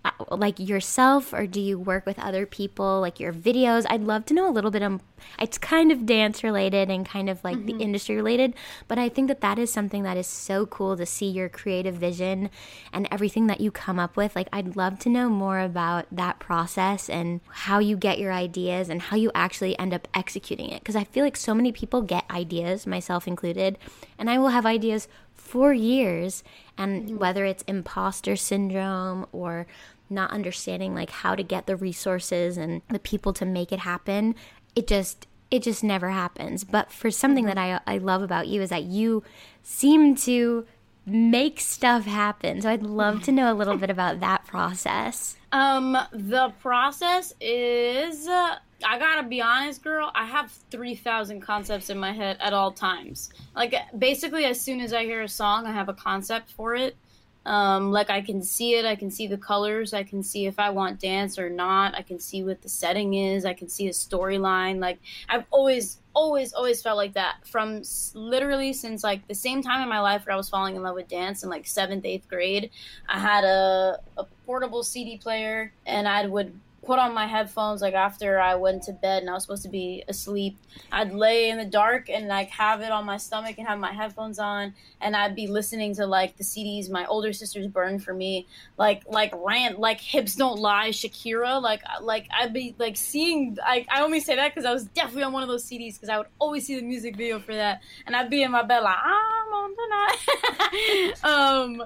uh, 0.03 0.09
like 0.31 0.59
yourself 0.59 1.31
or 1.31 1.45
do 1.45 1.61
you 1.61 1.77
work 1.77 2.07
with 2.07 2.17
other 2.17 2.47
people 2.47 2.99
like 3.01 3.19
your 3.19 3.31
videos 3.31 3.85
i'd 3.87 4.01
love 4.01 4.25
to 4.25 4.33
know 4.33 4.49
a 4.49 4.51
little 4.51 4.71
bit 4.71 4.81
of 4.81 4.99
it's 5.39 5.59
kind 5.59 5.91
of 5.91 6.07
dance 6.07 6.43
related 6.43 6.89
and 6.89 7.05
kind 7.05 7.29
of 7.29 7.43
like 7.43 7.55
mm-hmm. 7.55 7.77
the 7.77 7.83
industry 7.83 8.15
related 8.15 8.55
but 8.87 8.97
i 8.97 9.07
think 9.07 9.27
that 9.27 9.41
that 9.41 9.59
is 9.59 9.71
something 9.71 10.01
that 10.01 10.17
is 10.17 10.25
so 10.25 10.65
cool 10.65 10.97
to 10.97 11.05
see 11.05 11.27
your 11.27 11.47
creative 11.47 11.93
vision 11.93 12.49
and 12.91 13.07
everything 13.11 13.45
that 13.45 13.61
you 13.61 13.69
come 13.69 13.99
up 13.99 14.17
with 14.17 14.35
like 14.35 14.49
i'd 14.51 14.75
love 14.75 14.97
to 14.97 15.07
know 15.07 15.29
more 15.29 15.59
about 15.59 16.07
that 16.11 16.39
process 16.39 17.07
and 17.07 17.39
how 17.49 17.77
you 17.77 17.95
get 17.95 18.17
your 18.17 18.33
ideas 18.33 18.89
and 18.89 19.03
how 19.03 19.15
you 19.15 19.29
actually 19.35 19.77
end 19.77 19.93
up 19.93 20.07
executing 20.15 20.71
it 20.71 20.79
because 20.79 20.95
i 20.95 21.03
feel 21.03 21.23
like 21.23 21.37
so 21.37 21.53
many 21.53 21.71
people 21.71 22.01
get 22.01 22.25
ideas 22.31 22.87
myself 22.87 23.27
included 23.27 23.77
and 24.17 24.31
i 24.31 24.39
will 24.39 24.49
have 24.49 24.65
ideas 24.65 25.07
for 25.41 25.73
years 25.73 26.43
and 26.77 27.03
mm-hmm. 27.03 27.17
whether 27.17 27.45
it's 27.45 27.63
imposter 27.67 28.35
syndrome 28.35 29.25
or 29.31 29.67
not 30.09 30.31
understanding 30.31 30.93
like 30.93 31.09
how 31.09 31.35
to 31.35 31.43
get 31.43 31.65
the 31.65 31.75
resources 31.75 32.57
and 32.57 32.81
the 32.89 32.99
people 32.99 33.33
to 33.33 33.45
make 33.45 33.71
it 33.71 33.79
happen 33.79 34.35
it 34.75 34.87
just 34.87 35.27
it 35.49 35.61
just 35.63 35.83
never 35.83 36.09
happens 36.09 36.63
but 36.63 36.91
for 36.91 37.11
something 37.11 37.45
that 37.45 37.57
mm-hmm. 37.57 37.83
I, 37.89 37.95
I 37.95 37.97
love 37.97 38.21
about 38.21 38.47
you 38.47 38.61
is 38.61 38.69
that 38.69 38.83
you 38.83 39.23
seem 39.61 40.15
to 40.17 40.65
make 41.05 41.59
stuff 41.59 42.05
happen 42.05 42.61
so 42.61 42.69
i'd 42.69 42.83
love 42.83 43.23
to 43.23 43.31
know 43.31 43.51
a 43.51 43.55
little 43.55 43.77
bit 43.77 43.89
about 43.89 44.19
that 44.19 44.45
process 44.45 45.35
um 45.51 45.97
the 46.13 46.53
process 46.61 47.33
is 47.41 48.29
I 48.83 48.99
gotta 48.99 49.27
be 49.27 49.41
honest, 49.41 49.83
girl. 49.83 50.11
I 50.15 50.25
have 50.25 50.51
three 50.69 50.95
thousand 50.95 51.41
concepts 51.41 51.89
in 51.89 51.97
my 51.97 52.11
head 52.11 52.37
at 52.39 52.53
all 52.53 52.71
times. 52.71 53.29
Like 53.55 53.75
basically, 53.97 54.45
as 54.45 54.59
soon 54.59 54.81
as 54.81 54.93
I 54.93 55.03
hear 55.03 55.21
a 55.21 55.29
song, 55.29 55.65
I 55.65 55.71
have 55.71 55.89
a 55.89 55.93
concept 55.93 56.51
for 56.51 56.75
it. 56.75 56.95
Um, 57.43 57.91
like 57.91 58.11
I 58.11 58.21
can 58.21 58.43
see 58.43 58.75
it, 58.75 58.85
I 58.85 58.95
can 58.95 59.09
see 59.09 59.25
the 59.25 59.37
colors, 59.37 59.93
I 59.95 60.03
can 60.03 60.21
see 60.21 60.45
if 60.45 60.59
I 60.59 60.69
want 60.69 60.99
dance 60.99 61.39
or 61.39 61.49
not, 61.49 61.95
I 61.95 62.03
can 62.03 62.19
see 62.19 62.43
what 62.43 62.61
the 62.61 62.69
setting 62.69 63.15
is, 63.15 63.45
I 63.45 63.53
can 63.53 63.67
see 63.67 63.87
a 63.87 63.91
storyline. 63.91 64.79
Like 64.79 64.99
I've 65.27 65.45
always, 65.49 65.97
always, 66.13 66.53
always 66.53 66.83
felt 66.83 66.97
like 66.97 67.13
that 67.13 67.37
from 67.47 67.77
s- 67.77 68.11
literally 68.13 68.73
since 68.73 69.03
like 69.03 69.27
the 69.27 69.33
same 69.33 69.63
time 69.63 69.81
in 69.81 69.89
my 69.89 69.99
life 70.01 70.27
where 70.27 70.33
I 70.33 70.37
was 70.37 70.49
falling 70.49 70.75
in 70.75 70.83
love 70.83 70.93
with 70.93 71.07
dance 71.07 71.41
in 71.41 71.49
like 71.49 71.65
seventh, 71.65 72.05
eighth 72.05 72.27
grade. 72.29 72.69
I 73.09 73.17
had 73.17 73.43
a, 73.43 73.99
a 74.19 74.25
portable 74.45 74.83
CD 74.83 75.17
player 75.17 75.73
and 75.87 76.07
I 76.07 76.27
would 76.27 76.53
put 76.83 76.97
on 76.97 77.13
my 77.13 77.27
headphones 77.27 77.81
like 77.81 77.93
after 77.93 78.39
I 78.39 78.55
went 78.55 78.83
to 78.83 78.93
bed 78.93 79.21
and 79.21 79.29
I 79.29 79.33
was 79.33 79.43
supposed 79.43 79.63
to 79.63 79.69
be 79.69 80.03
asleep. 80.07 80.57
I'd 80.91 81.13
lay 81.13 81.49
in 81.49 81.57
the 81.57 81.65
dark 81.65 82.09
and 82.09 82.27
like 82.27 82.49
have 82.49 82.81
it 82.81 82.91
on 82.91 83.05
my 83.05 83.17
stomach 83.17 83.55
and 83.57 83.67
have 83.67 83.77
my 83.79 83.91
headphones 83.91 84.39
on 84.39 84.73
and 84.99 85.15
I'd 85.15 85.35
be 85.35 85.47
listening 85.47 85.95
to 85.95 86.07
like 86.07 86.37
the 86.37 86.43
CDs 86.43 86.89
my 86.89 87.05
older 87.05 87.33
sisters 87.33 87.67
burned 87.67 88.03
for 88.03 88.13
me, 88.13 88.47
like 88.77 89.03
like 89.07 89.31
rant 89.35 89.79
like 89.79 90.01
hips 90.01 90.35
don't 90.35 90.59
lie 90.59 90.89
Shakira, 90.89 91.61
like 91.61 91.83
like 92.01 92.27
I'd 92.35 92.53
be 92.53 92.75
like 92.79 92.97
seeing 92.97 93.57
I 93.63 93.85
I 93.91 94.01
only 94.01 94.19
say 94.19 94.35
that 94.35 94.53
because 94.53 94.65
I 94.65 94.73
was 94.73 94.85
definitely 94.85 95.23
on 95.23 95.33
one 95.33 95.43
of 95.43 95.49
those 95.49 95.65
CDs 95.65 95.93
because 95.93 96.09
I 96.09 96.17
would 96.17 96.27
always 96.39 96.65
see 96.65 96.79
the 96.79 96.85
music 96.85 97.15
video 97.15 97.39
for 97.39 97.53
that 97.53 97.81
and 98.07 98.15
I'd 98.15 98.29
be 98.29 98.41
in 98.41 98.51
my 98.51 98.63
bed 98.63 98.79
like 98.79 98.97
I'm 99.03 99.53
on 99.53 99.75
tonight. 99.75 101.23
um 101.23 101.83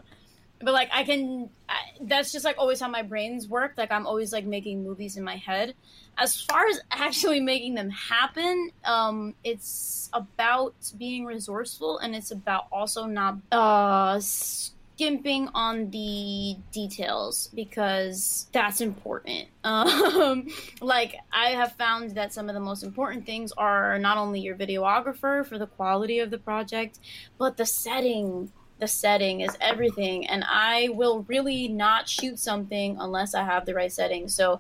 but 0.62 0.74
like 0.74 0.90
I 0.94 1.04
can 1.04 1.50
I, 1.68 1.76
that's 2.02 2.32
just 2.32 2.46
like 2.46 2.58
always 2.58 2.80
how 2.80 2.88
my 2.88 3.02
brains 3.02 3.48
work. 3.48 3.74
Like 3.78 3.92
I'm 3.92 4.08
always 4.08 4.32
like 4.32 4.46
making 4.46 4.84
movies 4.84 5.18
in 5.18 5.24
my 5.24 5.36
head. 5.36 5.76
As 6.18 6.42
far 6.42 6.66
as 6.68 6.80
actually 6.92 7.40
making 7.40 7.76
them 7.76 7.90
happen 7.90 8.72
um 8.86 9.36
it's 9.44 10.10
about 10.14 10.76
being 10.98 11.26
resourceful 11.26 12.00
and 12.00 12.16
it's 12.16 12.32
about 12.32 12.68
also 12.72 13.06
not 13.06 13.38
uh 13.52 14.20
skimping 14.20 15.50
on 15.54 15.90
the 15.92 16.56
details 16.72 17.50
because 17.54 18.48
that's 18.52 18.82
important. 18.82 19.48
Um 19.66 20.48
like 20.80 21.16
i 21.34 21.50
have 21.50 21.72
found 21.72 22.12
that 22.12 22.32
some 22.32 22.50
of 22.50 22.54
the 22.54 22.62
most 22.62 22.84
important 22.84 23.26
things 23.26 23.52
are 23.54 23.98
not 23.98 24.16
only 24.16 24.40
your 24.40 24.56
videographer 24.56 25.44
for 25.44 25.58
the 25.58 25.66
quality 25.66 26.20
of 26.20 26.30
the 26.30 26.38
project 26.38 27.00
but 27.40 27.58
the 27.58 27.66
setting 27.66 28.52
the 28.80 28.88
setting 28.88 29.42
is 29.42 29.56
everything 29.62 30.28
and 30.28 30.44
i 30.48 30.90
will 30.90 31.24
really 31.28 31.68
not 31.68 32.10
shoot 32.10 32.38
something 32.38 32.98
unless 33.00 33.34
i 33.34 33.44
have 33.44 33.66
the 33.66 33.74
right 33.74 33.92
setting. 33.92 34.28
So 34.28 34.60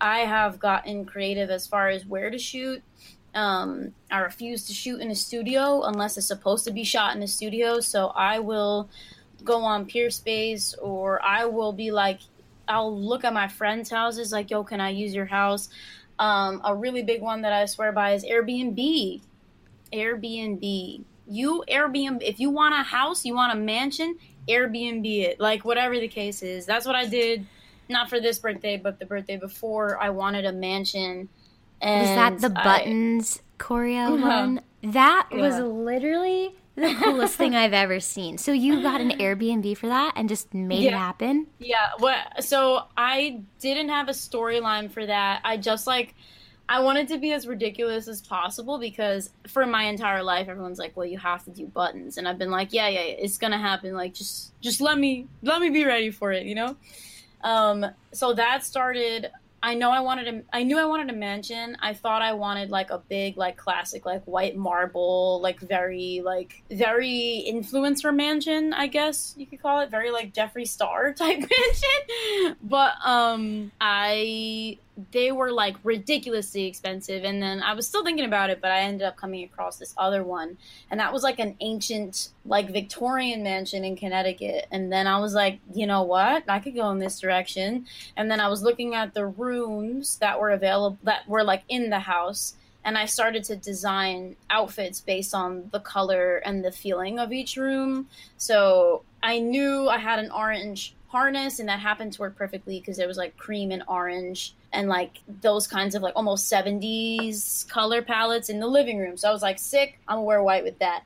i 0.00 0.20
have 0.20 0.58
gotten 0.58 1.04
creative 1.04 1.50
as 1.50 1.66
far 1.66 1.88
as 1.88 2.06
where 2.06 2.30
to 2.30 2.38
shoot. 2.38 2.82
Um, 3.34 3.92
i 4.10 4.18
refuse 4.18 4.66
to 4.66 4.72
shoot 4.72 5.00
in 5.00 5.10
a 5.10 5.14
studio 5.14 5.82
unless 5.82 6.16
it's 6.16 6.26
supposed 6.26 6.64
to 6.64 6.72
be 6.72 6.84
shot 6.84 7.14
in 7.16 7.22
a 7.22 7.28
studio. 7.28 7.80
So 7.80 8.08
i 8.08 8.38
will 8.38 8.88
go 9.44 9.62
on 9.62 9.86
Peerspace 9.86 10.74
or 10.80 11.22
i 11.22 11.44
will 11.44 11.72
be 11.72 11.90
like 11.90 12.20
i'll 12.68 12.94
look 12.94 13.24
at 13.24 13.32
my 13.32 13.48
friends 13.48 13.90
houses 13.90 14.32
like 14.32 14.50
yo 14.50 14.62
can 14.64 14.80
i 14.80 14.90
use 14.90 15.14
your 15.14 15.26
house? 15.26 15.68
Um, 16.18 16.60
a 16.64 16.74
really 16.74 17.02
big 17.02 17.20
one 17.22 17.42
that 17.42 17.52
i 17.52 17.66
swear 17.66 17.92
by 17.92 18.12
is 18.12 18.24
airbnb. 18.24 19.20
Airbnb 19.92 21.04
you 21.30 21.64
Airbnb 21.68 22.22
if 22.22 22.40
you 22.40 22.50
want 22.50 22.74
a 22.74 22.82
house, 22.82 23.24
you 23.24 23.34
want 23.34 23.52
a 23.52 23.56
mansion, 23.56 24.16
Airbnb 24.48 25.06
it. 25.20 25.40
Like 25.40 25.64
whatever 25.64 25.98
the 25.98 26.08
case 26.08 26.42
is. 26.42 26.66
That's 26.66 26.84
what 26.86 26.96
I 26.96 27.06
did 27.06 27.46
not 27.88 28.08
for 28.10 28.20
this 28.20 28.38
birthday, 28.38 28.76
but 28.76 28.98
the 28.98 29.06
birthday 29.06 29.36
before 29.36 29.98
I 30.00 30.10
wanted 30.10 30.44
a 30.44 30.52
mansion. 30.52 31.28
And 31.80 32.00
Was 32.30 32.42
that 32.42 32.52
the 32.52 32.60
I- 32.60 32.64
buttons 32.64 33.42
choreo 33.58 34.14
Uh-huh. 34.14 34.26
one? 34.26 34.60
That 34.82 35.28
was 35.32 35.58
literally 35.58 36.54
the 36.76 36.94
coolest 37.02 37.34
thing 37.36 37.54
I've 37.54 37.72
ever 37.74 38.00
seen. 38.00 38.38
So 38.38 38.52
you 38.52 38.80
got 38.82 39.00
an 39.00 39.10
Airbnb 39.18 39.76
for 39.76 39.88
that 39.88 40.12
and 40.16 40.28
just 40.28 40.54
made 40.54 40.84
it 40.84 40.92
happen? 40.94 41.46
Yeah, 41.58 41.90
what 41.98 42.42
so 42.42 42.84
I 42.96 43.42
didn't 43.60 43.88
have 43.90 44.08
a 44.08 44.12
storyline 44.12 44.90
for 44.90 45.04
that. 45.04 45.40
I 45.44 45.56
just 45.58 45.86
like 45.86 46.14
I 46.70 46.78
wanted 46.78 47.08
to 47.08 47.18
be 47.18 47.32
as 47.32 47.48
ridiculous 47.48 48.06
as 48.06 48.22
possible 48.22 48.78
because 48.78 49.30
for 49.48 49.66
my 49.66 49.82
entire 49.82 50.22
life 50.22 50.48
everyone's 50.48 50.78
like, 50.78 50.96
"Well, 50.96 51.04
you 51.04 51.18
have 51.18 51.44
to 51.46 51.50
do 51.50 51.66
buttons." 51.66 52.16
And 52.16 52.28
I've 52.28 52.38
been 52.38 52.52
like, 52.52 52.72
"Yeah, 52.72 52.86
yeah, 52.86 53.00
it's 53.00 53.38
to 53.38 53.58
happen. 53.58 53.92
Like 53.94 54.14
just 54.14 54.52
just 54.60 54.80
let 54.80 54.96
me 54.96 55.26
let 55.42 55.60
me 55.60 55.70
be 55.70 55.84
ready 55.84 56.12
for 56.12 56.30
it, 56.30 56.46
you 56.46 56.54
know?" 56.54 56.76
Um 57.42 57.86
so 58.12 58.34
that 58.34 58.64
started 58.64 59.32
I 59.62 59.74
know 59.74 59.90
I 59.90 60.00
wanted 60.00 60.28
a 60.28 60.42
I 60.56 60.62
knew 60.62 60.78
I 60.78 60.84
wanted 60.84 61.10
a 61.10 61.12
mansion. 61.12 61.76
I 61.80 61.92
thought 61.92 62.22
I 62.22 62.32
wanted 62.32 62.70
like 62.70 62.90
a 62.90 62.98
big 62.98 63.36
like 63.36 63.56
classic 63.56 64.06
like 64.06 64.24
white 64.24 64.56
marble, 64.56 65.40
like 65.42 65.58
very 65.60 66.22
like 66.24 66.62
very 66.70 67.44
influencer 67.46 68.14
mansion, 68.14 68.72
I 68.72 68.86
guess 68.86 69.34
you 69.36 69.44
could 69.44 69.60
call 69.60 69.80
it, 69.80 69.90
very 69.90 70.12
like 70.12 70.32
Jeffree 70.32 70.68
Star 70.68 71.12
type 71.14 71.40
mansion. 71.40 72.56
But 72.62 72.94
um 73.04 73.72
I 73.80 74.78
they 75.10 75.32
were 75.32 75.50
like 75.50 75.76
ridiculously 75.84 76.66
expensive 76.66 77.24
and 77.24 77.42
then 77.42 77.62
I 77.62 77.74
was 77.74 77.86
still 77.86 78.04
thinking 78.04 78.24
about 78.24 78.50
it, 78.50 78.60
but 78.60 78.70
I 78.70 78.80
ended 78.80 79.06
up 79.06 79.16
coming 79.16 79.44
across 79.44 79.78
this 79.78 79.94
other 79.96 80.22
one 80.24 80.58
and 80.90 81.00
that 81.00 81.12
was 81.12 81.22
like 81.22 81.38
an 81.38 81.56
ancient 81.60 82.30
like 82.44 82.70
Victorian 82.70 83.42
mansion 83.42 83.84
in 83.84 83.96
Connecticut. 83.96 84.66
And 84.70 84.92
then 84.92 85.06
I 85.06 85.18
was 85.18 85.34
like, 85.34 85.60
you 85.74 85.86
know 85.86 86.02
what? 86.02 86.44
I 86.48 86.58
could 86.58 86.74
go 86.74 86.90
in 86.90 86.98
this 86.98 87.20
direction 87.20 87.86
and 88.16 88.30
then 88.30 88.40
I 88.40 88.48
was 88.48 88.62
looking 88.62 88.94
at 88.94 89.14
the 89.14 89.26
rooms 89.26 90.16
that 90.18 90.40
were 90.40 90.50
available 90.50 90.98
that 91.04 91.28
were 91.28 91.44
like 91.44 91.62
in 91.68 91.90
the 91.90 92.00
house 92.00 92.54
and 92.84 92.96
I 92.96 93.06
started 93.06 93.44
to 93.44 93.56
design 93.56 94.36
outfits 94.48 95.00
based 95.00 95.34
on 95.34 95.68
the 95.72 95.80
color 95.80 96.38
and 96.38 96.64
the 96.64 96.72
feeling 96.72 97.18
of 97.18 97.32
each 97.32 97.56
room. 97.56 98.08
So 98.36 99.02
I 99.22 99.38
knew 99.38 99.88
I 99.88 99.98
had 99.98 100.18
an 100.18 100.30
orange 100.30 100.94
harness 101.08 101.58
and 101.58 101.68
that 101.68 101.80
happened 101.80 102.12
to 102.14 102.20
work 102.20 102.36
perfectly 102.36 102.78
because 102.80 102.96
there 102.96 103.08
was 103.08 103.18
like 103.18 103.36
cream 103.36 103.70
and 103.70 103.82
orange 103.88 104.54
and 104.72 104.88
like 104.88 105.18
those 105.40 105.66
kinds 105.66 105.94
of 105.94 106.02
like 106.02 106.14
almost 106.16 106.50
70s 106.50 107.68
color 107.68 108.02
palettes 108.02 108.48
in 108.48 108.60
the 108.60 108.66
living 108.66 108.98
room. 108.98 109.16
So 109.16 109.28
I 109.28 109.32
was 109.32 109.42
like, 109.42 109.58
sick, 109.58 109.98
I'm 110.06 110.16
gonna 110.16 110.24
wear 110.24 110.42
white 110.42 110.64
with 110.64 110.78
that. 110.78 111.04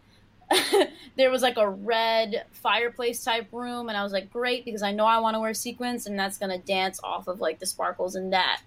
there 1.17 1.31
was 1.31 1.43
like 1.43 1.57
a 1.57 1.69
red 1.69 2.45
fireplace 2.53 3.25
type 3.25 3.49
room 3.51 3.89
and 3.89 3.97
i 3.97 4.03
was 4.03 4.13
like 4.13 4.31
great 4.31 4.65
because 4.65 4.83
i 4.83 4.93
know 4.93 5.07
i 5.07 5.19
want 5.19 5.35
to 5.35 5.41
wear 5.41 5.55
sequins 5.55 6.07
and 6.07 6.19
that's 6.19 6.37
to 6.51 6.67
dance 6.67 7.01
off 7.03 7.29
of 7.29 7.41
like 7.41 7.59
the 7.59 7.67
sparkles 7.67 8.15
in 8.15 8.29
that 8.31 8.61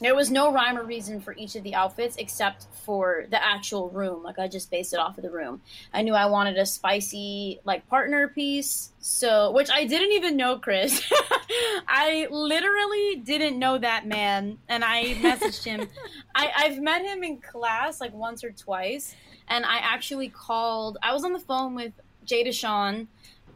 there 0.00 0.14
was 0.14 0.30
no 0.30 0.52
rhyme 0.52 0.76
or 0.76 0.82
reason 0.82 1.20
for 1.20 1.34
each 1.36 1.54
of 1.54 1.62
the 1.62 1.74
outfits 1.74 2.16
except 2.16 2.66
for 2.84 3.26
the 3.30 3.42
actual 3.42 3.88
room 3.90 4.22
like 4.22 4.38
i 4.38 4.48
just 4.48 4.70
based 4.70 4.92
it 4.92 4.98
off 4.98 5.16
of 5.16 5.22
the 5.22 5.30
room 5.30 5.60
i 5.92 6.02
knew 6.02 6.14
i 6.14 6.26
wanted 6.26 6.56
a 6.58 6.66
spicy 6.66 7.60
like 7.64 7.86
partner 7.88 8.28
piece 8.28 8.90
so 8.98 9.52
which 9.52 9.70
i 9.70 9.84
didn't 9.84 10.12
even 10.12 10.36
know 10.36 10.58
chris 10.58 11.00
i 11.88 12.26
literally 12.30 13.22
didn't 13.24 13.58
know 13.58 13.78
that 13.78 14.06
man 14.06 14.58
and 14.68 14.84
i 14.84 15.14
messaged 15.20 15.64
him 15.64 15.88
I, 16.34 16.50
i've 16.56 16.80
met 16.80 17.02
him 17.02 17.22
in 17.22 17.38
class 17.38 18.00
like 18.00 18.12
once 18.12 18.42
or 18.42 18.50
twice 18.50 19.14
and 19.48 19.64
I 19.64 19.78
actually 19.78 20.28
called. 20.28 20.98
I 21.02 21.12
was 21.12 21.24
on 21.24 21.32
the 21.32 21.38
phone 21.38 21.74
with 21.74 21.92
Jada 22.26 22.52
Sean, 22.52 23.08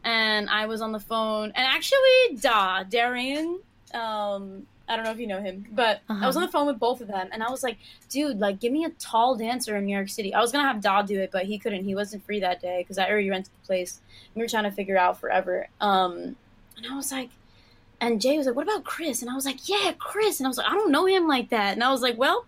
and 0.03 0.49
I 0.49 0.65
was 0.65 0.81
on 0.81 0.91
the 0.91 0.99
phone, 0.99 1.51
and 1.55 1.65
actually, 1.65 2.37
Da 2.39 2.83
Darian. 2.83 3.61
Um, 3.93 4.67
I 4.89 4.95
don't 4.95 5.05
know 5.05 5.11
if 5.11 5.19
you 5.19 5.27
know 5.27 5.39
him, 5.39 5.67
but 5.71 6.01
I 6.09 6.25
was 6.25 6.35
Uh-huh. 6.35 6.39
on 6.39 6.45
the 6.47 6.51
phone 6.51 6.65
with 6.67 6.79
both 6.79 6.99
of 6.99 7.07
them, 7.07 7.29
and 7.31 7.43
I 7.43 7.49
was 7.51 7.61
like, 7.63 7.77
"Dude, 8.09 8.39
like, 8.39 8.59
give 8.59 8.73
me 8.73 8.83
a 8.85 8.89
tall 8.89 9.35
dancer 9.35 9.77
in 9.77 9.85
New 9.85 9.95
York 9.95 10.09
City." 10.09 10.33
I 10.33 10.41
was 10.41 10.51
gonna 10.51 10.67
have 10.67 10.81
Da 10.81 11.03
do 11.03 11.19
it, 11.19 11.29
but 11.31 11.45
he 11.45 11.59
couldn't. 11.59 11.85
He 11.85 11.93
wasn't 11.95 12.25
free 12.25 12.39
that 12.39 12.59
day 12.61 12.81
because 12.81 12.97
I 12.97 13.07
already 13.09 13.29
rented 13.29 13.53
the 13.61 13.65
place. 13.67 14.01
We 14.35 14.41
were 14.41 14.47
trying 14.47 14.63
to 14.65 14.71
figure 14.71 14.97
out 14.97 15.19
forever. 15.19 15.67
Um, 15.79 16.35
and 16.75 16.87
I 16.89 16.95
was 16.95 17.11
like, 17.11 17.29
and 18.01 18.19
Jay 18.19 18.37
was 18.37 18.47
like, 18.47 18.55
"What 18.55 18.63
about 18.63 18.83
Chris?" 18.83 19.21
And 19.21 19.29
I 19.29 19.35
was 19.35 19.45
like, 19.45 19.69
"Yeah, 19.69 19.91
Chris." 19.99 20.39
And 20.39 20.47
I 20.47 20.49
was 20.49 20.57
like, 20.57 20.67
"I 20.69 20.73
don't 20.73 20.91
know 20.91 21.05
him 21.05 21.27
like 21.27 21.49
that." 21.49 21.73
And 21.73 21.83
I 21.83 21.91
was 21.91 22.01
like, 22.01 22.17
"Well." 22.17 22.45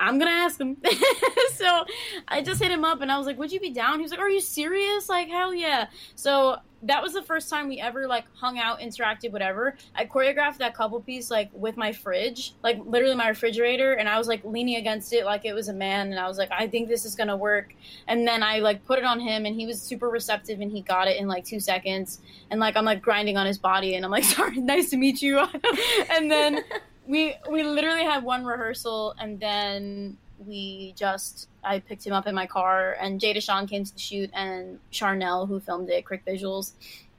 I'm 0.00 0.16
gonna 0.20 0.30
ask 0.30 0.60
him. 0.60 0.76
so 1.54 1.84
I 2.28 2.40
just 2.40 2.62
hit 2.62 2.70
him 2.70 2.84
up 2.84 3.00
and 3.00 3.10
I 3.10 3.18
was 3.18 3.26
like, 3.26 3.36
Would 3.36 3.50
you 3.50 3.58
be 3.58 3.70
down? 3.70 3.98
He 3.98 4.02
was 4.02 4.12
like, 4.12 4.20
Are 4.20 4.30
you 4.30 4.40
serious? 4.40 5.08
Like, 5.08 5.26
hell 5.28 5.52
yeah. 5.52 5.88
So 6.14 6.58
that 6.82 7.02
was 7.02 7.12
the 7.12 7.22
first 7.22 7.50
time 7.50 7.68
we 7.68 7.80
ever 7.80 8.06
like 8.06 8.24
hung 8.34 8.58
out, 8.58 8.80
interacted, 8.80 9.32
whatever. 9.32 9.76
I 9.94 10.04
choreographed 10.04 10.58
that 10.58 10.74
couple 10.74 11.00
piece 11.00 11.30
like 11.30 11.50
with 11.52 11.76
my 11.76 11.92
fridge, 11.92 12.54
like 12.62 12.80
literally 12.84 13.16
my 13.16 13.28
refrigerator, 13.28 13.94
and 13.94 14.08
I 14.08 14.18
was 14.18 14.28
like 14.28 14.44
leaning 14.44 14.76
against 14.76 15.12
it 15.12 15.24
like 15.24 15.44
it 15.44 15.54
was 15.54 15.68
a 15.68 15.72
man, 15.72 16.10
and 16.10 16.20
I 16.20 16.28
was 16.28 16.38
like, 16.38 16.50
I 16.52 16.68
think 16.68 16.88
this 16.88 17.04
is 17.04 17.14
gonna 17.14 17.36
work. 17.36 17.74
And 18.06 18.26
then 18.26 18.42
I 18.42 18.60
like 18.60 18.84
put 18.84 18.98
it 18.98 19.04
on 19.04 19.18
him, 19.20 19.46
and 19.46 19.54
he 19.54 19.66
was 19.66 19.80
super 19.80 20.08
receptive, 20.08 20.60
and 20.60 20.70
he 20.70 20.82
got 20.82 21.08
it 21.08 21.16
in 21.16 21.26
like 21.26 21.44
two 21.44 21.60
seconds. 21.60 22.20
And 22.50 22.60
like 22.60 22.76
I'm 22.76 22.84
like 22.84 23.02
grinding 23.02 23.36
on 23.36 23.46
his 23.46 23.58
body, 23.58 23.94
and 23.94 24.04
I'm 24.04 24.10
like, 24.10 24.24
Sorry, 24.38 24.58
nice 24.60 24.90
to 24.90 24.96
meet 24.96 25.20
you. 25.20 25.38
and 26.10 26.30
then 26.30 26.62
we 27.08 27.34
we 27.50 27.62
literally 27.64 28.04
had 28.04 28.22
one 28.22 28.44
rehearsal 28.44 29.14
and 29.18 29.40
then 29.40 30.16
we 30.46 30.94
just 30.96 31.48
I 31.64 31.80
picked 31.80 32.06
him 32.06 32.12
up 32.12 32.26
in 32.26 32.34
my 32.34 32.46
car 32.46 32.96
and 33.00 33.20
Jada 33.20 33.42
Sean 33.42 33.66
came 33.66 33.84
to 33.84 33.92
the 33.92 33.98
shoot 33.98 34.30
and 34.32 34.78
Charnel 34.90 35.46
who 35.46 35.60
filmed 35.60 35.90
it, 35.90 36.04
Quick 36.04 36.24
Visuals. 36.24 36.72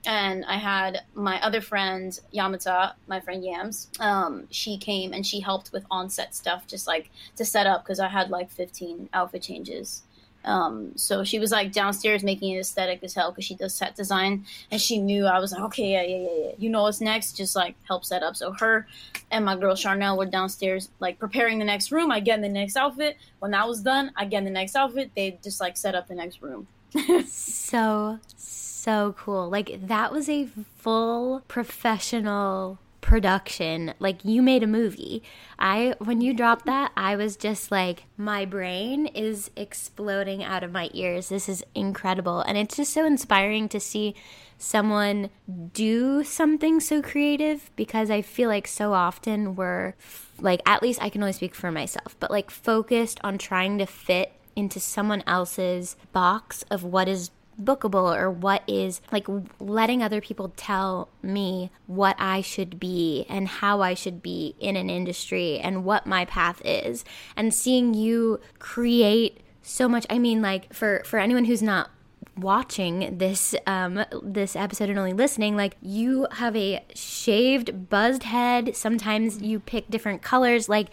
And 0.06 0.46
I 0.46 0.56
had 0.56 1.02
my 1.14 1.42
other 1.42 1.60
friend 1.60 2.18
Yamata, 2.32 2.94
my 3.06 3.20
friend 3.20 3.44
Yams. 3.44 3.88
Um, 4.00 4.46
she 4.50 4.78
came 4.78 5.12
and 5.12 5.26
she 5.26 5.40
helped 5.40 5.72
with 5.72 5.84
on-set 5.90 6.34
stuff, 6.34 6.66
just 6.66 6.86
like 6.86 7.10
to 7.36 7.44
set 7.44 7.66
up 7.66 7.84
because 7.84 8.00
I 8.00 8.08
had 8.08 8.30
like 8.30 8.50
15 8.50 9.10
outfit 9.12 9.42
changes, 9.42 10.02
Um, 10.44 10.92
so 10.96 11.22
she 11.22 11.38
was 11.38 11.50
like 11.50 11.72
downstairs 11.72 12.22
making 12.22 12.54
it 12.54 12.60
aesthetic 12.60 13.02
as 13.02 13.14
hell 13.14 13.30
because 13.30 13.44
she 13.44 13.54
does 13.54 13.74
set 13.74 13.94
design, 13.94 14.46
and 14.70 14.80
she 14.80 14.98
knew 14.98 15.26
I 15.26 15.38
was 15.38 15.52
like, 15.52 15.62
okay, 15.62 15.92
yeah, 15.92 16.02
yeah, 16.02 16.16
yeah, 16.16 16.44
yeah. 16.46 16.52
You 16.58 16.70
know 16.70 16.82
what's 16.82 17.00
next? 17.00 17.36
Just 17.36 17.54
like 17.54 17.74
help 17.86 18.04
set 18.04 18.22
up. 18.22 18.36
So 18.36 18.52
her 18.52 18.86
and 19.30 19.44
my 19.44 19.56
girl 19.56 19.76
Charnel 19.76 20.16
were 20.16 20.26
downstairs 20.26 20.88
like 20.98 21.18
preparing 21.18 21.58
the 21.58 21.64
next 21.64 21.92
room. 21.92 22.10
I 22.10 22.20
get 22.20 22.36
in 22.36 22.42
the 22.42 22.48
next 22.48 22.76
outfit. 22.76 23.16
When 23.38 23.50
that 23.50 23.68
was 23.68 23.82
done, 23.82 24.12
I 24.16 24.24
get 24.24 24.38
in 24.38 24.44
the 24.44 24.50
next 24.50 24.76
outfit. 24.76 25.10
They 25.14 25.38
just 25.42 25.60
like 25.60 25.76
set 25.76 25.94
up 25.94 26.08
the 26.08 26.14
next 26.14 26.42
room. 26.42 26.66
so 27.26 28.18
so 28.36 29.12
cool. 29.12 29.48
Like 29.50 29.86
that 29.86 30.12
was 30.12 30.28
a 30.28 30.46
full 30.78 31.42
professional 31.48 32.78
production. 33.00 33.94
Like 33.98 34.24
you 34.24 34.42
made 34.42 34.62
a 34.62 34.66
movie. 34.66 35.22
I 35.58 35.94
when 35.98 36.20
you 36.20 36.34
dropped 36.34 36.66
that 36.66 36.92
i 36.96 37.16
was 37.16 37.36
just 37.36 37.70
like 37.70 38.04
my 38.16 38.44
brain 38.44 39.06
is 39.06 39.50
exploding 39.56 40.42
out 40.42 40.62
of 40.62 40.72
my 40.72 40.90
ears. 40.92 41.28
This 41.28 41.48
is 41.48 41.64
incredible. 41.74 42.40
And 42.40 42.56
it's 42.58 42.76
just 42.76 42.92
so 42.92 43.04
inspiring 43.04 43.68
to 43.70 43.80
see 43.80 44.14
someone 44.58 45.30
do 45.72 46.22
something 46.22 46.80
so 46.80 47.00
creative 47.00 47.70
because 47.76 48.10
i 48.10 48.20
feel 48.20 48.46
like 48.46 48.68
so 48.68 48.92
often 48.92 49.56
we're 49.56 49.94
like 50.38 50.60
at 50.66 50.82
least 50.82 51.02
i 51.02 51.08
can 51.08 51.22
only 51.22 51.32
speak 51.32 51.54
for 51.54 51.72
myself 51.72 52.14
but 52.20 52.30
like 52.30 52.50
focused 52.50 53.18
on 53.24 53.38
trying 53.38 53.78
to 53.78 53.86
fit 53.86 54.34
into 54.54 54.78
someone 54.78 55.22
else's 55.26 55.96
box 56.12 56.62
of 56.70 56.84
what 56.84 57.08
is 57.08 57.30
bookable 57.60 58.16
or 58.16 58.30
what 58.30 58.62
is 58.66 59.00
like 59.12 59.26
letting 59.58 60.02
other 60.02 60.20
people 60.20 60.52
tell 60.56 61.08
me 61.22 61.70
what 61.86 62.16
I 62.18 62.40
should 62.40 62.80
be 62.80 63.26
and 63.28 63.46
how 63.46 63.80
I 63.80 63.94
should 63.94 64.22
be 64.22 64.54
in 64.58 64.76
an 64.76 64.90
industry 64.90 65.58
and 65.58 65.84
what 65.84 66.06
my 66.06 66.24
path 66.24 66.60
is. 66.64 67.04
And 67.36 67.52
seeing 67.54 67.94
you 67.94 68.40
create 68.58 69.40
so 69.62 69.88
much 69.88 70.06
I 70.08 70.18
mean 70.18 70.40
like 70.42 70.72
for 70.72 71.02
for 71.04 71.18
anyone 71.18 71.44
who's 71.44 71.62
not 71.62 71.90
watching 72.36 73.18
this 73.18 73.54
um 73.66 74.04
this 74.22 74.56
episode 74.56 74.88
and 74.88 74.98
only 74.98 75.12
listening 75.12 75.56
like 75.56 75.76
you 75.82 76.26
have 76.32 76.56
a 76.56 76.82
shaved 76.94 77.88
buzzed 77.88 78.22
head 78.22 78.74
sometimes 78.76 79.42
you 79.42 79.58
pick 79.60 79.88
different 79.90 80.22
colors 80.22 80.68
like 80.68 80.88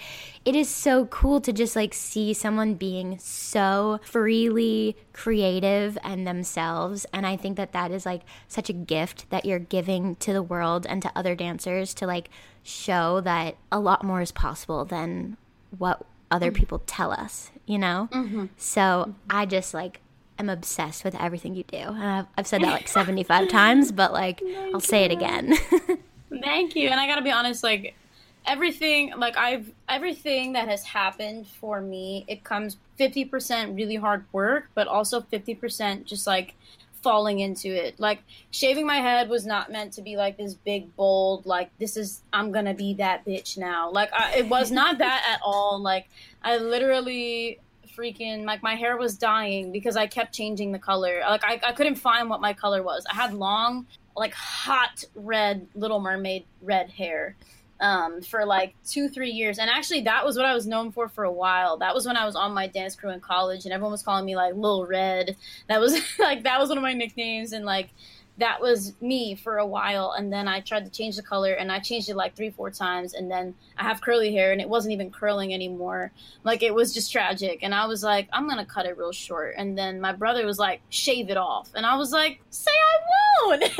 it 0.45 0.55
is 0.55 0.69
so 0.69 1.05
cool 1.05 1.39
to 1.39 1.53
just 1.53 1.75
like 1.75 1.93
see 1.93 2.33
someone 2.33 2.73
being 2.73 3.17
so 3.19 3.99
freely 4.03 4.95
creative 5.13 5.97
and 6.03 6.27
themselves 6.27 7.05
and 7.13 7.25
i 7.25 7.35
think 7.35 7.55
that 7.55 7.71
that 7.71 7.91
is 7.91 8.05
like 8.05 8.21
such 8.47 8.69
a 8.69 8.73
gift 8.73 9.29
that 9.29 9.45
you're 9.45 9.59
giving 9.59 10.15
to 10.15 10.33
the 10.33 10.43
world 10.43 10.85
and 10.87 11.01
to 11.01 11.11
other 11.15 11.35
dancers 11.35 11.93
to 11.93 12.05
like 12.05 12.29
show 12.63 13.21
that 13.21 13.55
a 13.71 13.79
lot 13.79 14.03
more 14.03 14.21
is 14.21 14.31
possible 14.31 14.85
than 14.85 15.37
what 15.77 16.05
other 16.29 16.47
mm-hmm. 16.47 16.59
people 16.59 16.79
tell 16.85 17.11
us 17.11 17.51
you 17.65 17.77
know 17.77 18.09
mm-hmm. 18.11 18.45
so 18.57 19.13
i 19.29 19.45
just 19.45 19.73
like 19.73 20.01
am 20.39 20.49
obsessed 20.49 21.03
with 21.03 21.15
everything 21.15 21.55
you 21.55 21.63
do. 21.63 21.77
And 21.77 22.03
I've, 22.03 22.25
I've 22.37 22.47
said 22.47 22.61
that 22.61 22.71
like 22.71 22.87
75 22.87 23.49
times, 23.49 23.91
but 23.91 24.13
like 24.13 24.41
I'll 24.57 24.73
God. 24.73 24.83
say 24.83 25.03
it 25.03 25.11
again. 25.11 25.55
Thank 26.41 26.75
you. 26.75 26.89
And 26.89 26.99
I 26.99 27.07
got 27.07 27.15
to 27.15 27.21
be 27.21 27.31
honest, 27.31 27.63
like 27.63 27.95
everything, 28.45 29.13
like 29.17 29.37
I've, 29.37 29.71
everything 29.89 30.53
that 30.53 30.67
has 30.67 30.83
happened 30.83 31.47
for 31.47 31.81
me, 31.81 32.25
it 32.27 32.43
comes 32.43 32.77
50% 32.99 33.75
really 33.75 33.95
hard 33.95 34.25
work, 34.31 34.69
but 34.73 34.87
also 34.87 35.21
50% 35.21 36.05
just 36.05 36.27
like 36.27 36.55
falling 37.01 37.39
into 37.39 37.69
it. 37.69 37.99
Like 37.99 38.21
shaving 38.51 38.85
my 38.85 38.97
head 38.97 39.29
was 39.29 39.45
not 39.45 39.71
meant 39.71 39.93
to 39.93 40.01
be 40.01 40.17
like 40.17 40.37
this 40.37 40.53
big 40.53 40.93
bold 40.95 41.45
like 41.45 41.69
this 41.79 41.95
is 41.95 42.21
I'm 42.33 42.51
going 42.51 42.65
to 42.65 42.73
be 42.73 42.95
that 42.95 43.25
bitch 43.25 43.57
now. 43.57 43.91
Like 43.91 44.11
I, 44.13 44.37
it 44.39 44.49
was 44.49 44.71
not 44.71 44.97
that 44.97 45.25
at 45.31 45.39
all. 45.43 45.79
Like 45.79 46.09
I 46.43 46.57
literally 46.57 47.59
freaking 47.97 48.45
like 48.45 48.61
my 48.61 48.75
hair 48.75 48.97
was 48.97 49.17
dying 49.17 49.71
because 49.71 49.97
I 49.97 50.07
kept 50.07 50.33
changing 50.33 50.71
the 50.71 50.79
color. 50.79 51.21
Like 51.27 51.43
I, 51.43 51.59
I 51.63 51.71
couldn't 51.71 51.95
find 51.95 52.29
what 52.29 52.41
my 52.41 52.53
color 52.53 52.83
was. 52.83 53.05
I 53.09 53.15
had 53.15 53.33
long, 53.33 53.87
like 54.15 54.33
hot 54.33 55.03
red 55.15 55.67
Little 55.75 55.99
Mermaid 55.99 56.45
red 56.61 56.89
hair 56.89 57.35
um, 57.79 58.21
for 58.21 58.45
like 58.45 58.75
two, 58.85 59.09
three 59.09 59.31
years. 59.31 59.59
And 59.59 59.69
actually, 59.69 60.01
that 60.01 60.25
was 60.25 60.37
what 60.37 60.45
I 60.45 60.53
was 60.53 60.67
known 60.67 60.91
for 60.91 61.07
for 61.07 61.23
a 61.23 61.31
while. 61.31 61.77
That 61.77 61.93
was 61.93 62.05
when 62.05 62.17
I 62.17 62.25
was 62.25 62.35
on 62.35 62.53
my 62.53 62.67
dance 62.67 62.95
crew 62.95 63.11
in 63.11 63.19
college, 63.19 63.65
and 63.65 63.73
everyone 63.73 63.91
was 63.91 64.03
calling 64.03 64.25
me 64.25 64.35
like 64.35 64.55
Little 64.55 64.85
Red. 64.85 65.35
That 65.67 65.79
was 65.79 65.93
like 66.19 66.43
that 66.43 66.59
was 66.59 66.69
one 66.69 66.77
of 66.77 66.83
my 66.83 66.93
nicknames, 66.93 67.53
and 67.53 67.65
like 67.65 67.89
that 68.37 68.61
was 68.61 68.93
me 69.01 69.35
for 69.35 69.57
a 69.57 69.65
while 69.65 70.13
and 70.17 70.31
then 70.31 70.47
i 70.47 70.59
tried 70.59 70.85
to 70.85 70.91
change 70.91 71.15
the 71.15 71.21
color 71.21 71.53
and 71.53 71.71
i 71.71 71.79
changed 71.79 72.09
it 72.09 72.15
like 72.15 72.35
three 72.35 72.49
four 72.49 72.69
times 72.69 73.13
and 73.13 73.29
then 73.31 73.53
i 73.77 73.83
have 73.83 74.01
curly 74.01 74.31
hair 74.31 74.51
and 74.51 74.61
it 74.61 74.69
wasn't 74.69 74.91
even 74.91 75.09
curling 75.09 75.53
anymore. 75.53 76.11
Like 76.43 76.63
it 76.63 76.73
was 76.73 76.93
just 76.93 77.11
tragic 77.11 77.59
and 77.61 77.73
i 77.73 77.85
was 77.85 78.03
like 78.03 78.29
i'm 78.31 78.47
gonna 78.47 78.65
cut 78.65 78.85
it 78.85 78.97
real 78.97 79.11
short. 79.11 79.55
And 79.57 79.77
then 79.77 79.99
my 79.99 80.13
brother 80.13 80.45
was 80.45 80.59
like 80.59 80.81
shave 80.89 81.29
it 81.29 81.37
off. 81.37 81.69
And 81.75 81.85
i 81.85 81.95
was 81.95 82.11
like 82.11 82.41
say 82.49 82.71
i 82.71 83.47
won't. 83.47 83.63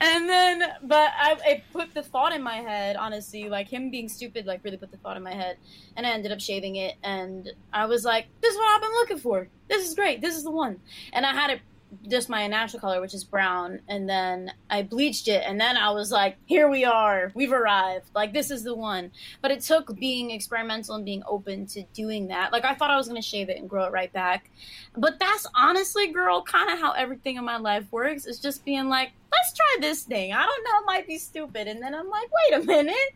And 0.00 0.28
then 0.28 0.62
but 0.82 1.12
I, 1.18 1.36
it 1.46 1.64
put 1.72 1.94
the 1.94 2.02
thought 2.02 2.34
in 2.34 2.42
my 2.42 2.56
head 2.56 2.96
honestly 2.96 3.48
like 3.48 3.68
him 3.68 3.90
being 3.90 4.08
stupid 4.08 4.44
like 4.44 4.62
really 4.62 4.76
put 4.76 4.90
the 4.90 4.98
thought 4.98 5.16
in 5.16 5.22
my 5.22 5.32
head 5.32 5.56
and 5.96 6.06
i 6.06 6.10
ended 6.10 6.30
up 6.30 6.40
shaving 6.40 6.76
it 6.76 6.96
and 7.02 7.50
i 7.72 7.86
was 7.86 8.04
like 8.04 8.26
this 8.42 8.52
is 8.52 8.58
what 8.58 8.74
i've 8.74 8.82
been 8.82 8.92
looking 8.92 9.18
for. 9.18 9.48
This 9.68 9.88
is 9.88 9.94
great. 9.94 10.20
This 10.20 10.36
is 10.36 10.44
the 10.44 10.50
one. 10.50 10.78
And 11.12 11.24
i 11.24 11.32
had 11.32 11.50
it 11.50 11.60
just 12.08 12.28
my 12.28 12.46
natural 12.46 12.80
color, 12.80 13.00
which 13.00 13.14
is 13.14 13.24
brown, 13.24 13.80
and 13.88 14.08
then 14.08 14.52
I 14.70 14.82
bleached 14.82 15.28
it, 15.28 15.42
and 15.46 15.60
then 15.60 15.76
I 15.76 15.90
was 15.90 16.10
like, 16.10 16.36
"Here 16.46 16.68
we 16.68 16.84
are, 16.84 17.32
we've 17.34 17.52
arrived. 17.52 18.10
Like 18.14 18.32
this 18.32 18.50
is 18.50 18.62
the 18.62 18.74
one." 18.74 19.10
But 19.42 19.50
it 19.50 19.60
took 19.60 19.98
being 19.98 20.30
experimental 20.30 20.94
and 20.94 21.04
being 21.04 21.22
open 21.26 21.66
to 21.68 21.82
doing 21.94 22.28
that. 22.28 22.52
Like 22.52 22.64
I 22.64 22.74
thought 22.74 22.90
I 22.90 22.96
was 22.96 23.08
gonna 23.08 23.22
shave 23.22 23.48
it 23.48 23.58
and 23.58 23.68
grow 23.68 23.84
it 23.84 23.92
right 23.92 24.12
back, 24.12 24.50
but 24.96 25.18
that's 25.18 25.46
honestly, 25.54 26.08
girl, 26.08 26.42
kind 26.42 26.70
of 26.70 26.78
how 26.78 26.92
everything 26.92 27.36
in 27.36 27.44
my 27.44 27.56
life 27.56 27.84
works. 27.90 28.26
Is 28.26 28.38
just 28.38 28.64
being 28.64 28.88
like, 28.88 29.12
"Let's 29.32 29.52
try 29.52 29.76
this 29.80 30.02
thing. 30.02 30.32
I 30.32 30.42
don't 30.42 30.64
know, 30.64 30.80
it 30.80 30.86
might 30.86 31.06
be 31.06 31.18
stupid," 31.18 31.68
and 31.68 31.82
then 31.82 31.94
I'm 31.94 32.08
like, 32.08 32.28
"Wait 32.50 32.62
a 32.62 32.64
minute." 32.64 33.14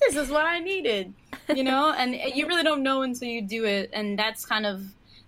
This 0.00 0.16
is 0.16 0.30
what 0.30 0.46
I 0.46 0.60
needed, 0.60 1.12
you 1.54 1.62
know, 1.62 1.92
and 1.92 2.14
you 2.14 2.46
really 2.46 2.62
don't 2.62 2.82
know 2.82 3.02
until 3.02 3.28
you 3.28 3.42
do 3.42 3.66
it, 3.66 3.90
and 3.92 4.18
that's 4.18 4.46
kind 4.46 4.64
of 4.64 4.82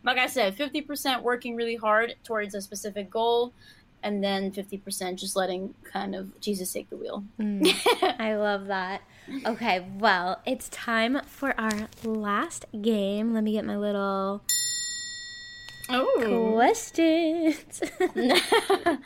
like 0.04 0.18
I 0.18 0.26
said, 0.26 0.56
50% 0.56 1.22
working 1.22 1.54
really 1.54 1.76
hard 1.76 2.14
towards 2.24 2.54
a 2.54 2.60
specific 2.60 3.10
goal, 3.10 3.52
and 4.02 4.22
then 4.22 4.50
50% 4.50 5.16
just 5.16 5.36
letting 5.36 5.74
kind 5.84 6.14
of 6.14 6.40
Jesus 6.40 6.72
take 6.72 6.90
the 6.90 6.96
wheel. 6.96 7.24
Mm, 7.38 7.72
I 8.18 8.36
love 8.36 8.66
that. 8.66 9.02
Okay, 9.46 9.86
well, 9.98 10.40
it's 10.44 10.68
time 10.70 11.20
for 11.26 11.58
our 11.58 11.88
last 12.02 12.66
game. 12.80 13.32
Let 13.32 13.44
me 13.44 13.52
get 13.52 13.64
my 13.64 13.76
little 13.76 14.42
oh. 15.88 16.52
questions. 16.54 17.82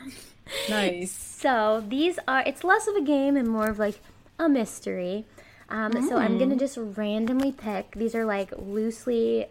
nice. 0.69 1.11
So 1.11 1.83
these 1.87 2.17
are, 2.27 2.41
it's 2.45 2.63
less 2.63 2.87
of 2.87 2.95
a 2.95 3.01
game 3.01 3.37
and 3.37 3.47
more 3.47 3.69
of 3.69 3.77
like 3.77 3.99
a 4.39 4.49
mystery. 4.49 5.25
Um, 5.69 5.91
mm. 5.91 6.09
So 6.09 6.17
I'm 6.17 6.37
going 6.37 6.49
to 6.49 6.55
mm. 6.55 6.59
just 6.59 6.77
randomly 6.77 7.51
pick. 7.51 7.91
These 7.91 8.15
are 8.15 8.25
like 8.25 8.51
loosely 8.57 9.47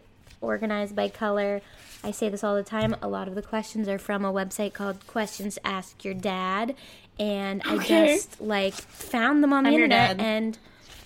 organized 0.46 0.94
by 0.94 1.08
color. 1.08 1.60
I 2.04 2.12
say 2.12 2.28
this 2.28 2.44
all 2.44 2.54
the 2.54 2.62
time. 2.62 2.94
A 3.02 3.08
lot 3.08 3.28
of 3.28 3.34
the 3.34 3.42
questions 3.42 3.88
are 3.88 3.98
from 3.98 4.24
a 4.24 4.32
website 4.32 4.72
called 4.72 5.06
Questions 5.06 5.58
Ask 5.64 6.04
Your 6.04 6.14
Dad, 6.14 6.74
and 7.18 7.66
okay. 7.66 8.04
I 8.04 8.06
just 8.14 8.40
like 8.40 8.74
found 8.74 9.42
them 9.42 9.52
on 9.52 9.64
the 9.64 9.70
I'm 9.70 9.74
internet 9.74 10.20
and 10.20 10.58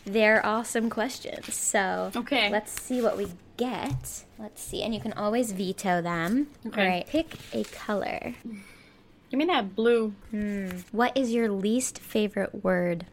they're 0.04 0.44
awesome 0.44 0.90
questions. 0.90 1.54
So 1.54 2.10
okay, 2.14 2.50
let's 2.50 2.80
see 2.80 3.00
what 3.00 3.16
we 3.16 3.28
get. 3.56 4.24
Let's 4.38 4.62
see, 4.62 4.82
and 4.82 4.94
you 4.94 5.00
can 5.00 5.12
always 5.14 5.52
veto 5.52 6.02
them. 6.02 6.48
Okay. 6.66 6.82
All 6.82 6.88
right, 6.88 7.06
pick 7.06 7.34
a 7.52 7.64
color. 7.64 8.34
Give 9.30 9.38
me 9.38 9.44
that 9.46 9.76
blue. 9.76 10.14
Hmm. 10.30 10.68
What 10.90 11.16
is 11.16 11.32
your 11.32 11.50
least 11.50 12.00
favorite 12.00 12.64
word? 12.64 13.06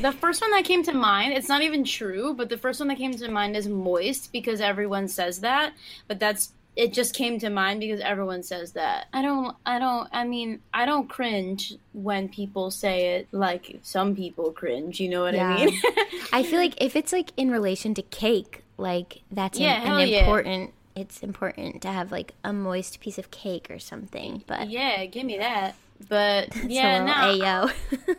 The 0.00 0.12
first 0.12 0.40
one 0.40 0.50
that 0.50 0.64
came 0.64 0.82
to 0.84 0.92
mind, 0.92 1.32
it's 1.32 1.48
not 1.48 1.62
even 1.62 1.84
true, 1.84 2.34
but 2.34 2.48
the 2.48 2.58
first 2.58 2.80
one 2.80 2.88
that 2.88 2.98
came 2.98 3.12
to 3.12 3.30
mind 3.30 3.56
is 3.56 3.68
moist 3.68 4.32
because 4.32 4.60
everyone 4.60 5.08
says 5.08 5.40
that. 5.40 5.72
But 6.08 6.18
that's 6.18 6.52
it 6.76 6.92
just 6.92 7.14
came 7.14 7.38
to 7.38 7.48
mind 7.48 7.80
because 7.80 8.00
everyone 8.00 8.42
says 8.42 8.72
that. 8.72 9.06
I 9.12 9.22
don't 9.22 9.56
I 9.64 9.78
don't 9.78 10.08
I 10.12 10.24
mean, 10.24 10.60
I 10.74 10.84
don't 10.84 11.08
cringe 11.08 11.74
when 11.94 12.28
people 12.28 12.70
say 12.70 13.16
it 13.16 13.28
like 13.32 13.78
some 13.82 14.14
people 14.14 14.52
cringe, 14.52 15.00
you 15.00 15.08
know 15.08 15.22
what 15.22 15.34
yeah. 15.34 15.54
I 15.54 15.64
mean? 15.64 15.80
I 16.32 16.42
feel 16.42 16.58
like 16.58 16.74
if 16.80 16.94
it's 16.94 17.12
like 17.12 17.30
in 17.36 17.50
relation 17.50 17.94
to 17.94 18.02
cake, 18.02 18.62
like 18.76 19.22
that's 19.30 19.58
yeah, 19.58 19.80
an, 19.82 20.00
an 20.00 20.08
important 20.08 20.72
yeah. 20.94 21.02
it's 21.02 21.22
important 21.22 21.80
to 21.82 21.88
have 21.88 22.12
like 22.12 22.34
a 22.44 22.52
moist 22.52 23.00
piece 23.00 23.16
of 23.16 23.30
cake 23.30 23.70
or 23.70 23.78
something. 23.78 24.44
But 24.46 24.68
Yeah, 24.68 25.06
give 25.06 25.24
me 25.24 25.38
that. 25.38 25.76
But 26.08 26.54
yeah, 26.68 27.04
no. 27.04 27.12
Ayo. 27.12 27.72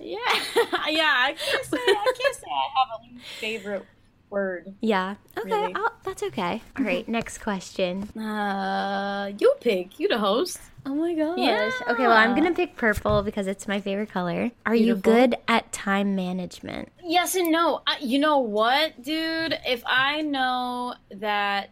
yeah, 0.00 0.18
yeah. 0.88 1.14
I 1.16 1.36
can't 1.38 1.64
say 1.64 1.78
I 1.78 2.12
can't 2.18 2.34
say 2.34 2.46
I 2.48 2.68
have 2.78 3.00
a 3.00 3.18
favorite 3.40 3.84
word. 4.30 4.74
Yeah. 4.80 5.16
Okay. 5.38 5.50
Really. 5.50 5.74
that's 6.04 6.22
okay. 6.22 6.62
All 6.78 6.84
right. 6.84 7.06
Next 7.08 7.38
question. 7.38 8.08
Uh, 8.18 9.30
you 9.38 9.54
pick. 9.60 10.00
You 10.00 10.08
the 10.08 10.18
host. 10.18 10.58
Oh 10.86 10.94
my 10.94 11.14
gosh. 11.14 11.38
Yeah. 11.38 11.70
Okay. 11.88 12.02
Well, 12.06 12.16
I'm 12.16 12.34
gonna 12.34 12.52
pick 12.52 12.76
purple 12.76 13.22
because 13.22 13.46
it's 13.46 13.66
my 13.66 13.80
favorite 13.80 14.10
color. 14.10 14.50
Are 14.66 14.72
Beautiful. 14.72 14.78
you 14.78 14.96
good 14.96 15.36
at 15.48 15.72
time 15.72 16.14
management? 16.14 16.90
Yes 17.02 17.34
and 17.34 17.50
no. 17.50 17.82
I, 17.86 17.98
you 18.00 18.18
know 18.18 18.38
what, 18.38 19.02
dude? 19.02 19.58
If 19.66 19.82
I 19.86 20.20
know 20.22 20.94
that 21.10 21.70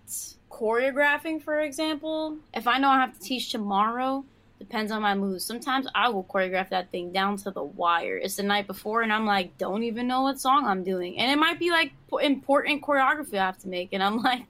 choreographing, 0.51 1.43
for 1.43 1.61
example, 1.61 2.39
if 2.55 2.67
I 2.67 2.79
know 2.79 2.89
I 2.89 3.01
have 3.01 3.19
to 3.19 3.21
teach 3.21 3.51
tomorrow, 3.51 4.25
depends 4.63 4.93
on 4.93 5.03
my 5.03 5.15
mood. 5.15 5.43
Sometimes 5.43 5.87
I 5.95 6.09
will 6.09 6.25
choreograph 6.25 6.69
that 6.71 6.91
thing 6.91 7.13
down 7.13 7.37
to 7.39 7.51
the 7.51 7.63
wire. 7.63 8.17
It's 8.17 8.37
the 8.37 8.43
night 8.43 8.67
before, 8.67 9.03
and 9.03 9.13
I'm 9.13 9.27
like, 9.27 9.59
don't 9.59 9.83
even 9.83 10.07
know 10.07 10.23
what 10.23 10.39
song 10.39 10.67
I'm 10.67 10.85
doing, 10.85 11.19
and 11.19 11.31
it 11.31 11.37
might 11.37 11.59
be 11.59 11.71
like 11.71 11.93
important 12.21 12.83
choreography 12.83 13.35
I 13.35 13.47
have 13.47 13.59
to 13.59 13.69
make, 13.69 13.91
and 13.93 14.03
I'm 14.03 14.19
like, 14.23 14.45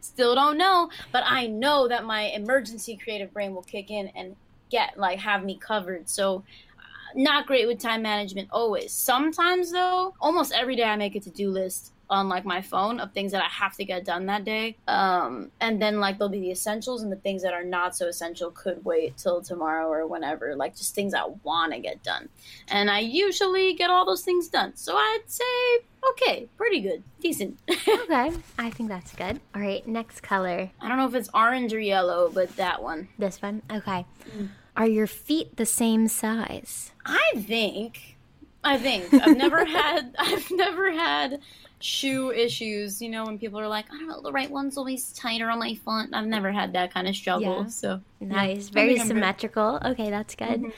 still 0.00 0.34
don't 0.34 0.56
know, 0.56 0.90
but 1.12 1.22
I 1.26 1.46
know 1.46 1.88
that 1.88 2.04
my 2.04 2.22
emergency 2.22 2.96
creative 2.96 3.32
brain 3.32 3.54
will 3.54 3.62
kick 3.62 3.90
in 3.90 4.08
and 4.08 4.36
get 4.70 4.98
like 4.98 5.18
have 5.18 5.44
me 5.44 5.58
covered. 5.58 6.08
So 6.08 6.44
uh, 6.78 7.12
not 7.14 7.46
great 7.46 7.66
with 7.66 7.78
time 7.78 8.02
management 8.02 8.48
always. 8.50 8.92
Sometimes 8.92 9.70
though, 9.70 10.14
almost 10.20 10.52
every 10.52 10.76
day 10.76 10.84
I 10.84 10.96
make 10.96 11.14
a 11.14 11.20
to-do 11.20 11.50
list 11.50 11.91
on 12.12 12.28
like 12.28 12.44
my 12.44 12.62
phone 12.62 13.00
of 13.00 13.12
things 13.12 13.32
that 13.32 13.42
I 13.42 13.48
have 13.48 13.74
to 13.76 13.84
get 13.84 14.04
done 14.04 14.26
that 14.26 14.44
day. 14.44 14.76
Um, 14.86 15.50
and 15.60 15.80
then 15.80 15.98
like 15.98 16.18
there'll 16.18 16.30
be 16.30 16.40
the 16.40 16.50
essentials 16.50 17.02
and 17.02 17.10
the 17.10 17.16
things 17.16 17.42
that 17.42 17.54
are 17.54 17.64
not 17.64 17.96
so 17.96 18.06
essential 18.06 18.50
could 18.50 18.84
wait 18.84 19.16
till 19.16 19.42
tomorrow 19.42 19.88
or 19.88 20.06
whenever. 20.06 20.54
Like 20.54 20.76
just 20.76 20.94
things 20.94 21.14
I 21.14 21.24
want 21.42 21.72
to 21.72 21.80
get 21.80 22.02
done. 22.02 22.28
And 22.68 22.90
I 22.90 23.00
usually 23.00 23.74
get 23.74 23.90
all 23.90 24.04
those 24.06 24.22
things 24.22 24.48
done. 24.48 24.76
So 24.76 24.94
I'd 24.96 25.22
say 25.26 25.84
okay, 26.10 26.48
pretty 26.56 26.80
good, 26.80 27.02
decent. 27.20 27.58
okay, 27.70 28.32
I 28.58 28.70
think 28.70 28.88
that's 28.88 29.14
good. 29.14 29.40
All 29.54 29.60
right, 29.60 29.86
next 29.86 30.20
color. 30.22 30.70
I 30.80 30.88
don't 30.88 30.98
know 30.98 31.06
if 31.06 31.14
it's 31.14 31.30
orange 31.32 31.72
or 31.72 31.80
yellow, 31.80 32.30
but 32.32 32.54
that 32.56 32.82
one. 32.82 33.08
This 33.18 33.40
one. 33.40 33.62
Okay. 33.70 34.04
Mm. 34.36 34.48
Are 34.76 34.86
your 34.86 35.06
feet 35.06 35.56
the 35.56 35.66
same 35.66 36.08
size? 36.08 36.92
I 37.04 37.32
think. 37.36 38.16
I 38.64 38.78
think 38.78 39.12
I've 39.12 39.36
never 39.36 39.64
had. 39.78 40.14
I've 40.18 40.50
never 40.50 40.92
had 40.92 41.40
shoe 41.82 42.30
issues. 42.30 43.00
You 43.02 43.10
know, 43.10 43.24
when 43.24 43.38
people 43.38 43.60
are 43.60 43.68
like, 43.68 43.86
I 43.92 43.98
don't 43.98 44.08
know, 44.08 44.20
the 44.20 44.32
right 44.32 44.50
one's 44.50 44.76
always 44.76 45.12
tighter 45.12 45.50
on 45.50 45.58
my 45.58 45.74
foot. 45.74 46.10
I've 46.12 46.26
never 46.26 46.52
had 46.52 46.72
that 46.74 46.92
kind 46.92 47.08
of 47.08 47.14
struggle. 47.14 47.62
Yeah. 47.62 47.68
So 47.68 48.00
nice, 48.20 48.68
yeah, 48.68 48.72
very 48.72 48.98
symmetrical. 48.98 49.78
Okay, 49.84 50.10
that's 50.10 50.34
good. 50.34 50.60
Mm-hmm. 50.60 50.70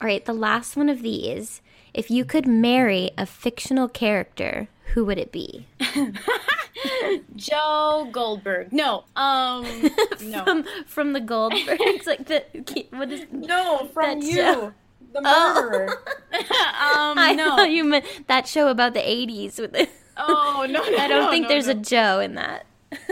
All 0.00 0.06
right, 0.06 0.24
the 0.24 0.32
last 0.32 0.76
one 0.76 0.88
of 0.88 1.02
these. 1.02 1.60
If 1.92 2.10
you 2.10 2.24
could 2.24 2.46
marry 2.46 3.10
a 3.18 3.26
fictional 3.26 3.88
character, 3.88 4.68
who 4.94 5.04
would 5.04 5.18
it 5.18 5.32
be? 5.32 5.66
Joe 7.36 8.08
Goldberg. 8.10 8.72
No, 8.72 9.04
um, 9.16 9.66
no. 10.22 10.44
from, 10.44 10.64
from 10.86 11.12
the 11.12 11.20
Goldbergs, 11.20 12.06
like 12.06 12.26
the 12.26 12.44
what 12.90 13.10
is? 13.10 13.26
No, 13.32 13.88
from 13.92 14.22
you. 14.22 14.34
Show? 14.34 14.72
The 15.12 15.22
murderer. 15.22 16.02
Oh. 16.32 17.10
um, 17.10 17.18
I 17.18 17.34
no. 17.34 17.56
thought 17.56 17.70
you 17.70 17.82
meant 17.82 18.04
that 18.28 18.46
show 18.46 18.68
about 18.68 18.94
the 18.94 19.00
'80s 19.00 19.58
with 19.58 19.72
the 19.72 19.88
Oh 20.28 20.66
no! 20.68 20.82
no 20.82 20.98
I 20.98 21.08
don't 21.08 21.24
no, 21.24 21.30
think 21.30 21.44
no, 21.44 21.48
there's 21.48 21.68
a 21.68 21.74
Joe 21.74 22.20
in 22.20 22.34
that. 22.34 22.66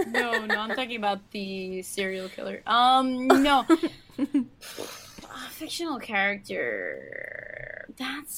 no, 0.09 0.45
no, 0.45 0.59
I'm 0.59 0.69
talking 0.77 0.97
about 0.97 1.31
the 1.31 1.83
serial 1.83 2.29
killer. 2.29 2.63
Um, 2.67 3.27
no, 3.27 3.65
fictional 5.51 5.99
character. 5.99 7.87
That's 7.99 8.35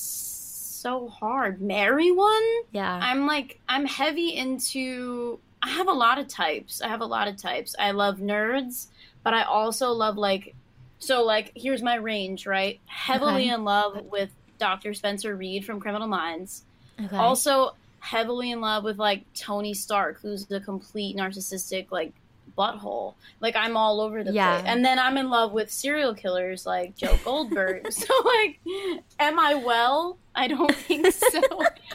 so 0.81 1.09
hard. 1.09 1.61
Marry 1.61 2.11
one? 2.11 2.43
Yeah. 2.73 2.99
I'm 3.03 3.27
like, 3.27 3.61
I'm 3.69 3.87
heavy 3.87 4.35
into. 4.35 5.39
I 5.63 5.69
have 5.71 5.89
a 5.89 5.93
lot 5.93 6.19
of 6.19 6.27
types. 6.29 6.81
I 6.81 6.89
have 6.89 7.03
a 7.03 7.07
lot 7.07 7.29
of 7.29 7.37
types. 7.37 7.77
I 7.79 7.91
love 7.91 8.17
nerds, 8.19 8.87
but 9.23 9.35
I 9.35 9.43
also 9.43 9.91
love 9.91 10.17
like. 10.17 10.55
So 10.99 11.23
like, 11.23 11.53
here's 11.55 11.83
my 11.83 11.97
range. 11.97 12.47
Right, 12.47 12.81
heavily 12.87 13.45
okay. 13.45 13.55
in 13.55 13.65
love 13.65 14.05
with 14.07 14.31
Dr. 14.59 14.95
Spencer 14.95 15.37
Reid 15.37 15.65
from 15.65 15.81
Criminal 15.81 16.09
Minds. 16.09 16.65
Okay. 17.03 17.17
Also, 17.17 17.75
heavily 18.01 18.51
in 18.51 18.61
love 18.61 18.85
with 18.85 18.99
like 18.99 19.25
Tony 19.35 19.75
Stark, 19.75 20.21
who's 20.21 20.47
the 20.47 20.61
complete 20.61 21.17
narcissistic 21.17 21.91
like 21.91 22.13
butthole. 22.57 23.15
Like 23.41 23.57
I'm 23.57 23.77
all 23.77 24.01
over 24.01 24.25
the 24.25 24.33
yeah. 24.33 24.61
place. 24.61 24.71
And 24.71 24.85
then 24.85 24.99
I'm 24.99 25.17
in 25.17 25.31
love 25.31 25.53
with 25.53 25.71
serial 25.71 26.15
killers 26.15 26.67
like 26.67 26.97
Joe 26.97 27.19
Goldberg. 27.25 27.93
so 27.93 28.13
like 28.25 28.61
am 29.19 29.39
I 29.39 29.55
well? 29.55 30.19
I 30.35 30.49
don't 30.49 30.75
think 30.75 31.13
so. 31.13 31.41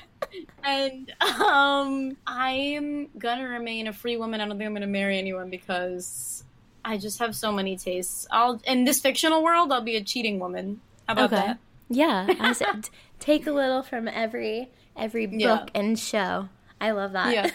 and 0.64 1.14
um 1.22 2.18
I'm 2.26 3.08
gonna 3.18 3.48
remain 3.48 3.88
a 3.88 3.94
free 3.94 4.18
woman. 4.18 4.42
I 4.42 4.48
don't 4.48 4.58
think 4.58 4.68
I'm 4.68 4.74
gonna 4.74 4.88
marry 4.88 5.18
anyone 5.18 5.50
because 5.50 6.44
I 6.84 6.98
just 6.98 7.20
have 7.20 7.36
so 7.36 7.52
many 7.52 7.78
tastes. 7.78 8.28
I'll 8.32 8.62
in 8.66 8.86
this 8.86 9.00
fictional 9.00 9.44
world 9.44 9.72
I'll 9.72 9.82
be 9.82 9.96
a 9.96 10.04
cheating 10.04 10.40
woman. 10.40 10.82
How 11.08 11.14
about 11.14 11.34
okay. 11.34 11.48
that? 11.48 11.60
Yeah. 11.90 12.28
I 12.40 12.54
said 12.54 12.90
take 13.20 13.48
a 13.48 13.52
little 13.52 13.84
from 13.84 14.08
every 14.08 14.70
every 14.96 15.26
book 15.26 15.40
yeah. 15.40 15.66
and 15.74 15.98
show. 15.98 16.50
I 16.80 16.92
love 16.92 17.14
that. 17.14 17.34
Yeah. 17.34 17.50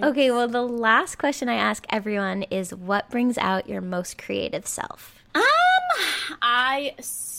okay, 0.08 0.30
well, 0.30 0.48
the 0.48 0.62
last 0.62 1.16
question 1.16 1.48
I 1.48 1.54
ask 1.54 1.86
everyone 1.88 2.42
is 2.44 2.74
what 2.74 3.10
brings 3.10 3.38
out 3.38 3.68
your 3.68 3.80
most 3.80 4.18
creative 4.18 4.66
self? 4.66 5.22
Um, 5.34 5.42
I 6.42 6.94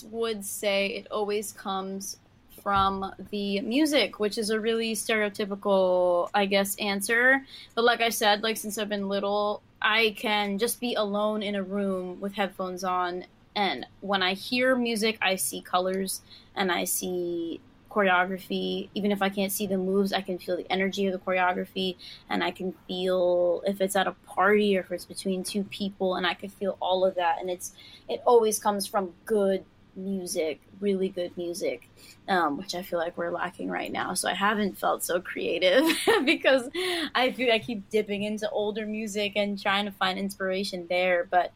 would 0.09 0.45
say 0.45 0.87
it 0.87 1.07
always 1.11 1.51
comes 1.51 2.17
from 2.65 3.13
the 3.29 3.61
music, 3.61 4.19
which 4.19 4.39
is 4.39 4.49
a 4.49 4.59
really 4.59 4.93
stereotypical, 4.93 6.29
I 6.33 6.47
guess, 6.47 6.75
answer. 6.77 7.45
But 7.75 7.83
like 7.83 8.01
I 8.01 8.09
said, 8.09 8.41
like 8.41 8.57
since 8.57 8.77
I've 8.77 8.89
been 8.89 9.07
little, 9.07 9.61
I 9.81 10.15
can 10.17 10.57
just 10.57 10.79
be 10.79 10.95
alone 10.95 11.43
in 11.43 11.53
a 11.53 11.61
room 11.61 12.19
with 12.19 12.33
headphones 12.33 12.83
on. 12.83 13.25
And 13.55 13.85
when 14.01 14.23
I 14.23 14.33
hear 14.33 14.75
music, 14.75 15.19
I 15.21 15.35
see 15.35 15.61
colors 15.61 16.21
and 16.55 16.71
I 16.71 16.85
see 16.85 17.61
choreography. 17.95 18.89
Even 18.93 19.11
if 19.11 19.21
i 19.21 19.29
can't 19.29 19.51
see 19.51 19.67
the 19.67 19.77
moves 19.77 20.11
i 20.11 20.21
can 20.21 20.37
feel 20.37 20.57
the 20.57 20.69
energy 20.71 21.07
of 21.07 21.13
the 21.13 21.19
choreography 21.19 21.95
and 22.29 22.43
i 22.43 22.51
can 22.51 22.73
feel 22.87 23.61
if 23.65 23.79
it's 23.79 23.95
at 23.95 24.07
a 24.07 24.11
party 24.27 24.77
or 24.77 24.81
if 24.81 24.91
it's 24.91 25.05
between 25.05 25.43
two 25.43 25.63
people 25.65 26.15
and 26.15 26.27
i 26.27 26.33
can 26.33 26.49
feel 26.49 26.77
all 26.81 27.05
of 27.05 27.15
that. 27.15 27.39
And 27.39 27.49
it's 27.49 27.73
it 28.09 28.21
always 28.25 28.59
comes 28.59 28.85
from 28.85 29.13
good 29.25 29.63
music 29.95 30.59
really 30.81 31.07
good 31.07 31.35
music 31.37 31.89
um, 32.27 32.57
which 32.57 32.75
i 32.75 32.81
feel 32.81 32.99
like 32.99 33.17
we're 33.17 33.31
lacking 33.31 33.69
right 33.69 33.93
now. 33.93 34.13
So 34.13 34.27
i 34.27 34.33
haven't 34.33 34.77
felt 34.77 35.03
so 35.03 35.21
creative 35.21 35.85
because 36.25 36.69
i 37.15 37.31
feel 37.31 37.51
i 37.53 37.59
keep 37.59 37.89
dipping 37.89 38.23
into 38.23 38.49
older 38.49 38.85
music 38.85 39.33
and 39.37 39.61
trying 39.61 39.85
to 39.85 39.91
find 39.91 40.19
inspiration 40.19 40.85
there. 40.89 41.27
But 41.31 41.53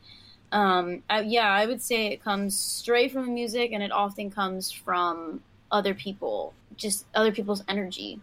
um, 0.52 1.04
I, 1.10 1.22
yeah, 1.22 1.52
I 1.52 1.66
would 1.66 1.82
say 1.82 2.08
it 2.08 2.24
comes 2.24 2.58
straight 2.58 3.12
from 3.12 3.26
the 3.28 3.32
music, 3.32 3.72
and 3.72 3.84
it 3.84 3.92
often 3.92 4.32
comes 4.32 4.72
from 4.72 5.42
other 5.72 5.94
people, 5.94 6.54
just 6.76 7.06
other 7.14 7.32
people's 7.32 7.64
energy. 7.68 8.20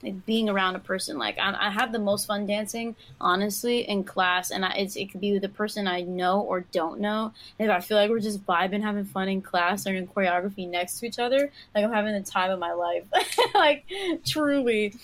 Like 0.00 0.24
being 0.26 0.48
around 0.48 0.76
a 0.76 0.78
person, 0.78 1.18
like 1.18 1.38
I, 1.40 1.56
I 1.58 1.70
have 1.70 1.90
the 1.90 1.98
most 1.98 2.26
fun 2.26 2.46
dancing, 2.46 2.94
honestly, 3.20 3.80
in 3.80 4.04
class, 4.04 4.52
and 4.52 4.64
I, 4.64 4.70
it's, 4.74 4.94
it 4.94 5.10
could 5.10 5.20
be 5.20 5.32
with 5.32 5.42
a 5.42 5.48
person 5.48 5.88
I 5.88 6.02
know 6.02 6.40
or 6.40 6.60
don't 6.60 7.00
know. 7.00 7.32
And 7.58 7.68
if 7.68 7.76
I 7.76 7.80
feel 7.80 7.96
like 7.96 8.08
we're 8.08 8.20
just 8.20 8.46
vibing, 8.46 8.80
having 8.80 9.04
fun 9.04 9.28
in 9.28 9.42
class, 9.42 9.84
learning 9.84 10.06
choreography 10.06 10.68
next 10.68 11.00
to 11.00 11.06
each 11.06 11.18
other, 11.18 11.50
like 11.74 11.84
I'm 11.84 11.92
having 11.92 12.14
the 12.14 12.20
time 12.20 12.52
of 12.52 12.60
my 12.60 12.74
life, 12.74 13.06
like 13.54 13.86
truly. 14.24 14.94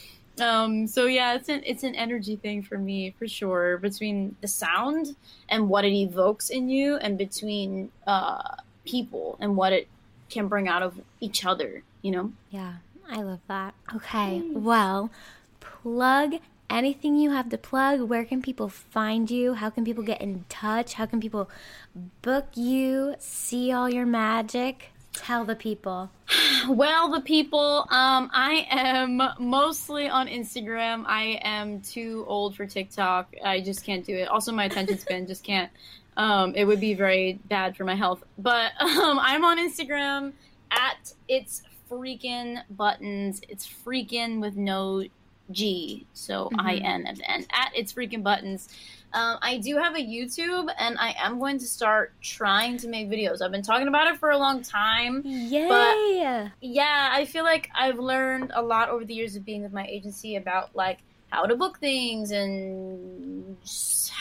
Um, 0.41 0.87
so 0.87 1.07
yeah, 1.07 1.35
it's 1.35 1.49
an 1.49 1.63
it's 1.65 1.83
an 1.83 1.97
energy 1.97 2.37
thing 2.37 2.63
for 2.63 2.79
me 2.79 3.15
for 3.19 3.27
sure. 3.27 3.79
Between 3.79 4.37
the 4.41 4.49
sound 4.49 5.17
and 5.49 5.69
what 5.69 5.85
it 5.85 5.93
evokes 5.93 6.51
in 6.51 6.69
you, 6.69 6.97
and 6.97 7.19
between 7.19 7.91
uh, 8.07 8.57
people 8.85 9.37
and 9.41 9.57
what 9.57 9.73
it 9.73 9.89
can 10.31 10.49
bring 10.49 10.69
out 10.69 10.83
of 10.83 11.01
each 11.21 11.45
other, 11.45 11.83
you 12.03 12.11
know? 12.11 12.33
Yeah, 12.51 12.75
I 13.09 13.23
love 13.23 13.41
that. 13.49 13.75
Okay, 13.95 14.43
well, 14.53 15.11
plug 15.61 16.35
anything 16.71 17.17
you 17.17 17.31
have 17.31 17.49
to 17.51 17.59
plug. 17.59 18.01
Where 18.03 18.25
can 18.25 18.43
people 18.43 18.69
find 18.69 19.31
you? 19.31 19.55
How 19.55 19.71
can 19.71 19.85
people 19.85 20.03
get 20.03 20.21
in 20.21 20.45
touch? 20.49 20.95
How 20.95 21.07
can 21.07 21.21
people 21.21 21.49
book 22.23 22.47
you, 22.55 23.15
see 23.19 23.73
all 23.73 23.89
your 23.89 24.07
magic? 24.07 24.91
Tell 25.13 25.45
the 25.45 25.57
people. 25.57 26.11
Well, 26.67 27.11
the 27.11 27.21
people, 27.21 27.87
um, 27.91 28.31
I 28.33 28.67
am 28.71 29.21
mostly 29.39 30.09
on 30.09 30.29
Instagram. 30.29 31.05
I 31.07 31.39
am 31.43 31.83
too 31.83 32.25
old 32.27 32.57
for 32.57 32.65
TikTok. 32.65 33.35
I 33.45 33.61
just 33.61 33.85
can't 33.85 34.03
do 34.03 34.17
it. 34.17 34.29
Also, 34.29 34.51
my 34.51 34.65
attention 34.65 34.99
span 34.99 35.27
just 35.27 35.45
can't 35.45 35.71
um, 36.17 36.55
it 36.55 36.65
would 36.65 36.81
be 36.81 36.95
very 36.95 37.41
bad 37.49 37.77
for 37.77 37.85
my 37.85 37.95
health. 37.95 38.23
But 38.39 38.73
um, 38.81 39.19
I'm 39.21 39.45
on 39.45 39.59
Instagram 39.59 40.33
at 40.71 41.13
it's 41.29 41.63
freaking 41.91 42.63
buttons. 42.71 43.41
It's 43.49 43.67
freaking 43.67 44.41
with 44.41 44.57
no 44.57 45.05
G, 45.51 46.07
so 46.15 46.47
mm-hmm. 46.47 46.61
I 46.61 46.75
N 46.77 47.07
at 47.07 47.17
the 47.17 47.31
end. 47.31 47.47
At 47.53 47.73
it's 47.75 47.93
freaking 47.93 48.23
buttons. 48.23 48.69
Um, 49.13 49.39
I 49.43 49.59
do 49.59 49.77
have 49.77 49.95
a 49.95 50.01
YouTube, 50.01 50.69
and 50.77 50.99
I 50.99 51.15
am 51.19 51.39
going 51.39 51.59
to 51.59 51.67
start 51.67 52.15
trying 52.21 52.79
to 52.79 52.89
make 52.89 53.09
videos. 53.09 53.43
I've 53.43 53.53
been 53.53 53.63
talking 53.63 53.87
about 53.87 54.09
it 54.09 54.19
for 54.19 54.31
a 54.31 54.39
long 54.39 54.63
time. 54.63 55.23
Yay! 55.25 55.69
But 55.69 56.53
yeah, 56.61 57.11
I 57.13 57.25
feel 57.25 57.45
like 57.45 57.71
I've 57.75 57.99
learned 57.99 58.51
a 58.55 58.63
lot 58.63 58.89
over 58.89 59.05
the 59.05 59.15
years 59.15 59.37
of 59.37 59.45
being 59.45 59.63
with 59.63 59.73
my 59.73 59.87
agency 59.87 60.35
about 60.35 60.75
like 60.75 60.99
how 61.29 61.47
to 61.47 61.55
book 61.55 61.79
things 61.79 62.31
and 62.31 63.57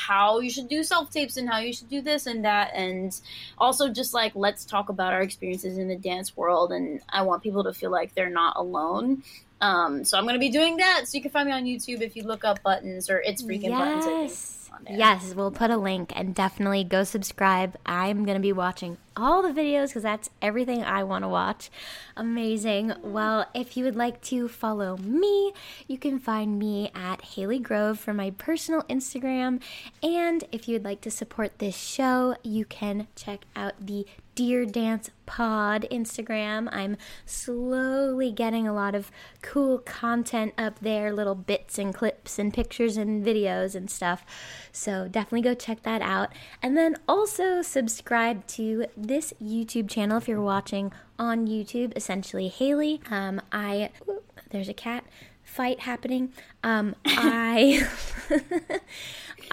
how 0.08 0.40
you 0.40 0.50
should 0.50 0.68
do 0.68 0.84
self 0.84 1.12
tapes 1.12 1.38
and 1.38 1.50
how 1.50 1.60
you 1.60 1.74
should 1.74 1.90
do 1.90 2.02
this 2.02 2.26
and 2.26 2.46
that. 2.46 2.72
And 2.74 3.20
also 3.58 3.90
just 3.90 4.14
like 4.14 4.34
let's 4.36 4.66
talk 4.66 4.90
about 4.90 5.14
our 5.14 5.22
experiences 5.22 5.78
in 5.78 5.88
the 5.88 5.96
dance 5.96 6.36
world. 6.36 6.72
And 6.72 7.02
I 7.10 7.22
want 7.22 7.44
people 7.44 7.64
to 7.64 7.74
feel 7.74 7.92
like 7.92 8.14
they're 8.14 8.30
not 8.30 8.56
alone 8.58 9.24
Um, 9.64 10.04
so 10.04 10.18
I'm 10.18 10.26
going 10.26 10.36
to 10.36 10.40
be 10.40 10.50
doing 10.50 10.76
that. 10.78 11.08
So 11.08 11.16
you 11.16 11.22
can 11.22 11.32
find 11.32 11.48
me 11.48 11.54
on 11.54 11.64
YouTube 11.64 12.02
if 12.02 12.18
you 12.18 12.24
look 12.24 12.44
up 12.44 12.62
buttons 12.64 13.10
or 13.10 13.22
it's 13.22 13.42
freaking 13.42 13.70
yes. 13.70 14.04
buttons. 14.04 14.60
Yes, 14.90 15.34
we'll 15.36 15.52
put 15.52 15.70
a 15.70 15.78
link 15.78 16.12
and 16.16 16.36
definitely 16.36 16.84
go 16.84 17.04
subscribe. 17.04 17.78
I'm 17.86 18.26
going 18.26 18.36
to 18.36 18.42
be 18.42 18.52
watching 18.52 18.98
all 19.16 19.42
the 19.42 19.50
videos 19.50 19.88
because 19.88 20.04
that's 20.04 20.30
everything 20.42 20.84
I 20.84 21.04
want 21.04 21.24
to 21.24 21.30
watch. 21.30 21.70
Amazing. 22.18 22.94
Well, 23.02 23.48
if 23.54 23.78
you 23.78 23.86
would 23.86 23.96
like 23.96 24.22
to 24.24 24.50
follow 24.50 24.98
me, 24.98 25.54
you 25.88 25.98
can 25.98 26.20
find 26.20 26.60
me 26.60 26.92
at 26.94 27.22
Haley 27.22 27.60
Grove 27.60 28.00
for 28.00 28.14
my 28.14 28.32
personal 28.32 28.82
Instagram. 28.84 29.62
And 30.02 30.44
if 30.52 30.68
you'd 30.68 30.84
like 30.84 31.02
to 31.02 31.12
support 31.12 31.60
this 31.60 31.78
show, 31.78 32.36
you 32.44 32.66
can 32.66 33.08
check 33.16 33.46
out 33.56 33.74
the 33.80 34.06
Dear 34.36 34.66
Dance 34.66 35.12
Pod 35.26 35.86
Instagram. 35.92 36.68
I'm 36.72 36.98
slowly 37.26 38.32
getting 38.32 38.68
a 38.68 38.74
lot 38.74 38.96
of 38.96 39.12
cool 39.42 39.78
content 39.80 40.54
up 40.58 40.80
there, 40.80 41.14
little 41.14 41.36
bits 41.36 41.78
and 41.78 41.94
clips 41.94 42.40
and 42.40 42.54
pictures 42.54 42.98
and 42.98 43.24
videos 43.26 43.76
and 43.76 43.90
stuff. 43.90 44.26
So 44.72 45.08
definitely 45.08 45.42
go 45.42 45.54
check 45.54 45.84
that 45.84 46.02
out. 46.02 46.34
And 46.62 46.76
then 46.76 46.98
also 47.08 47.62
subscribe 47.62 48.48
to 48.48 48.88
this 48.98 49.34
YouTube 49.42 49.90
channel 49.90 50.18
if 50.18 50.28
you're 50.28 50.42
watching 50.42 50.92
on 51.20 51.48
YouTube, 51.48 51.94
essentially 51.96 52.48
Haley. 52.48 53.02
Um, 53.12 53.42
I, 53.52 53.92
ooh, 54.10 54.24
there's 54.50 54.70
a 54.70 54.74
cat 54.74 55.06
fight 55.44 55.82
happening. 55.82 56.34
Um, 56.64 56.96
I. 57.06 57.88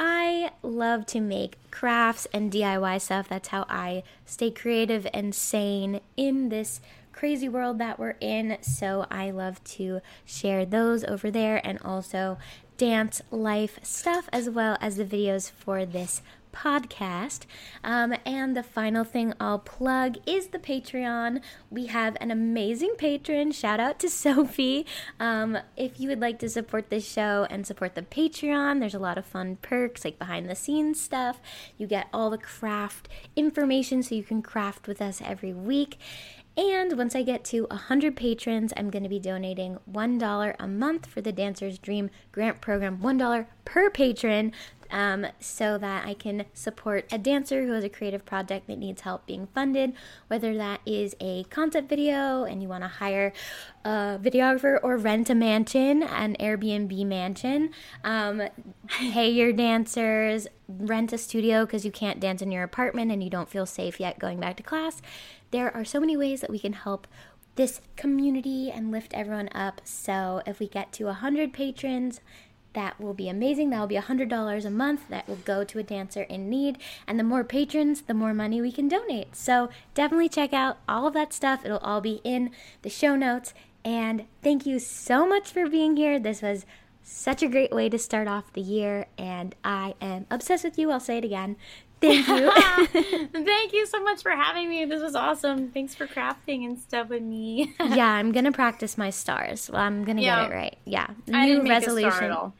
I 0.02 0.52
love 0.62 1.04
to 1.06 1.20
make 1.20 1.58
crafts 1.70 2.26
and 2.32 2.50
DIY 2.50 3.02
stuff. 3.02 3.28
That's 3.28 3.48
how 3.48 3.66
I 3.68 4.02
stay 4.24 4.50
creative 4.50 5.06
and 5.12 5.34
sane 5.34 6.00
in 6.16 6.48
this 6.48 6.80
crazy 7.12 7.50
world 7.50 7.76
that 7.80 7.98
we're 7.98 8.16
in. 8.18 8.56
So 8.62 9.06
I 9.10 9.30
love 9.30 9.62
to 9.64 10.00
share 10.24 10.64
those 10.64 11.04
over 11.04 11.30
there 11.30 11.60
and 11.66 11.78
also 11.84 12.38
dance 12.78 13.20
life 13.30 13.78
stuff 13.82 14.26
as 14.32 14.48
well 14.48 14.78
as 14.80 14.96
the 14.96 15.04
videos 15.04 15.50
for 15.50 15.84
this 15.84 16.22
podcast. 16.52 17.40
Um, 17.82 18.14
and 18.24 18.56
the 18.56 18.62
final 18.62 19.04
thing 19.04 19.34
I'll 19.40 19.58
plug 19.58 20.18
is 20.26 20.48
the 20.48 20.58
Patreon. 20.58 21.40
We 21.70 21.86
have 21.86 22.16
an 22.20 22.30
amazing 22.30 22.94
patron. 22.98 23.52
Shout 23.52 23.80
out 23.80 23.98
to 24.00 24.10
Sophie. 24.10 24.86
Um, 25.18 25.58
if 25.76 26.00
you 26.00 26.08
would 26.08 26.20
like 26.20 26.38
to 26.40 26.48
support 26.48 26.90
this 26.90 27.10
show 27.10 27.46
and 27.50 27.66
support 27.66 27.94
the 27.94 28.02
Patreon, 28.02 28.80
there's 28.80 28.94
a 28.94 28.98
lot 28.98 29.18
of 29.18 29.24
fun 29.24 29.56
perks 29.56 30.04
like 30.04 30.18
behind 30.18 30.48
the 30.48 30.54
scenes 30.54 31.00
stuff. 31.00 31.40
You 31.76 31.86
get 31.86 32.08
all 32.12 32.30
the 32.30 32.38
craft 32.38 33.08
information 33.36 34.02
so 34.02 34.14
you 34.14 34.22
can 34.22 34.42
craft 34.42 34.86
with 34.86 35.00
us 35.00 35.20
every 35.24 35.52
week. 35.52 35.98
And 36.60 36.98
once 36.98 37.16
I 37.16 37.22
get 37.22 37.42
to 37.44 37.62
100 37.70 38.14
patrons, 38.14 38.74
I'm 38.76 38.90
going 38.90 39.02
to 39.02 39.08
be 39.08 39.18
donating 39.18 39.78
$1 39.90 40.56
a 40.58 40.68
month 40.68 41.06
for 41.06 41.22
the 41.22 41.32
Dancer's 41.32 41.78
Dream 41.78 42.10
Grant 42.32 42.60
Program, 42.60 42.98
$1 42.98 43.46
per 43.64 43.88
patron 43.88 44.52
um, 44.90 45.26
so 45.38 45.78
that 45.78 46.06
I 46.06 46.12
can 46.12 46.44
support 46.52 47.10
a 47.10 47.16
dancer 47.16 47.64
who 47.64 47.72
has 47.72 47.84
a 47.84 47.88
creative 47.88 48.26
project 48.26 48.66
that 48.66 48.78
needs 48.78 49.00
help 49.00 49.24
being 49.24 49.46
funded, 49.54 49.94
whether 50.28 50.54
that 50.56 50.82
is 50.84 51.16
a 51.18 51.44
concept 51.44 51.88
video 51.88 52.44
and 52.44 52.60
you 52.60 52.68
want 52.68 52.84
to 52.84 52.88
hire 52.88 53.32
a 53.84 54.18
videographer 54.20 54.78
or 54.82 54.98
rent 54.98 55.30
a 55.30 55.34
mansion, 55.34 56.02
an 56.02 56.36
Airbnb 56.38 57.06
mansion, 57.06 57.70
um, 58.04 58.42
pay 58.86 59.30
your 59.30 59.54
dancers, 59.54 60.46
rent 60.68 61.12
a 61.12 61.18
studio 61.18 61.64
because 61.64 61.86
you 61.86 61.90
can't 61.90 62.20
dance 62.20 62.42
in 62.42 62.52
your 62.52 62.64
apartment 62.64 63.10
and 63.10 63.24
you 63.24 63.30
don't 63.30 63.48
feel 63.48 63.64
safe 63.64 63.98
yet 63.98 64.18
going 64.18 64.38
back 64.38 64.56
to 64.56 64.62
class. 64.62 65.00
There 65.50 65.74
are 65.74 65.84
so 65.84 66.00
many 66.00 66.16
ways 66.16 66.40
that 66.40 66.50
we 66.50 66.58
can 66.58 66.74
help 66.74 67.06
this 67.56 67.80
community 67.96 68.70
and 68.70 68.90
lift 68.90 69.12
everyone 69.12 69.50
up. 69.54 69.80
So 69.84 70.42
if 70.46 70.60
we 70.60 70.68
get 70.68 70.92
to 70.92 71.06
100 71.06 71.52
patrons, 71.52 72.20
that 72.72 73.00
will 73.00 73.14
be 73.14 73.28
amazing. 73.28 73.70
That 73.70 73.80
will 73.80 73.86
be 73.86 73.96
$100 73.96 74.64
a 74.64 74.70
month 74.70 75.08
that 75.08 75.28
will 75.28 75.36
go 75.36 75.64
to 75.64 75.78
a 75.78 75.82
dancer 75.82 76.22
in 76.22 76.48
need. 76.48 76.78
And 77.06 77.18
the 77.18 77.24
more 77.24 77.42
patrons, 77.42 78.02
the 78.02 78.14
more 78.14 78.32
money 78.32 78.60
we 78.60 78.72
can 78.72 78.88
donate. 78.88 79.34
So 79.34 79.70
definitely 79.94 80.28
check 80.28 80.52
out 80.52 80.78
all 80.88 81.06
of 81.06 81.14
that 81.14 81.32
stuff. 81.32 81.64
It'll 81.64 81.78
all 81.78 82.00
be 82.00 82.20
in 82.22 82.50
the 82.82 82.90
show 82.90 83.16
notes. 83.16 83.52
And 83.84 84.26
thank 84.42 84.66
you 84.66 84.78
so 84.78 85.26
much 85.26 85.50
for 85.50 85.68
being 85.68 85.96
here. 85.96 86.20
This 86.20 86.42
was 86.42 86.64
such 87.02 87.42
a 87.42 87.48
great 87.48 87.72
way 87.72 87.88
to 87.88 87.98
start 87.98 88.28
off 88.28 88.52
the 88.52 88.60
year. 88.60 89.06
And 89.18 89.54
I 89.64 89.94
am 90.00 90.26
obsessed 90.30 90.64
with 90.64 90.78
you. 90.78 90.92
I'll 90.92 91.00
say 91.00 91.18
it 91.18 91.24
again. 91.24 91.56
Thank 92.00 92.28
you. 92.28 92.50
Thank 93.44 93.72
you 93.72 93.86
so 93.86 94.02
much 94.02 94.22
for 94.22 94.30
having 94.30 94.68
me. 94.68 94.84
This 94.84 95.02
was 95.02 95.14
awesome. 95.14 95.70
Thanks 95.70 95.94
for 95.94 96.06
crafting 96.06 96.64
and 96.64 96.78
stuff 96.78 97.08
with 97.10 97.22
me. 97.22 97.74
yeah, 97.80 98.08
I'm 98.08 98.32
gonna 98.32 98.52
practice 98.52 98.96
my 98.96 99.10
stars. 99.10 99.70
Well, 99.70 99.82
I'm 99.82 100.04
gonna 100.04 100.22
yeah. 100.22 100.42
get 100.42 100.50
it 100.50 100.54
right. 100.54 100.78
Yeah, 100.84 101.06
new 101.26 101.68
resolution. 101.68 102.52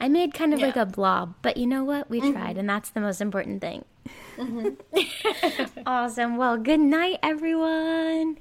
I 0.00 0.08
made 0.08 0.32
kind 0.32 0.54
of 0.54 0.60
yeah. 0.60 0.66
like 0.66 0.76
a 0.76 0.86
blob, 0.86 1.34
but 1.42 1.56
you 1.56 1.66
know 1.66 1.82
what? 1.82 2.08
We 2.08 2.20
mm-hmm. 2.20 2.32
tried, 2.32 2.56
and 2.56 2.68
that's 2.68 2.90
the 2.90 3.00
most 3.00 3.20
important 3.20 3.60
thing. 3.60 3.84
Mm-hmm. 4.36 5.80
awesome. 5.86 6.36
Well, 6.36 6.56
good 6.56 6.80
night, 6.80 7.18
everyone. 7.22 8.38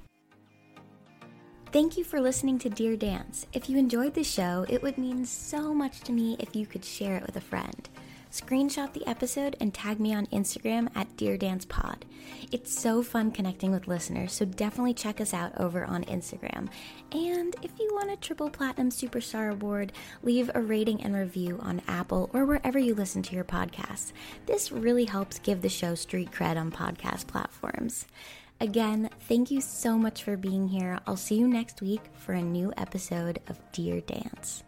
Thank 1.71 1.97
you 1.97 2.03
for 2.03 2.21
listening 2.21 2.59
to 2.59 2.69
Dear 2.69 2.95
Dance. 2.95 3.45
If 3.53 3.69
you 3.69 3.77
enjoyed 3.77 4.13
the 4.13 4.23
show, 4.23 4.65
it 4.69 4.81
would 4.81 4.97
mean 4.97 5.25
so 5.25 5.73
much 5.73 6.01
to 6.01 6.11
me 6.11 6.37
if 6.39 6.55
you 6.55 6.65
could 6.65 6.85
share 6.85 7.17
it 7.17 7.25
with 7.25 7.35
a 7.35 7.41
friend. 7.41 7.89
Screenshot 8.37 8.93
the 8.93 9.05
episode 9.07 9.55
and 9.59 9.73
tag 9.73 9.99
me 9.99 10.13
on 10.13 10.27
Instagram 10.27 10.89
at 10.95 11.17
Dear 11.17 11.37
Dance 11.37 11.65
Pod. 11.65 12.05
It's 12.51 12.71
so 12.71 13.01
fun 13.01 13.31
connecting 13.31 13.71
with 13.71 13.87
listeners, 13.87 14.31
so 14.31 14.45
definitely 14.45 14.93
check 14.93 15.19
us 15.19 15.33
out 15.33 15.59
over 15.59 15.83
on 15.83 16.03
Instagram. 16.03 16.69
And 17.11 17.55
if 17.63 17.71
you 17.79 17.89
want 17.93 18.11
a 18.11 18.15
Triple 18.15 18.51
Platinum 18.51 18.91
Superstar 18.91 19.51
Award, 19.51 19.91
leave 20.21 20.51
a 20.53 20.61
rating 20.61 21.01
and 21.03 21.15
review 21.15 21.57
on 21.63 21.81
Apple 21.87 22.29
or 22.31 22.45
wherever 22.45 22.77
you 22.77 22.93
listen 22.93 23.23
to 23.23 23.35
your 23.35 23.43
podcasts. 23.43 24.13
This 24.45 24.71
really 24.71 25.05
helps 25.05 25.39
give 25.39 25.63
the 25.63 25.67
show 25.67 25.95
street 25.95 26.31
cred 26.31 26.57
on 26.57 26.71
podcast 26.71 27.25
platforms. 27.25 28.05
Again, 28.61 29.09
thank 29.21 29.49
you 29.49 29.61
so 29.61 29.97
much 29.97 30.23
for 30.23 30.37
being 30.37 30.67
here. 30.67 30.99
I'll 31.07 31.17
see 31.17 31.35
you 31.39 31.47
next 31.47 31.81
week 31.81 32.01
for 32.13 32.33
a 32.33 32.41
new 32.41 32.71
episode 32.77 33.39
of 33.47 33.59
Dear 33.71 33.99
Dance. 34.01 34.63